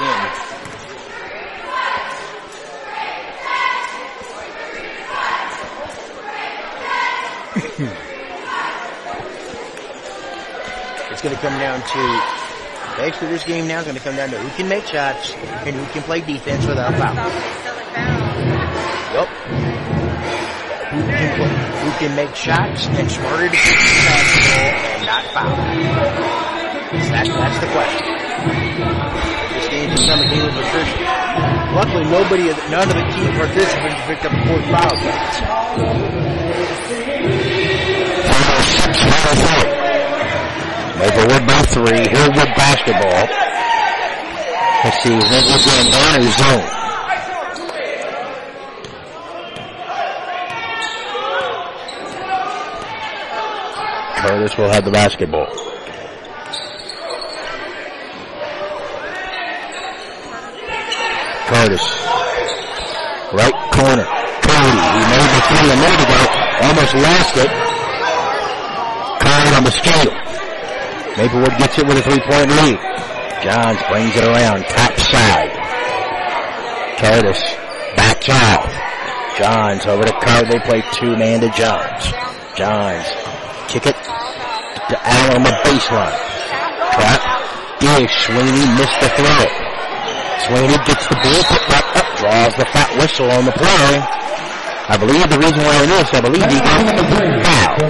it's 11.12 11.22
going 11.22 11.36
to 11.36 11.42
come 11.44 11.60
down 11.60 11.80
to 11.80 12.22
basically 12.98 13.28
this 13.28 13.44
game 13.44 13.68
now 13.68 13.82
is 13.82 13.86
going 13.86 13.96
to 13.96 14.04
come 14.04 14.16
down 14.16 14.32
to 14.32 14.40
who 14.40 14.50
can 14.58 14.68
make 14.68 14.88
shots 14.88 15.36
and 15.36 15.76
who 15.76 15.86
can 15.94 16.02
play 16.02 16.22
defense 16.22 16.66
without 16.66 16.96
foul. 16.96 17.14
So 17.14 17.30
they 17.40 17.54
still 17.62 17.78
in 17.78 17.86
foul. 17.86 18.10
Yep. 19.14 19.30
Who 20.94 21.02
can 21.02 21.34
play, 21.34 21.50
who 21.50 21.92
can 21.98 22.16
make 22.16 22.36
shots 22.36 22.86
and 22.86 23.10
smarter 23.10 23.50
to 23.50 23.56
kick 23.58 23.78
the 23.82 23.98
basketball 24.06 24.78
and 24.94 25.06
not 25.10 25.26
foul. 25.34 25.58
That's, 27.10 27.30
that's 27.34 27.60
the 27.66 27.70
question. 27.74 28.06
This 29.58 29.66
game's 29.74 29.98
become 30.00 30.22
a 30.22 30.30
game 30.30 30.46
of 30.46 30.54
attrition. 30.54 31.02
Luckily, 31.74 32.06
nobody, 32.06 32.46
none 32.70 32.86
of 32.86 32.94
the 32.94 33.10
key 33.10 33.26
participants 33.34 34.06
picked 34.06 34.26
up 34.26 34.34
a 34.34 34.42
fourth 34.46 34.70
foul 34.70 34.94
yet. 35.02 35.34
Maplewood 41.02 41.48
by 41.48 41.62
three. 41.74 42.06
Hillwood 42.06 42.54
basketball. 42.56 43.26
Let's 44.84 45.02
see. 45.02 45.18
Maplewood 45.18 45.90
or 46.22 46.30
zone. 46.38 46.83
Curtis 54.24 54.58
will 54.58 54.70
have 54.70 54.86
the 54.86 54.92
basketball. 54.92 55.48
Curtis. 61.52 61.84
Right 63.36 63.58
corner. 63.76 64.08
Cody. 64.48 64.80
He 64.80 65.04
made 65.12 65.28
the 65.28 65.42
three 65.44 65.68
a 65.68 65.76
minute 65.76 66.02
ago. 66.08 66.22
Almost 66.64 66.94
lost 67.04 67.36
it. 67.36 67.52
Card 69.20 69.54
on 69.60 69.64
the 69.68 69.76
scale. 69.76 70.16
Maplewood 71.18 71.58
gets 71.60 71.78
it 71.78 71.86
with 71.86 71.98
a 71.98 72.02
three-point 72.02 72.50
lead. 72.64 72.80
Johns 73.44 73.84
brings 73.92 74.16
it 74.16 74.24
around, 74.24 74.64
top 74.72 74.98
side. 75.04 75.52
Curtis 76.98 77.44
backs 77.98 78.30
out. 78.30 78.72
Johns 79.38 79.86
over 79.86 80.04
to 80.06 80.14
Card. 80.22 80.48
They 80.48 80.60
play 80.60 80.82
two-man 80.94 81.42
to 81.42 81.50
Johns. 81.50 82.14
Johns 82.56 83.33
kick 83.74 83.88
it 83.88 83.98
to 83.98 84.96
Allen 85.02 85.42
on 85.42 85.44
the 85.50 85.56
baseline. 85.66 86.14
Trap. 86.94 87.22
Dish. 87.82 88.14
Sweeney 88.30 88.70
missed 88.78 89.00
the 89.02 89.10
throw. 89.18 89.50
Sweeney 90.46 90.78
gets 90.86 91.10
the 91.10 91.18
ball, 91.18 91.42
put 91.50 91.64
back 91.74 91.82
up, 91.98 92.06
draws 92.22 92.54
the 92.54 92.70
fat 92.70 92.94
whistle 93.02 93.32
on 93.32 93.46
the 93.46 93.52
play. 93.52 93.98
I 94.86 94.98
believe 95.00 95.26
the 95.26 95.40
reason 95.40 95.58
why 95.66 95.82
it 95.82 95.90
is, 95.90 96.06
I 96.14 96.22
believe 96.22 96.46
he 96.46 96.60
got 96.62 96.86
three. 97.18 97.42
foul. 97.42 97.82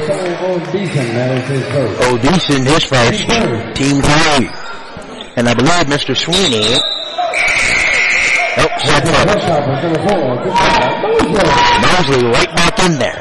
O'Deason, 2.15 2.63
his 2.63 2.83
first. 2.85 3.27
Team 3.75 3.99
three. 3.99 4.47
And 5.35 5.49
I 5.49 5.53
believe 5.53 5.91
Mr. 5.91 6.15
Sweeney, 6.15 6.79
oh, 8.55 8.71
the 8.79 9.11
head. 9.11 9.35
Mosley 11.83 12.23
right 12.31 12.55
back 12.55 12.79
in 12.79 12.99
there. 12.99 13.19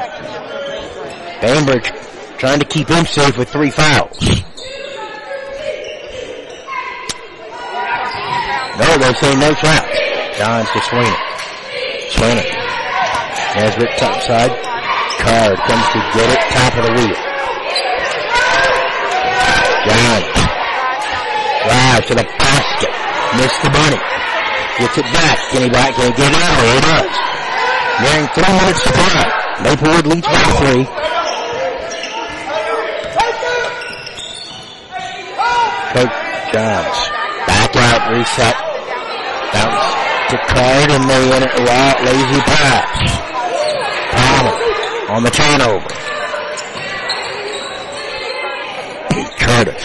Bainbridge 1.41 2.02
trying 2.43 2.59
to 2.59 2.67
keep 2.67 2.89
him 2.89 3.07
safe 3.07 3.39
with 3.39 3.49
three 3.51 3.71
fouls. 3.71 4.19
No, 8.83 8.99
they 8.99 9.15
say 9.15 9.31
no 9.39 9.55
fouls. 9.55 9.95
Johns 10.35 10.67
to 10.75 10.81
Sweeney. 10.91 11.23
Sweeney. 12.11 12.51
Nesbitt 13.55 13.95
top 13.95 14.19
side. 14.27 14.51
Card 15.23 15.55
comes 15.71 15.87
to 15.95 16.03
get 16.19 16.35
it, 16.35 16.43
top 16.51 16.75
of 16.83 16.83
the 16.83 16.93
wheel. 16.99 17.15
John. 19.87 20.23
Drive 21.63 22.07
to 22.11 22.15
the 22.19 22.27
basket. 22.43 22.91
Missed 23.39 23.63
the 23.63 23.71
bunny. 23.71 24.03
Gets 24.83 24.99
it 24.99 25.07
back. 25.15 25.39
Can 25.53 25.63
he 25.63 25.71
back? 25.71 25.95
Can 25.95 26.11
he 26.11 26.17
get 26.19 26.33
it 26.35 26.43
out? 26.43 26.59
He 26.59 26.81
does. 26.91 27.15
Nearing 28.03 28.27
three 28.35 28.53
minutes 28.59 28.83
to 28.83 28.91
play. 28.91 29.31
Maplewood 29.63 30.07
leads 30.07 30.27
by 30.27 30.43
three. 30.59 31.02
Coach 35.93 36.09
Johns. 36.53 36.99
Back 37.47 37.77
out, 37.77 38.09
reset. 38.11 38.57
Bounce 39.53 39.93
to 40.33 40.37
Card 40.49 40.89
and 40.91 41.05
they 41.05 41.37
in 41.37 41.43
it 41.43 41.53
raw, 41.69 41.93
lazy 42.01 42.41
pass. 42.49 43.21
Palmer 44.17 44.57
on 45.13 45.23
the 45.23 45.31
turnover. 45.31 45.89
Curtis. 49.37 49.85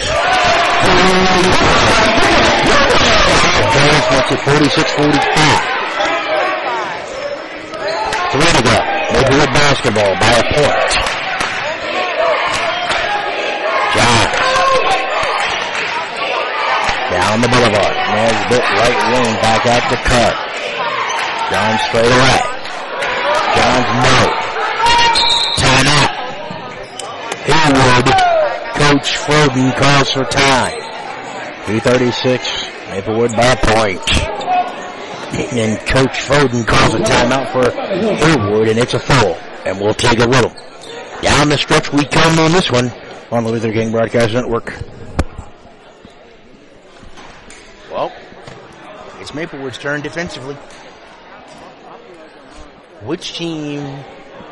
Curtis 3.74 4.06
makes 4.10 4.32
it 4.32 4.40
46-45. 4.48 5.78
Three 8.32 8.52
to 8.56 8.62
go. 8.64 8.76
Maplewood 9.12 9.52
basketball 9.52 10.14
by 10.16 10.32
a 10.32 10.44
point. 10.54 10.92
Johns. 13.94 14.27
Down 17.18 17.42
the 17.42 17.48
boulevard. 17.48 17.94
Nesbitt 18.14 18.62
right 18.62 18.98
wing 19.10 19.34
back 19.42 19.66
out 19.66 19.90
the 19.90 19.98
cut. 20.06 20.34
John 21.50 21.78
straight 21.90 22.06
away. 22.06 22.40
John's 23.58 23.90
no. 24.06 24.18
Timeout. 25.58 26.10
Hillwood. 27.48 28.08
Coach 28.78 29.16
Froden 29.18 29.76
calls 29.76 30.12
for 30.12 30.24
time. 30.24 30.78
336. 31.66 32.68
Maplewood 32.90 33.32
by 33.32 33.46
a 33.46 33.56
point. 33.56 34.08
And 35.52 35.78
Coach 35.86 36.16
Froden 36.22 36.66
calls 36.66 36.94
a 36.94 36.98
timeout 36.98 37.50
for 37.52 37.64
Hillwood, 37.70 38.70
and 38.70 38.78
it's 38.78 38.94
a 38.94 39.00
full. 39.00 39.34
And 39.66 39.80
we'll 39.80 39.92
take 39.92 40.20
a 40.20 40.26
little. 40.26 40.52
Down 41.20 41.48
the 41.48 41.58
stretch 41.58 41.92
we 41.92 42.04
come 42.04 42.38
on 42.38 42.52
this 42.52 42.70
one 42.70 42.92
on 43.30 43.44
the 43.44 43.50
Luther 43.50 43.72
King 43.72 43.90
Broadcast 43.90 44.32
Network. 44.32 44.72
Well, 47.90 48.12
it's 49.28 49.34
Maplewood's 49.34 49.76
turn 49.76 50.00
defensively. 50.00 50.54
Which 53.04 53.36
team 53.36 54.02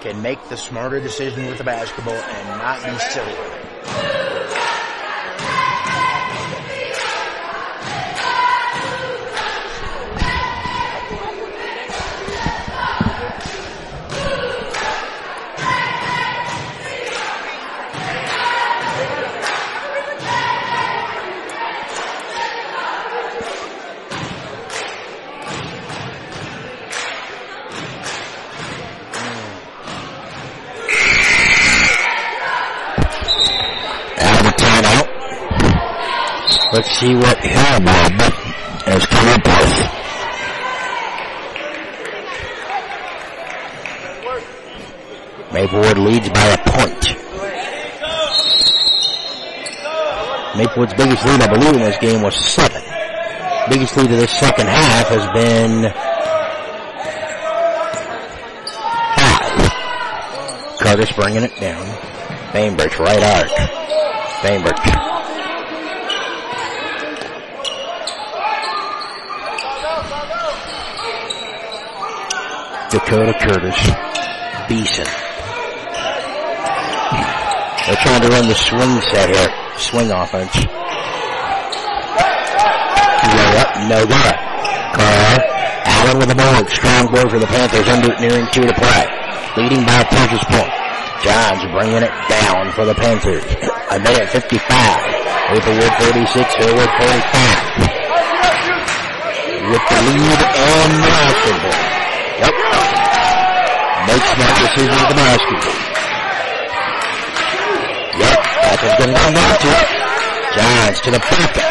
can 0.03 0.21
make 0.21 0.39
the 0.51 0.57
smarter 0.59 1.01
decision 1.01 1.47
with 1.47 1.57
the 1.57 1.65
basketball 1.65 2.13
and 2.13 2.49
not 2.59 2.85
be 2.85 2.99
silly 2.99 4.16
Let's 36.77 36.93
see 37.01 37.15
what 37.15 37.39
Hillwood 37.39 38.21
has 38.85 39.07
come 39.07 39.29
up 39.33 39.47
with. 39.47 39.77
Maplewood 45.55 45.97
leads 45.97 46.29
by 46.29 46.49
a 46.49 46.59
point. 46.59 47.17
Maplewood's 50.59 50.93
biggest 50.93 51.25
lead, 51.25 51.41
I 51.41 51.49
believe, 51.51 51.77
in 51.77 51.81
this 51.81 51.97
game 51.97 52.21
was 52.21 52.37
seven. 52.37 52.83
Biggest 53.71 53.97
lead 53.97 54.11
of 54.11 54.19
this 54.19 54.33
second 54.39 54.67
half 54.67 55.09
has 55.09 55.27
been 55.33 55.91
five. 59.17 60.79
Curtis 60.79 61.13
bringing 61.13 61.43
it 61.43 61.59
down. 61.59 61.87
Bainbridge, 62.53 62.99
right 62.99 63.23
arc. 63.23 63.51
Bainbridge. 64.43 65.16
Dakota 72.97 73.37
Curtis. 73.45 73.77
Beeson. 74.73 75.05
They're 77.85 78.01
trying 78.01 78.25
to 78.25 78.29
run 78.33 78.49
the 78.49 78.57
swing 78.57 79.01
set 79.13 79.29
here. 79.29 79.53
Swing 79.77 80.11
offense. 80.11 80.57
Layup, 83.37 83.71
no 83.93 84.01
good. 84.01 84.37
Carr. 84.97 85.45
Allen 85.85 86.17
with 86.25 86.29
the 86.33 86.41
ball. 86.41 86.65
Strong 86.73 87.13
ball 87.13 87.29
for 87.29 87.39
the 87.39 87.45
Panthers. 87.45 87.87
Under 87.87 88.17
nearing 88.17 88.49
two 88.57 88.65
to 88.65 88.73
play. 88.73 89.05
Leading 89.61 89.85
by 89.85 90.01
a 90.01 90.05
puncher's 90.09 90.45
point. 90.49 90.73
Johns 91.21 91.69
bringing 91.77 92.01
it 92.01 92.17
down 92.33 92.73
for 92.73 92.87
the 92.87 92.95
Panthers. 92.95 93.45
A 93.93 94.01
minute 94.01 94.31
55. 94.31 94.57
Maplewood 95.53 95.93
36, 96.01 96.49
Hillwood 96.55 96.89
45. 96.97 97.77
With 99.69 99.85
the 99.85 100.01
lead 100.01 100.41
and 100.57 100.97
the. 101.05 101.76
Yep. 104.07 104.15
Make 104.15 104.23
smart 104.23 104.55
decisions 104.63 104.95
with 104.95 105.09
the 105.11 105.19
basketball. 105.19 105.97
Yep, 108.17 108.39
going 108.99 109.11
to 109.11 109.19
come 109.19 109.35
down 109.35 109.59
to. 109.59 109.71
Johns 110.55 111.01
to 111.03 111.11
the 111.11 111.19
pocket. 111.19 111.67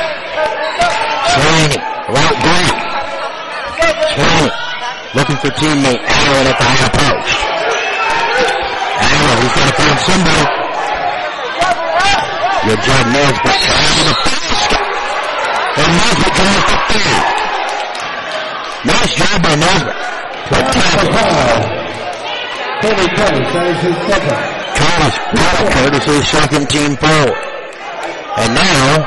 Slaney, 1.32 1.80
right 2.12 2.38
back. 2.44 2.76
Slaney, 4.14 4.52
looking 5.16 5.38
for 5.38 5.49
teammate 5.56 6.03
Allen 6.03 6.48
at 6.52 6.57
the 6.60 6.68
high 6.76 6.91
post. 6.91 7.40
Allen, 8.99 9.38
he's 9.41 9.56
got 9.56 9.66
to 9.66 9.76
find 9.80 9.99
somebody. 10.03 10.45
Good 12.68 12.82
job, 12.84 13.06
Nesbitt. 13.16 13.57
Trying 13.64 13.95
to 13.95 14.03
the 14.03 14.16
basket. 14.28 14.84
And 15.78 15.91
Nesbitt 16.03 16.34
comes 16.36 16.64
to 16.68 16.78
third. 16.91 17.24
Nice 18.86 19.14
job 19.16 19.38
by 19.41 19.56
Nesbitt. 19.56 19.98
Good 20.49 20.66
tackle. 20.76 21.85
Tony 22.86 23.10
Curtis, 23.18 23.49
that 23.49 23.66
is 23.66 23.82
his 23.82 23.98
second. 24.06 24.38
Curtis, 24.78 25.18
Curtis's 25.74 26.22
second 26.30 26.70
team 26.70 26.94
foul. 27.02 27.34
And 28.38 28.53
now, 28.53 29.02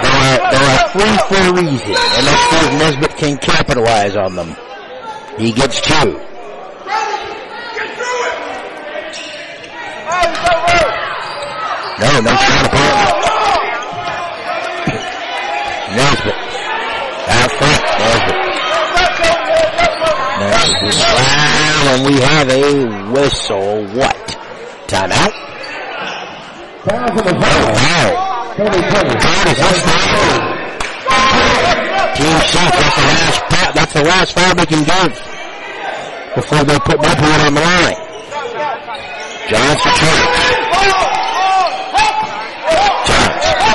they 0.00 0.16
are, 0.16 0.40
they 0.48 0.64
are 0.64 0.80
free 0.96 1.16
for 1.28 1.44
a 1.44 1.52
reason. 1.60 1.92
And 1.92 2.24
let's 2.24 2.40
see 2.48 2.56
if 2.56 2.72
Nesbitt 2.80 3.14
can 3.18 3.36
capitalize 3.36 4.16
on 4.16 4.34
them. 4.34 4.56
He 5.36 5.52
gets 5.52 5.82
two. 5.82 5.92
No, 12.00 12.20
no 12.24 12.32
shot. 12.32 12.72
Nesbitt. 15.92 16.37
And 21.98 22.06
we 22.06 22.20
have 22.20 22.48
a 22.48 23.10
whistle. 23.12 23.84
What? 23.96 24.36
Timeout? 24.86 25.34
Wow. 26.86 27.18
Team 32.14 32.38
shot, 32.40 32.72
that's 32.72 32.96
the 32.96 33.02
last 33.02 33.38
that's 33.74 33.92
the 33.92 34.02
last 34.02 34.32
foul 34.34 34.54
they 34.54 34.66
can 34.66 34.84
give 34.84 35.12
before 36.34 36.64
they 36.64 36.78
put 36.80 37.00
Maplewood 37.00 37.40
on 37.46 37.54
the 37.54 37.60
line. 37.60 37.96
Johnson 39.48 39.92
Curtis. 39.98 40.58
Johnson. 43.06 43.68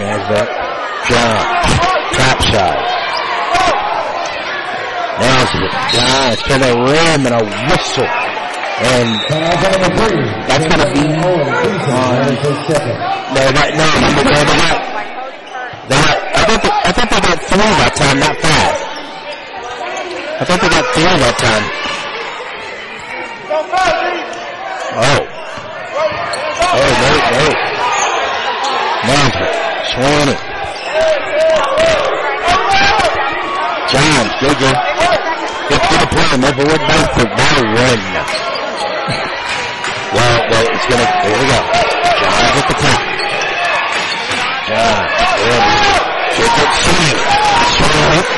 Nesbitt. 0.00 0.48
John. 1.08 1.40
Top 2.12 2.38
side. 2.42 2.92
Nesbitt. 5.20 5.72
Johns 6.32 6.48
to 6.48 6.56
the 6.56 6.72
rim 6.72 7.26
and 7.28 7.34
a 7.36 7.44
whistle. 7.68 8.08
And. 8.08 9.20
That's 10.48 10.64
be 10.92 11.04
uh, 11.12 11.60
Beeson, 11.60 11.92
that 11.92 12.32
is 12.32 12.40
his 12.40 12.56
second. 12.72 12.96
they 13.36 13.52
got, 13.52 13.68
no, 13.76 13.84
they 14.16 14.32
got, 14.32 14.48
they 15.88 16.00
got, 16.00 16.16
I 16.32 16.48
thought 16.48 16.62
they, 16.62 16.72
I 16.72 16.92
thought 16.92 17.10
they 17.12 17.20
got 17.20 17.36
three 17.36 17.72
that 17.84 17.92
time, 18.00 18.16
not 18.16 18.36
five. 18.40 18.76
I 20.40 20.44
thought 20.48 20.60
they 20.62 20.72
got 20.72 20.84
three 20.96 21.04
that 21.04 21.36
time. 21.36 21.64
Oh. 24.96 25.20
Oh, 26.72 26.90
no, 27.02 27.10
no. 27.32 27.44
Nesbitt. 29.04 29.52
Sweeney. 29.92 30.36
Johns, 33.92 34.32
JJ. 34.40 34.92
Gets 35.68 36.01
to 36.22 36.36
the 36.36 36.38
play. 36.38 36.52
Maplewood 36.52 36.82
Bedford 36.86 37.30
by 37.34 37.52
one. 37.72 38.04
Well, 40.12 40.38
well, 40.50 40.66
it's 40.68 40.86
gonna, 40.86 41.08
here 41.24 41.38
we 41.40 41.46
go. 41.48 41.60
Johns 42.20 42.56
at 42.60 42.66
the 42.68 42.76
top. 42.82 43.02
Good. 44.68 45.64
Kick 46.36 46.54
it, 46.62 46.70
swing. 46.82 47.18
Swing 47.76 48.12
it. 48.20 48.28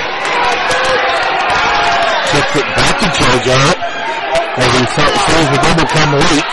Kicks 2.30 2.54
it 2.56 2.68
back 2.74 2.94
to 3.00 3.06
JJ. 3.10 3.50
As 4.54 4.70
he 4.70 4.82
se- 4.86 5.18
sees 5.26 5.48
the 5.50 5.58
double 5.62 5.86
come 5.90 6.12
late. 6.14 6.46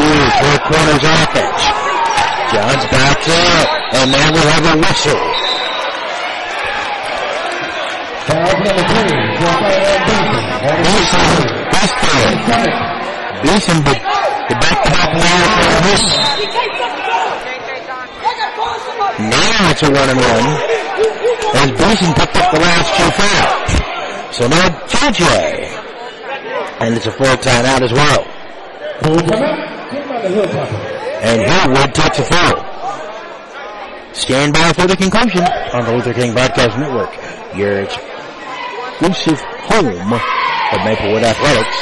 Ooh, 0.00 0.24
four 0.40 0.58
corners 0.68 1.04
offense. 1.04 1.62
Johns 2.52 2.84
backs 2.90 3.28
up. 3.28 3.68
And 3.94 4.10
now 4.12 4.32
we 4.32 4.40
have 4.40 4.64
a 4.74 4.78
whistle. 4.80 5.31
Foul 8.26 8.54
number. 8.62 9.82
Second. 12.42 12.92
Beeson, 13.42 13.78
the, 13.82 13.94
the 14.48 14.54
back-to-back 14.62 15.10
winner 15.18 15.48
for 15.58 15.82
this. 15.82 16.04
Now 19.18 19.70
it's 19.70 19.82
a 19.82 19.90
one 19.90 20.08
and 20.08 20.18
one. 20.18 20.46
As 21.58 21.70
Beeson 21.72 22.14
picked 22.14 22.36
up 22.36 22.52
the 22.52 22.60
last 22.60 22.88
two 22.96 23.10
fouls. 23.18 23.72
So 24.36 24.46
now 24.48 24.68
JJ. 24.86 25.22
And 26.80 26.94
it's 26.94 27.06
a 27.06 27.12
full 27.12 27.26
timeout 27.26 27.82
as 27.82 27.92
well. 27.92 28.24
And 31.22 31.40
Hillwood 31.42 31.92
takes 31.94 32.18
a 32.20 32.24
foul. 32.24 32.72
Stand 34.14 34.52
by 34.54 34.72
for 34.72 34.86
the 34.86 34.96
conclusion 34.96 35.42
on 35.72 35.84
the 35.84 35.92
Luther 35.92 36.14
King 36.14 36.32
Broadcast 36.32 36.78
Network. 36.78 37.10
Your 37.56 37.86
exclusive 39.00 39.40
home 39.40 40.12
of 40.12 40.78
Maplewood 40.84 41.22
Athletics 41.22 41.78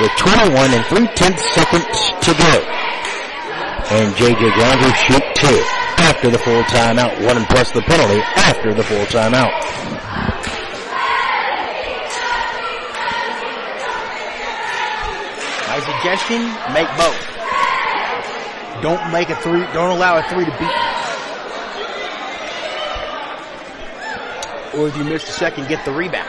with 0.00 0.10
21 0.16 0.74
and 0.74 0.84
3 0.86 1.06
tenths 1.14 1.44
seconds 1.54 2.12
to 2.22 2.34
go. 2.34 2.54
And 3.90 4.14
JJ 4.14 4.54
Johns 4.56 4.82
will 4.82 4.92
shoot 4.92 5.22
two 5.34 5.62
after 5.98 6.30
the 6.30 6.38
full 6.38 6.62
timeout. 6.64 7.24
One 7.26 7.36
and 7.36 7.46
plus 7.46 7.70
the 7.72 7.82
penalty 7.82 8.20
after 8.36 8.74
the 8.74 8.82
full 8.82 9.04
timeout. 9.06 9.50
My 15.68 15.80
suggestion, 15.80 16.42
make 16.72 16.88
both. 16.96 18.82
Don't 18.82 19.12
make 19.12 19.28
a 19.28 19.36
three, 19.36 19.62
don't 19.72 19.90
allow 19.90 20.18
a 20.18 20.22
three 20.30 20.44
to 20.44 20.58
beat 20.58 20.89
Or 24.74 24.88
if 24.88 24.96
you 24.96 25.04
miss 25.04 25.24
the 25.24 25.32
second, 25.32 25.68
get 25.68 25.84
the 25.84 25.92
rebound. 25.92 26.28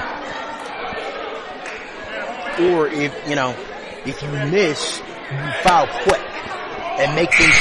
Or 2.59 2.87
if, 2.87 3.13
you 3.27 3.35
know, 3.35 3.55
if 4.05 4.21
you 4.21 4.29
miss, 4.49 4.99
you 4.99 5.51
foul 5.63 5.87
quick 6.03 6.21
and 6.99 7.15
make 7.15 7.33
things 7.33 7.53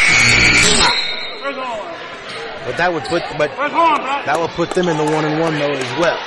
But 2.65 2.77
that 2.77 2.91
would 2.93 3.05
put, 3.05 3.23
but 3.39 3.51
that 3.57 4.37
would 4.39 4.51
put 4.51 4.71
them 4.71 4.89
in 4.89 4.97
the 4.97 5.05
one 5.05 5.25
and 5.25 5.41
one 5.41 5.55
though 5.59 5.73
as 5.73 5.99
well. 5.99 6.19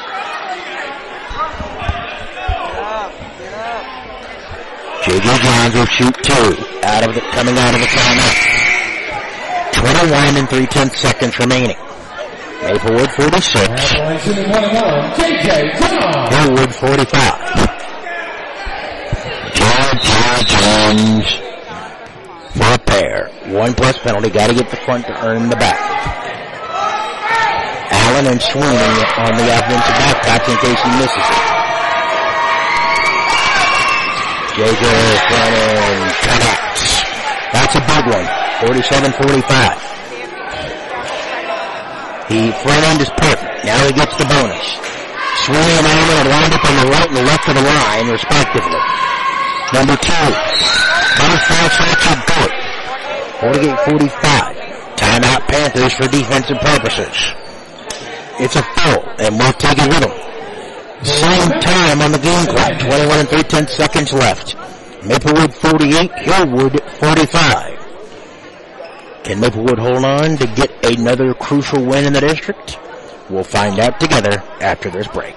JJ 5.03 5.43
Johns 5.43 5.75
will 5.75 5.85
shoot 5.85 6.15
two 6.23 6.55
out 6.87 7.03
of 7.03 7.13
the, 7.13 7.21
coming 7.35 7.57
out 7.57 7.73
of 7.73 7.81
the 7.81 7.87
timeout. 7.87 8.53
21 9.73 10.37
and 10.37 10.49
3 10.49 10.65
tenths 10.67 10.99
seconds 10.99 11.37
remaining. 11.39 11.75
Maplewood 12.63 13.11
46. 13.11 13.67
Half-line 13.67 14.19
shooting 14.19 14.49
one 14.49 14.63
and 14.63 14.73
one. 14.73 15.11
John. 15.43 16.31
Hillwood 16.31 16.71
45. 16.73 17.63
George 19.53 20.07
Jones 20.47 21.27
for 22.55 22.71
a 22.73 22.79
pair. 22.79 23.29
One 23.47 23.73
plus 23.73 23.97
penalty. 23.99 24.29
Got 24.29 24.47
to 24.47 24.55
get 24.55 24.69
the 24.69 24.77
front 24.77 25.05
to 25.07 25.25
earn 25.25 25.49
the 25.49 25.57
back. 25.57 25.77
Allen 27.91 28.27
and 28.27 28.41
Sweeney 28.41 29.03
on 29.19 29.35
the 29.35 29.47
offensive 29.51 29.97
back. 29.99 30.23
That's 30.23 30.47
in 30.47 30.57
case 30.57 30.79
he 30.79 30.89
misses 30.97 31.17
it. 31.17 31.43
JJ 34.55 34.83
end 35.33 36.13
connects. 36.23 37.03
That's 37.51 37.75
a 37.75 37.81
big 37.81 38.05
one. 38.07 38.27
47-45. 38.63 39.92
He 42.33 42.49
front 42.65 42.81
end 42.89 42.97
is 42.97 43.13
perfect. 43.13 43.61
Now 43.61 43.77
he 43.85 43.93
gets 43.93 44.17
the 44.17 44.25
bonus. 44.25 44.65
Sweeney 45.45 45.77
and 45.77 45.85
Allen 45.85 46.17
are 46.25 46.29
lined 46.33 46.53
up 46.57 46.65
on 46.65 46.75
the 46.81 46.89
right 46.89 47.07
and 47.07 47.17
the 47.17 47.27
left 47.29 47.45
of 47.45 47.53
the 47.53 47.61
line, 47.61 48.09
respectively. 48.09 48.81
Number 49.69 49.93
two, 50.01 50.27
shots 51.45 51.77
are 52.09 52.25
good. 52.25 52.51
48-45. 53.37 54.97
Timeout 54.97 55.45
Panthers 55.45 55.93
for 55.93 56.07
defensive 56.07 56.57
purposes. 56.57 57.13
It's 58.41 58.55
a 58.55 58.63
foul, 58.63 59.05
and 59.19 59.37
we'll 59.37 59.53
take 59.53 59.77
it 59.77 59.87
with 59.89 60.01
them. 60.01 61.05
Same 61.05 61.51
time 61.61 62.01
on 62.01 62.11
the 62.11 62.17
game 62.17 62.47
clock. 62.47 62.79
21 62.79 63.19
and 63.19 63.29
3 63.29 63.43
tenths 63.43 63.75
seconds 63.75 64.11
left. 64.11 64.55
Maplewood 65.05 65.53
48, 65.53 66.11
Hillwood 66.25 66.81
45. 66.97 67.72
Can 69.23 69.39
Maplewood 69.39 69.79
hold 69.79 70.03
on 70.03 70.35
to 70.35 70.47
get 70.47 70.85
another 70.85 71.33
crucial 71.33 71.81
win 71.81 72.03
in 72.03 72.11
the 72.11 72.19
district? 72.19 72.77
We'll 73.29 73.45
find 73.45 73.79
out 73.79 73.97
together 73.97 74.43
after 74.59 74.89
this 74.89 75.07
break. 75.07 75.35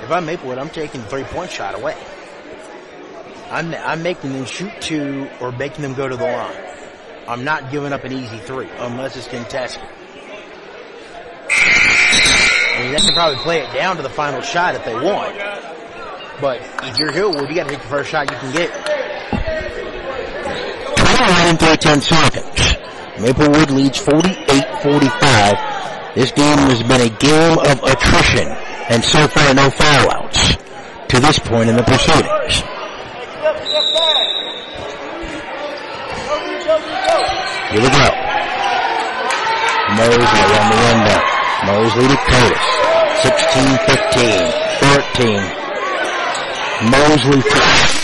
If 0.00 0.10
I'm 0.10 0.24
Maplewood, 0.24 0.56
I'm 0.56 0.70
taking 0.70 1.02
the 1.02 1.06
three 1.08 1.24
point 1.24 1.50
shot 1.50 1.74
away. 1.74 1.94
I'm, 3.52 3.72
I'm 3.74 4.02
making 4.02 4.32
them 4.32 4.46
shoot 4.46 4.72
two 4.80 5.28
or 5.38 5.52
making 5.52 5.82
them 5.82 5.92
go 5.92 6.08
to 6.08 6.16
the 6.16 6.24
line. 6.24 6.56
I'm 7.28 7.44
not 7.44 7.70
giving 7.70 7.92
up 7.92 8.02
an 8.02 8.12
easy 8.12 8.38
three 8.38 8.66
unless 8.78 9.14
it's 9.14 9.28
contested. 9.28 9.82
I 11.50 12.78
mean, 12.80 12.92
they 12.92 12.98
can 12.98 13.12
probably 13.12 13.36
play 13.44 13.60
it 13.60 13.70
down 13.74 13.96
to 13.96 14.02
the 14.02 14.08
final 14.08 14.40
shot 14.40 14.74
if 14.74 14.86
they 14.86 14.94
want. 14.94 15.36
But 16.40 16.62
if 16.84 16.98
you're 16.98 17.12
Hillwood, 17.12 17.50
you 17.50 17.54
gotta 17.54 17.68
take 17.68 17.82
the 17.82 17.88
first 17.88 18.08
shot 18.08 18.30
you 18.30 18.38
can 18.38 18.54
get. 18.54 18.70
21 20.96 21.48
and 21.48 21.60
3 21.60 21.76
10 21.76 22.00
seconds. 22.00 22.76
Maplewood 23.20 23.70
leads 23.70 23.98
48-45. 23.98 26.14
This 26.14 26.32
game 26.32 26.56
has 26.56 26.82
been 26.84 27.02
a 27.02 27.10
game 27.18 27.58
of 27.58 27.82
attrition 27.84 28.48
and 28.88 29.04
so 29.04 29.28
far 29.28 29.52
no 29.52 29.68
foul 29.68 30.10
outs 30.10 30.56
to 31.08 31.20
this 31.20 31.38
point 31.38 31.68
in 31.68 31.76
the 31.76 31.82
proceedings. 31.82 32.62
Here 33.42 33.50
we 37.82 37.90
go. 37.90 38.06
Mosley 39.98 40.42
on 40.58 40.66
the 40.70 40.78
window. 40.86 41.18
Mosley 41.66 42.06
to 42.06 42.18
Curtis. 42.22 42.66
16, 43.22 43.82
15, 43.82 44.46
14. 45.10 45.42
Mosley 46.88 47.42
to 47.42 48.01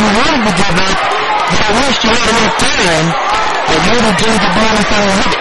you 0.00 0.08
wanted 0.16 0.42
to 0.48 0.54
give 0.56 0.76
up, 0.80 0.98
but 1.52 1.60
I 1.60 1.70
wish 1.76 1.96
you 2.00 2.08
had 2.08 2.28
enough 2.32 2.56
time, 2.56 3.06
but 3.68 3.78
you 3.84 3.92
didn't 4.00 4.16
do 4.16 4.28
the 4.32 4.48
do 4.48 4.62
anything 4.64 5.04
with 5.12 5.28
it. 5.28 5.40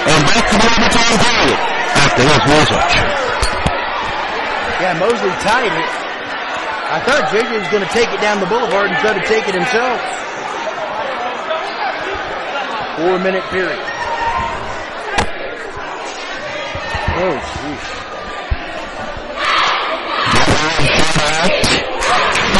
And 0.00 0.20
back 0.24 0.44
to 0.48 0.56
the 0.56 0.68
overtime 0.72 1.16
period 1.20 1.60
after 2.00 2.22
this 2.24 2.44
message. 2.48 2.94
Yeah, 4.80 4.96
Mosley 4.96 5.34
tied 5.44 5.68
it. 5.68 5.90
I 6.90 6.98
thought 7.04 7.28
JJ 7.28 7.60
was 7.60 7.68
going 7.68 7.84
to 7.84 7.92
take 7.92 8.08
it 8.08 8.20
down 8.24 8.40
the 8.40 8.46
boulevard 8.46 8.88
and 8.88 8.96
try 8.98 9.12
to 9.12 9.24
take 9.28 9.46
it 9.46 9.54
himself. 9.54 10.00
Four 12.96 13.18
minute 13.20 13.44
period. 13.52 13.78
Oh, 17.20 17.36
jeez. 17.60 18.00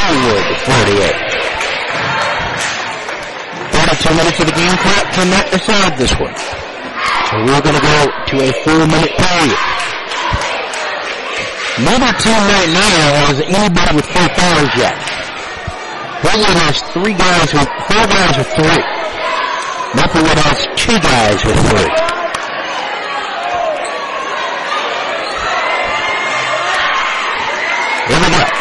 Forward 0.01 0.49
48. 0.65 1.41
42 4.01 4.17
minutes 4.17 4.41
of 4.41 4.47
the 4.47 4.57
game 4.57 4.77
clock 4.81 5.05
cannot 5.13 5.47
decide 5.53 5.93
this 5.99 6.15
one. 6.17 6.35
So 7.29 7.37
we're 7.45 7.61
going 7.61 7.77
to 7.77 7.85
go 7.85 7.99
to 8.09 8.37
a 8.41 8.53
four 8.65 8.81
minute 8.89 9.13
period. 9.13 9.61
Neither 11.85 12.13
team 12.19 12.41
right 12.49 12.71
now 12.73 13.29
has 13.29 13.41
anybody 13.45 13.97
with 13.97 14.07
four 14.09 14.29
fouls 14.35 14.73
yet. 14.77 14.97
Hillwood 16.25 16.57
has 16.65 16.81
three 16.93 17.15
guys 17.15 17.53
with, 17.53 17.69
four 17.89 18.05
guys 18.09 18.37
with 18.37 18.51
three. 18.57 18.85
Maplewood 19.95 20.39
has 20.39 20.67
two 20.77 20.99
guys 20.99 21.45
with 21.45 21.57
three. 21.69 21.91
Here 28.09 28.21
we 28.21 28.31
go. 28.37 28.61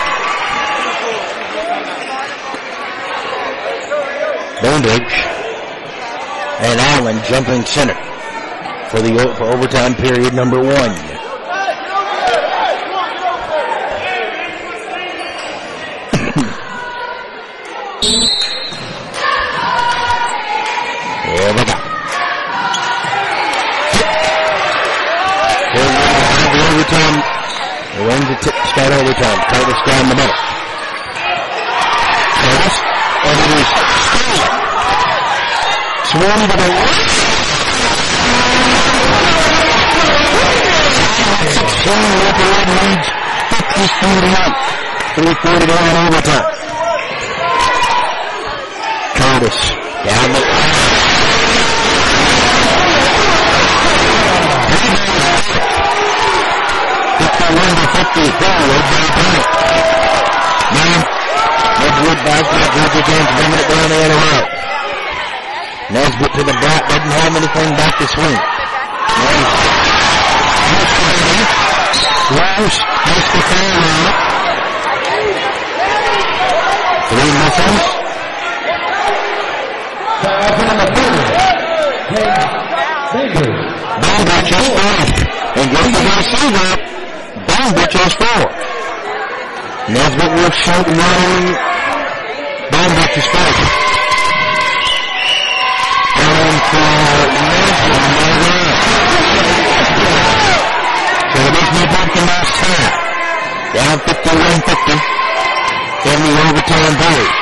Bainbridge 4.69 5.17
and 6.61 6.79
Allen 6.93 7.17
jumping 7.25 7.65
center 7.65 7.95
for 8.91 9.01
the 9.01 9.17
for 9.35 9.45
overtime 9.45 9.95
period 9.95 10.35
number 10.35 10.59
one. 10.59 10.91
Here 21.25 21.49
we 21.49 21.65
go. 21.65 21.73
The 26.53 26.61
overtime. 26.69 27.17
Start 28.69 28.93
overtime. 28.93 29.39
Curtis 29.49 29.81
down 29.87 30.09
the 30.09 30.15
middle. 30.15 30.37
Curtis. 32.37 32.89
Straight. 33.59 33.88
Swarm 36.09 36.25
to 36.25 36.47
the 36.49 36.57
right. 36.57 36.89
Sixteen 41.53 42.01
Ripper 42.25 42.49
Red 42.49 42.69
leads 42.81 43.09
53 43.77 44.17
340 45.13 45.69
to 45.69 45.77
in 45.77 45.97
overtime. 46.09 46.49
Curtis 49.21 49.59
down 50.01 50.33
the 50.33 50.41
Fifty-one 57.19 57.73
to 57.77 57.85
fifty-four, 57.93 58.65
Edgewood 61.85 62.19
basket, 62.25 62.67
Georgia 62.73 63.01
James 63.05 63.29
bringing 63.37 63.59
it 63.59 63.67
down 63.69 63.89
the 63.89 63.97
other 64.05 64.17
way. 64.17 64.58
Nesbitt 65.91 66.31
to 66.33 66.43
the 66.43 66.53
back, 66.53 66.87
doesn't 66.87 67.11
have 67.17 67.35
anything 67.35 67.69
back 67.73 67.97
to 67.97 68.05
swing. 68.05 68.37
Rose, 72.29 72.77
nice 73.09 73.27
to 73.33 73.41
foul 73.49 73.73
on. 73.89 74.05
Three 77.09 77.31
misses. 77.41 77.81
Foul 80.21 80.49
for 80.53 80.65
number 80.69 80.87
30. 80.93 81.49
Bainbridge. 83.09 83.57
Bainbridge 83.97 84.49
has 84.53 84.67
five. 84.77 85.09
And 85.57 85.67
going 85.73 85.89
to 85.89 86.01
that. 86.05 86.79
Bainbridge 87.49 87.95
has 87.97 88.13
four. 88.13 88.45
Nesbitt 89.89 90.31
will 90.37 90.53
shoot 90.53 90.85
one. 90.85 91.49
Bainbridge 92.69 93.17
is 93.17 93.25
five. 93.33 93.78
Back 101.69 102.09
in 102.15 102.25
last 102.25 102.55
half. 102.65 102.93
Down 103.73 103.97
51-50 104.01 105.19
in 106.09 106.17
the 106.25 106.33
overtime 106.49 106.95
period. 106.97 107.33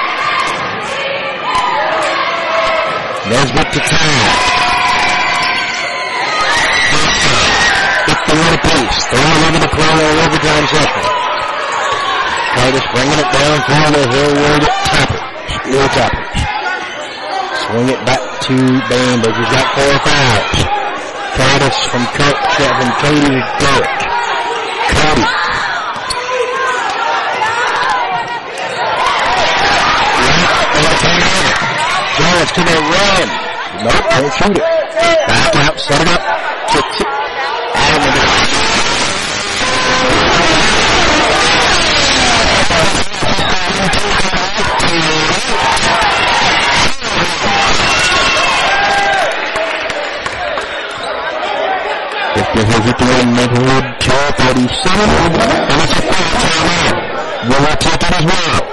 Nesbitt 3.31 3.69
to 3.71 3.79
tie. 3.79 4.27
51 8.07 8.53
apiece. 8.59 8.99
311 9.07 9.61
to 9.61 9.69
play 9.71 9.87
on 9.87 10.15
overtime 10.27 10.65
session. 10.67 11.05
Curtis 12.57 12.87
bringing 12.91 13.19
it 13.19 13.29
down 13.31 13.55
the 13.93 14.03
Hillwood 14.11 14.63
Tappers. 14.87 15.23
Little 15.67 15.91
Tappers. 15.95 16.27
Swing 17.67 17.89
it 17.89 18.01
back 18.05 18.23
to 18.47 18.55
Bainbridge. 18.91 19.37
He's 19.37 19.51
got 19.51 19.67
four 19.75 19.95
fouls. 20.03 20.59
Curtis 21.37 21.77
from, 21.91 22.03
Co- 22.15 22.39
from 22.57 22.89
Cody 22.99 23.29
to 23.29 23.43
Derek. 23.59 24.06
Cody. 24.87 25.25
Giants 32.17 32.51
to 32.53 32.61
their 32.63 32.81
run. 32.81 33.27
Nope, 33.83 34.09
don't 34.09 34.33
shoot 34.33 34.57
it. 34.57 34.63
Back 35.27 35.55
out, 35.55 35.79
set 35.79 36.01
it 36.01 36.07
up. 36.07 36.21
The 36.73 36.81
Maplewood, 52.87 53.99
twelve 53.99 54.35
forty-seven, 54.37 55.09
and 55.11 55.81
it's 55.83 55.91
a 55.91 56.03
foul 56.07 56.31
timeout. 56.39 56.95
Will 57.49 57.67
take 57.83 57.99
it 57.99 58.13
as 58.15 58.25
well. 58.31 58.63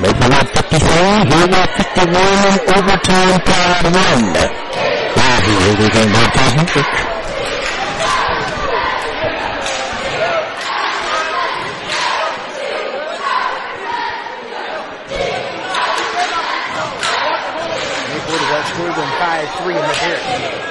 Maplewood 0.00 0.48
fifty-three, 0.48 1.20
Hillwood 1.28 1.68
fifty-one, 1.76 2.40
and 2.48 2.60
overtime 2.72 3.36
period 3.44 3.84
one. 3.92 4.24
Wow, 5.12 5.40
he 5.44 5.52
really 5.60 5.90
came 5.90 6.08
back 6.08 6.32
to 6.32 6.40
his 6.40 6.54
Maplewood 18.08 18.40
has 18.40 18.50
outscored 18.56 18.94
them 18.96 19.10
5-3 19.20 19.76
in 19.76 19.84
the 19.86 19.94
period. 20.00 20.70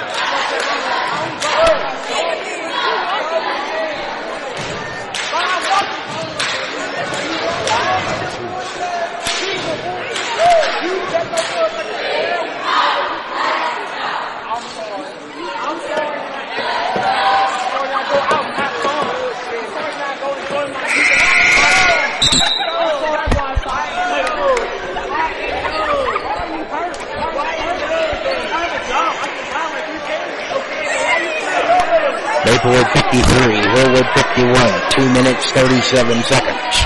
Maplewood 32.50 32.88
53, 32.92 33.62
Hillwood 33.72 34.08
51, 34.16 34.92
2 34.92 35.14
minutes 35.14 35.46
37 35.60 36.24
seconds. 36.24 36.86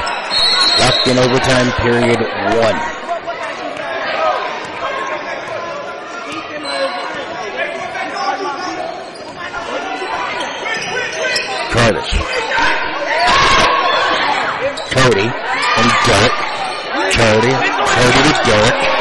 Left 0.79 1.07
in 1.07 1.19
overtime 1.19 1.71
period 1.73 2.17
one. 2.57 2.79
Curtis. 11.69 12.09
Cody 14.89 15.29
and 15.77 15.89
Derek. 16.07 16.33
Cody. 17.13 17.53
Cody 17.93 18.21
to 18.23 18.33
Derek. 18.43 18.92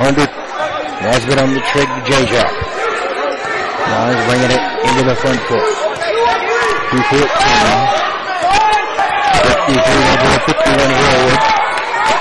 Under 0.00 0.26
Nesbitt 1.06 1.38
on 1.38 1.54
the 1.54 1.60
trig 1.70 1.86
to 1.86 2.00
J-Jack. 2.02 2.50
Now 3.86 4.10
he's 4.10 4.24
bringing 4.26 4.50
it 4.50 4.62
into 4.90 5.04
the 5.06 5.14
front 5.14 5.38
court. 5.46 5.62
214. 6.90 7.94
53 9.44 9.78
Maplewood, 9.78 10.42
51 10.50 10.90
Hillwood. 10.98 11.40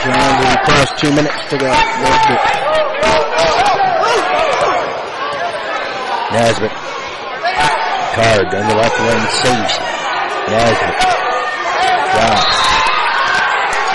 John 0.04 0.32
will 0.38 0.58
cross 0.68 0.90
two 1.02 1.12
minutes 1.16 1.42
to 1.50 1.58
go. 1.58 1.72
Nesbitt. 6.34 6.74
Card 8.14 8.54
on 8.54 8.68
the 8.70 8.76
left 8.76 9.00
wing 9.02 9.26
saves. 9.42 9.76
Nesbitt. 10.50 10.98
Wow. 12.14 12.38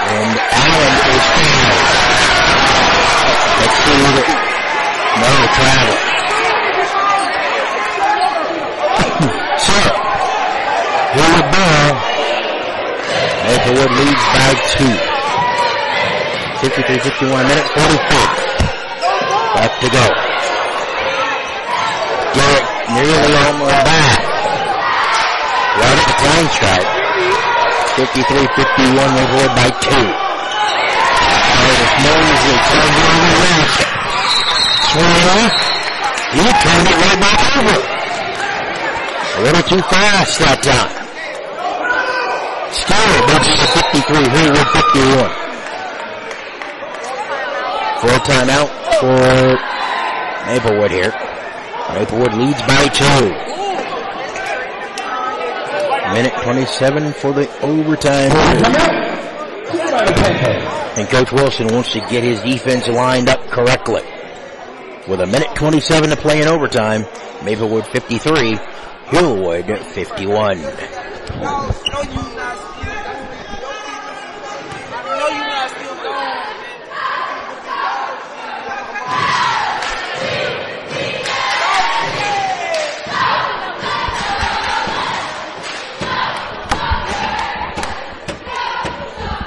And 0.09 0.35
Allen 0.51 0.95
is 1.15 1.23
fouled. 1.23 2.07
Let's 3.59 3.78
see 3.85 4.02
it, 4.18 4.28
no 5.18 5.30
travel. 5.59 5.97
so, 9.59 9.76
here 11.14 11.30
we 11.35 11.43
ball. 11.51 11.90
Maplewood 13.48 13.93
leads 13.98 14.24
by 14.36 14.52
two. 14.76 14.97
53-51 16.59 17.48
minute 17.48 17.68
45. 17.70 18.48
Left 19.56 19.80
to 19.80 19.89
go. 19.90 20.05
Garrett 22.35 22.66
nearly 22.94 23.35
almost 23.47 23.78
back. 23.86 24.18
Right 25.78 25.98
at 25.98 26.06
the 26.06 26.26
line 26.26 26.51
strike. 26.55 26.90
53-51 27.97 29.14
they 29.14 29.26
hold 29.26 29.52
by 29.56 29.70
two. 29.80 30.28
Curtis 31.99 32.15
Mosley 32.15 32.57
turns 32.69 32.95
it 32.95 33.07
over 33.09 33.27
the 33.27 33.39
basket. 33.43 33.91
Swing. 34.89 35.51
He 36.29 36.45
turned 36.62 36.89
it 36.89 36.99
right 37.03 37.19
back 37.19 37.41
over. 37.59 37.79
A 39.39 39.41
little 39.43 39.62
too 39.62 39.83
fast 39.89 40.39
that 40.41 40.62
time. 40.62 40.93
Still, 42.70 43.11
Bucks 43.27 43.49
53, 43.75 44.29
Hillwood 44.29 44.69
51. 44.75 45.31
Full 47.99 48.20
timeout 48.29 48.70
for 49.01 49.59
Maplewood 50.47 50.91
here. 50.91 51.12
Maplewood 51.95 52.35
leads 52.35 52.62
by 52.62 52.89
two. 52.89 53.33
Minute 56.12 56.35
27 56.43 57.12
for 57.12 57.33
the 57.33 57.49
overtime. 57.62 58.31
And 60.97 61.09
Coach 61.09 61.31
Wilson 61.32 61.69
wants 61.69 61.93
to 61.93 62.01
get 62.01 62.24
his 62.24 62.40
defense 62.43 62.89
lined 62.89 63.28
up 63.28 63.40
correctly. 63.51 64.02
With 65.06 65.20
a 65.20 65.27
minute 65.27 65.55
27 65.55 66.10
to 66.10 66.16
play 66.16 66.40
in 66.43 66.48
overtime, 66.48 67.06
Maplewood 67.44 67.86
53, 67.86 68.56
Hillwood 69.06 69.85
51. 69.94 70.60
No, 70.60 70.66
no, 70.66 70.73
you 70.73 72.16
not 72.35 72.59
still. 72.59 72.89
No, 75.19 75.28
you 75.28 75.40
not 75.40 75.70
still 75.70 75.97
gone. 76.02 76.55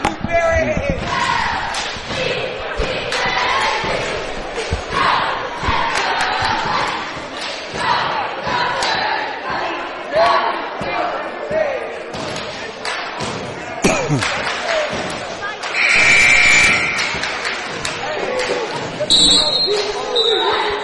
You 0.06 0.14
very 0.28 0.64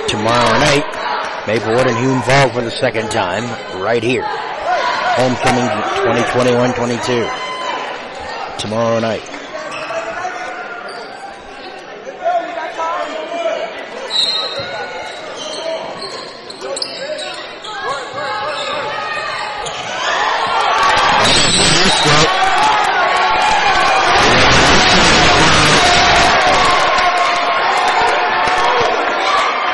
Tomorrow 0.07 0.59
night, 0.59 0.85
Maplewood 1.47 1.87
and 1.87 1.97
Hume-Fogg 1.97 2.45
for 2.57 2.63
the 2.63 2.71
second 2.71 3.11
time, 3.11 3.43
right 3.79 4.01
here. 4.01 4.25
Homecoming 4.25 5.67
2021-22. 6.01 8.57
Tomorrow 8.57 8.99
night. 8.99 9.21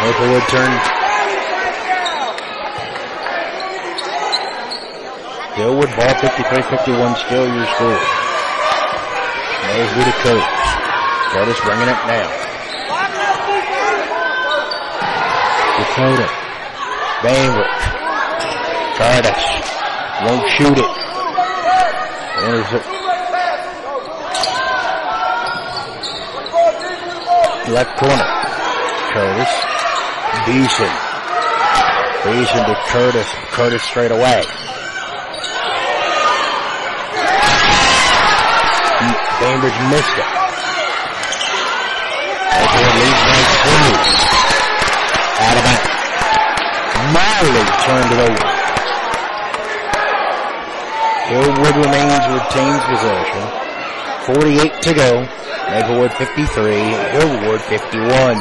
Maplewood 0.01 0.43
turn. 0.49 1.02
Hillwood 5.63 5.95
ball 5.95 6.13
53-51 6.19 7.15
still 7.23 7.47
your 7.47 7.65
score. 7.71 7.95
Mosby 9.63 10.03
to 10.03 10.11
coach. 10.19 10.43
Curtis 11.31 11.59
bringing 11.63 11.87
it 11.87 11.99
down. 12.03 12.31
Dakota. 15.79 16.27
Bainbridge. 17.23 17.83
Curtis. 18.99 19.43
Won't 20.27 20.49
shoot 20.51 20.77
it. 20.77 20.91
There's 22.43 22.73
it. 22.73 22.83
Left 27.71 27.97
corner. 28.03 28.29
Curtis. 29.13 29.53
Beeson. 30.45 30.93
Beeson 32.25 32.65
to 32.65 32.75
Curtis. 32.89 33.29
Curtis 33.55 33.81
straight 33.83 34.11
away. 34.11 34.43
Bainbridge 39.43 39.75
missed 39.91 40.15
it. 40.15 40.29
Edward 42.55 42.95
leads 42.95 43.23
by 43.27 43.43
two. 43.59 43.91
Out 45.43 45.57
of 45.59 45.63
bounds. 45.67 45.91
Marley 47.11 47.65
turned 47.83 48.07
it 48.15 48.23
over. 48.23 48.39
Hillwood 51.27 51.75
remains 51.75 52.23
retains 52.31 52.83
possession. 52.87 53.43
48 54.23 54.81
to 54.81 54.93
go. 54.93 55.27
Maplewood 55.67 56.13
53, 56.13 56.71
Hillwood 57.11 57.59
51. 57.67 58.39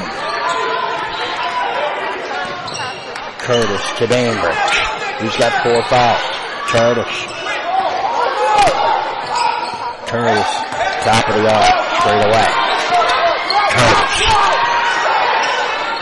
Curtis 3.41 3.85
to 3.99 4.07
Bainbridge. 4.07 4.79
He's 5.21 5.37
got 5.37 5.51
four 5.65 5.83
fouls. 5.91 6.23
Curtis. 6.71 7.27
Curtis, 10.07 10.62
top 11.03 11.27
of 11.29 11.35
the 11.35 11.43
arc, 11.43 11.67
straight 11.99 12.23
away. 12.23 12.47
Curtis. 13.75 14.23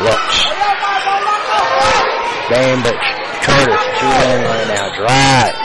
Looks. 0.04 0.44
Bainbridge. 2.52 3.08
Curtis, 3.40 3.80
two-man 3.96 4.44
line 4.44 4.68
now. 4.68 4.92
Drive. 5.00 5.56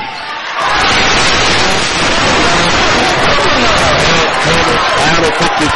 Curtis 4.40 4.88
down 4.96 5.20
to 5.20 5.36
52. 5.36 5.68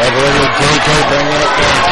Evelyn 0.00 0.32
with 0.42 0.54
JJ 0.58 0.88
bringing 1.06 1.38
it 1.38 1.54
down. 1.54 1.86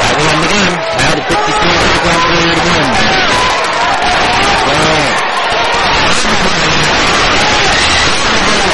That 0.00 0.16
one 0.16 0.48
again. 0.48 0.72
Down 0.96 1.12
to 1.12 1.28
53. 1.28 1.44
Back 2.04 2.24
on 2.24 2.34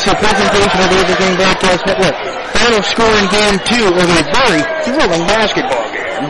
Exclusive 0.00 0.16
presentation 0.16 0.80
of 0.80 0.88
the 0.88 0.96
Evergreen 0.96 1.36
Broadcast 1.36 1.84
Network. 1.86 2.16
Final 2.56 2.80
score 2.82 3.14
in 3.20 3.28
game 3.28 3.60
two 3.68 3.84
of 3.84 4.00
a 4.00 4.24
very 4.32 4.64
thrilling 4.84 5.24
basketball 5.28 5.84
game. 5.92 6.24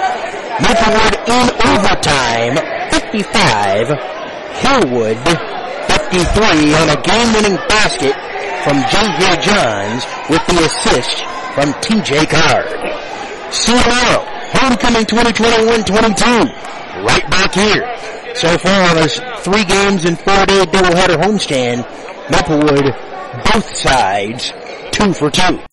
Maplewood 0.60 1.14
in 1.30 1.46
overtime, 1.70 2.58
55. 2.90 3.94
Hillwood, 4.60 5.22
53 5.86 6.74
on 6.74 6.90
a 6.90 6.98
game-winning 7.02 7.56
basket 7.68 8.14
from 8.64 8.82
J.J. 8.90 9.36
Johns 9.40 10.04
with 10.28 10.44
the 10.46 10.64
assist 10.66 11.24
from 11.54 11.72
T.J. 11.80 12.26
Card. 12.26 12.66
See 13.52 13.72
you 13.72 13.82
tomorrow. 13.82 14.26
Homecoming 14.52 15.06
2021-22. 15.06 16.50
Right 17.06 17.30
back 17.30 17.54
here. 17.54 17.86
So 18.34 18.58
far, 18.58 18.94
there's 18.94 19.20
three 19.40 19.64
games 19.64 20.04
and 20.04 20.18
four-day 20.18 20.66
doubleheader 20.66 21.16
homestand. 21.22 21.86
Maplewood, 22.30 22.94
both 23.52 23.76
sides, 23.76 24.52
two 24.92 25.12
for 25.12 25.30
two. 25.30 25.60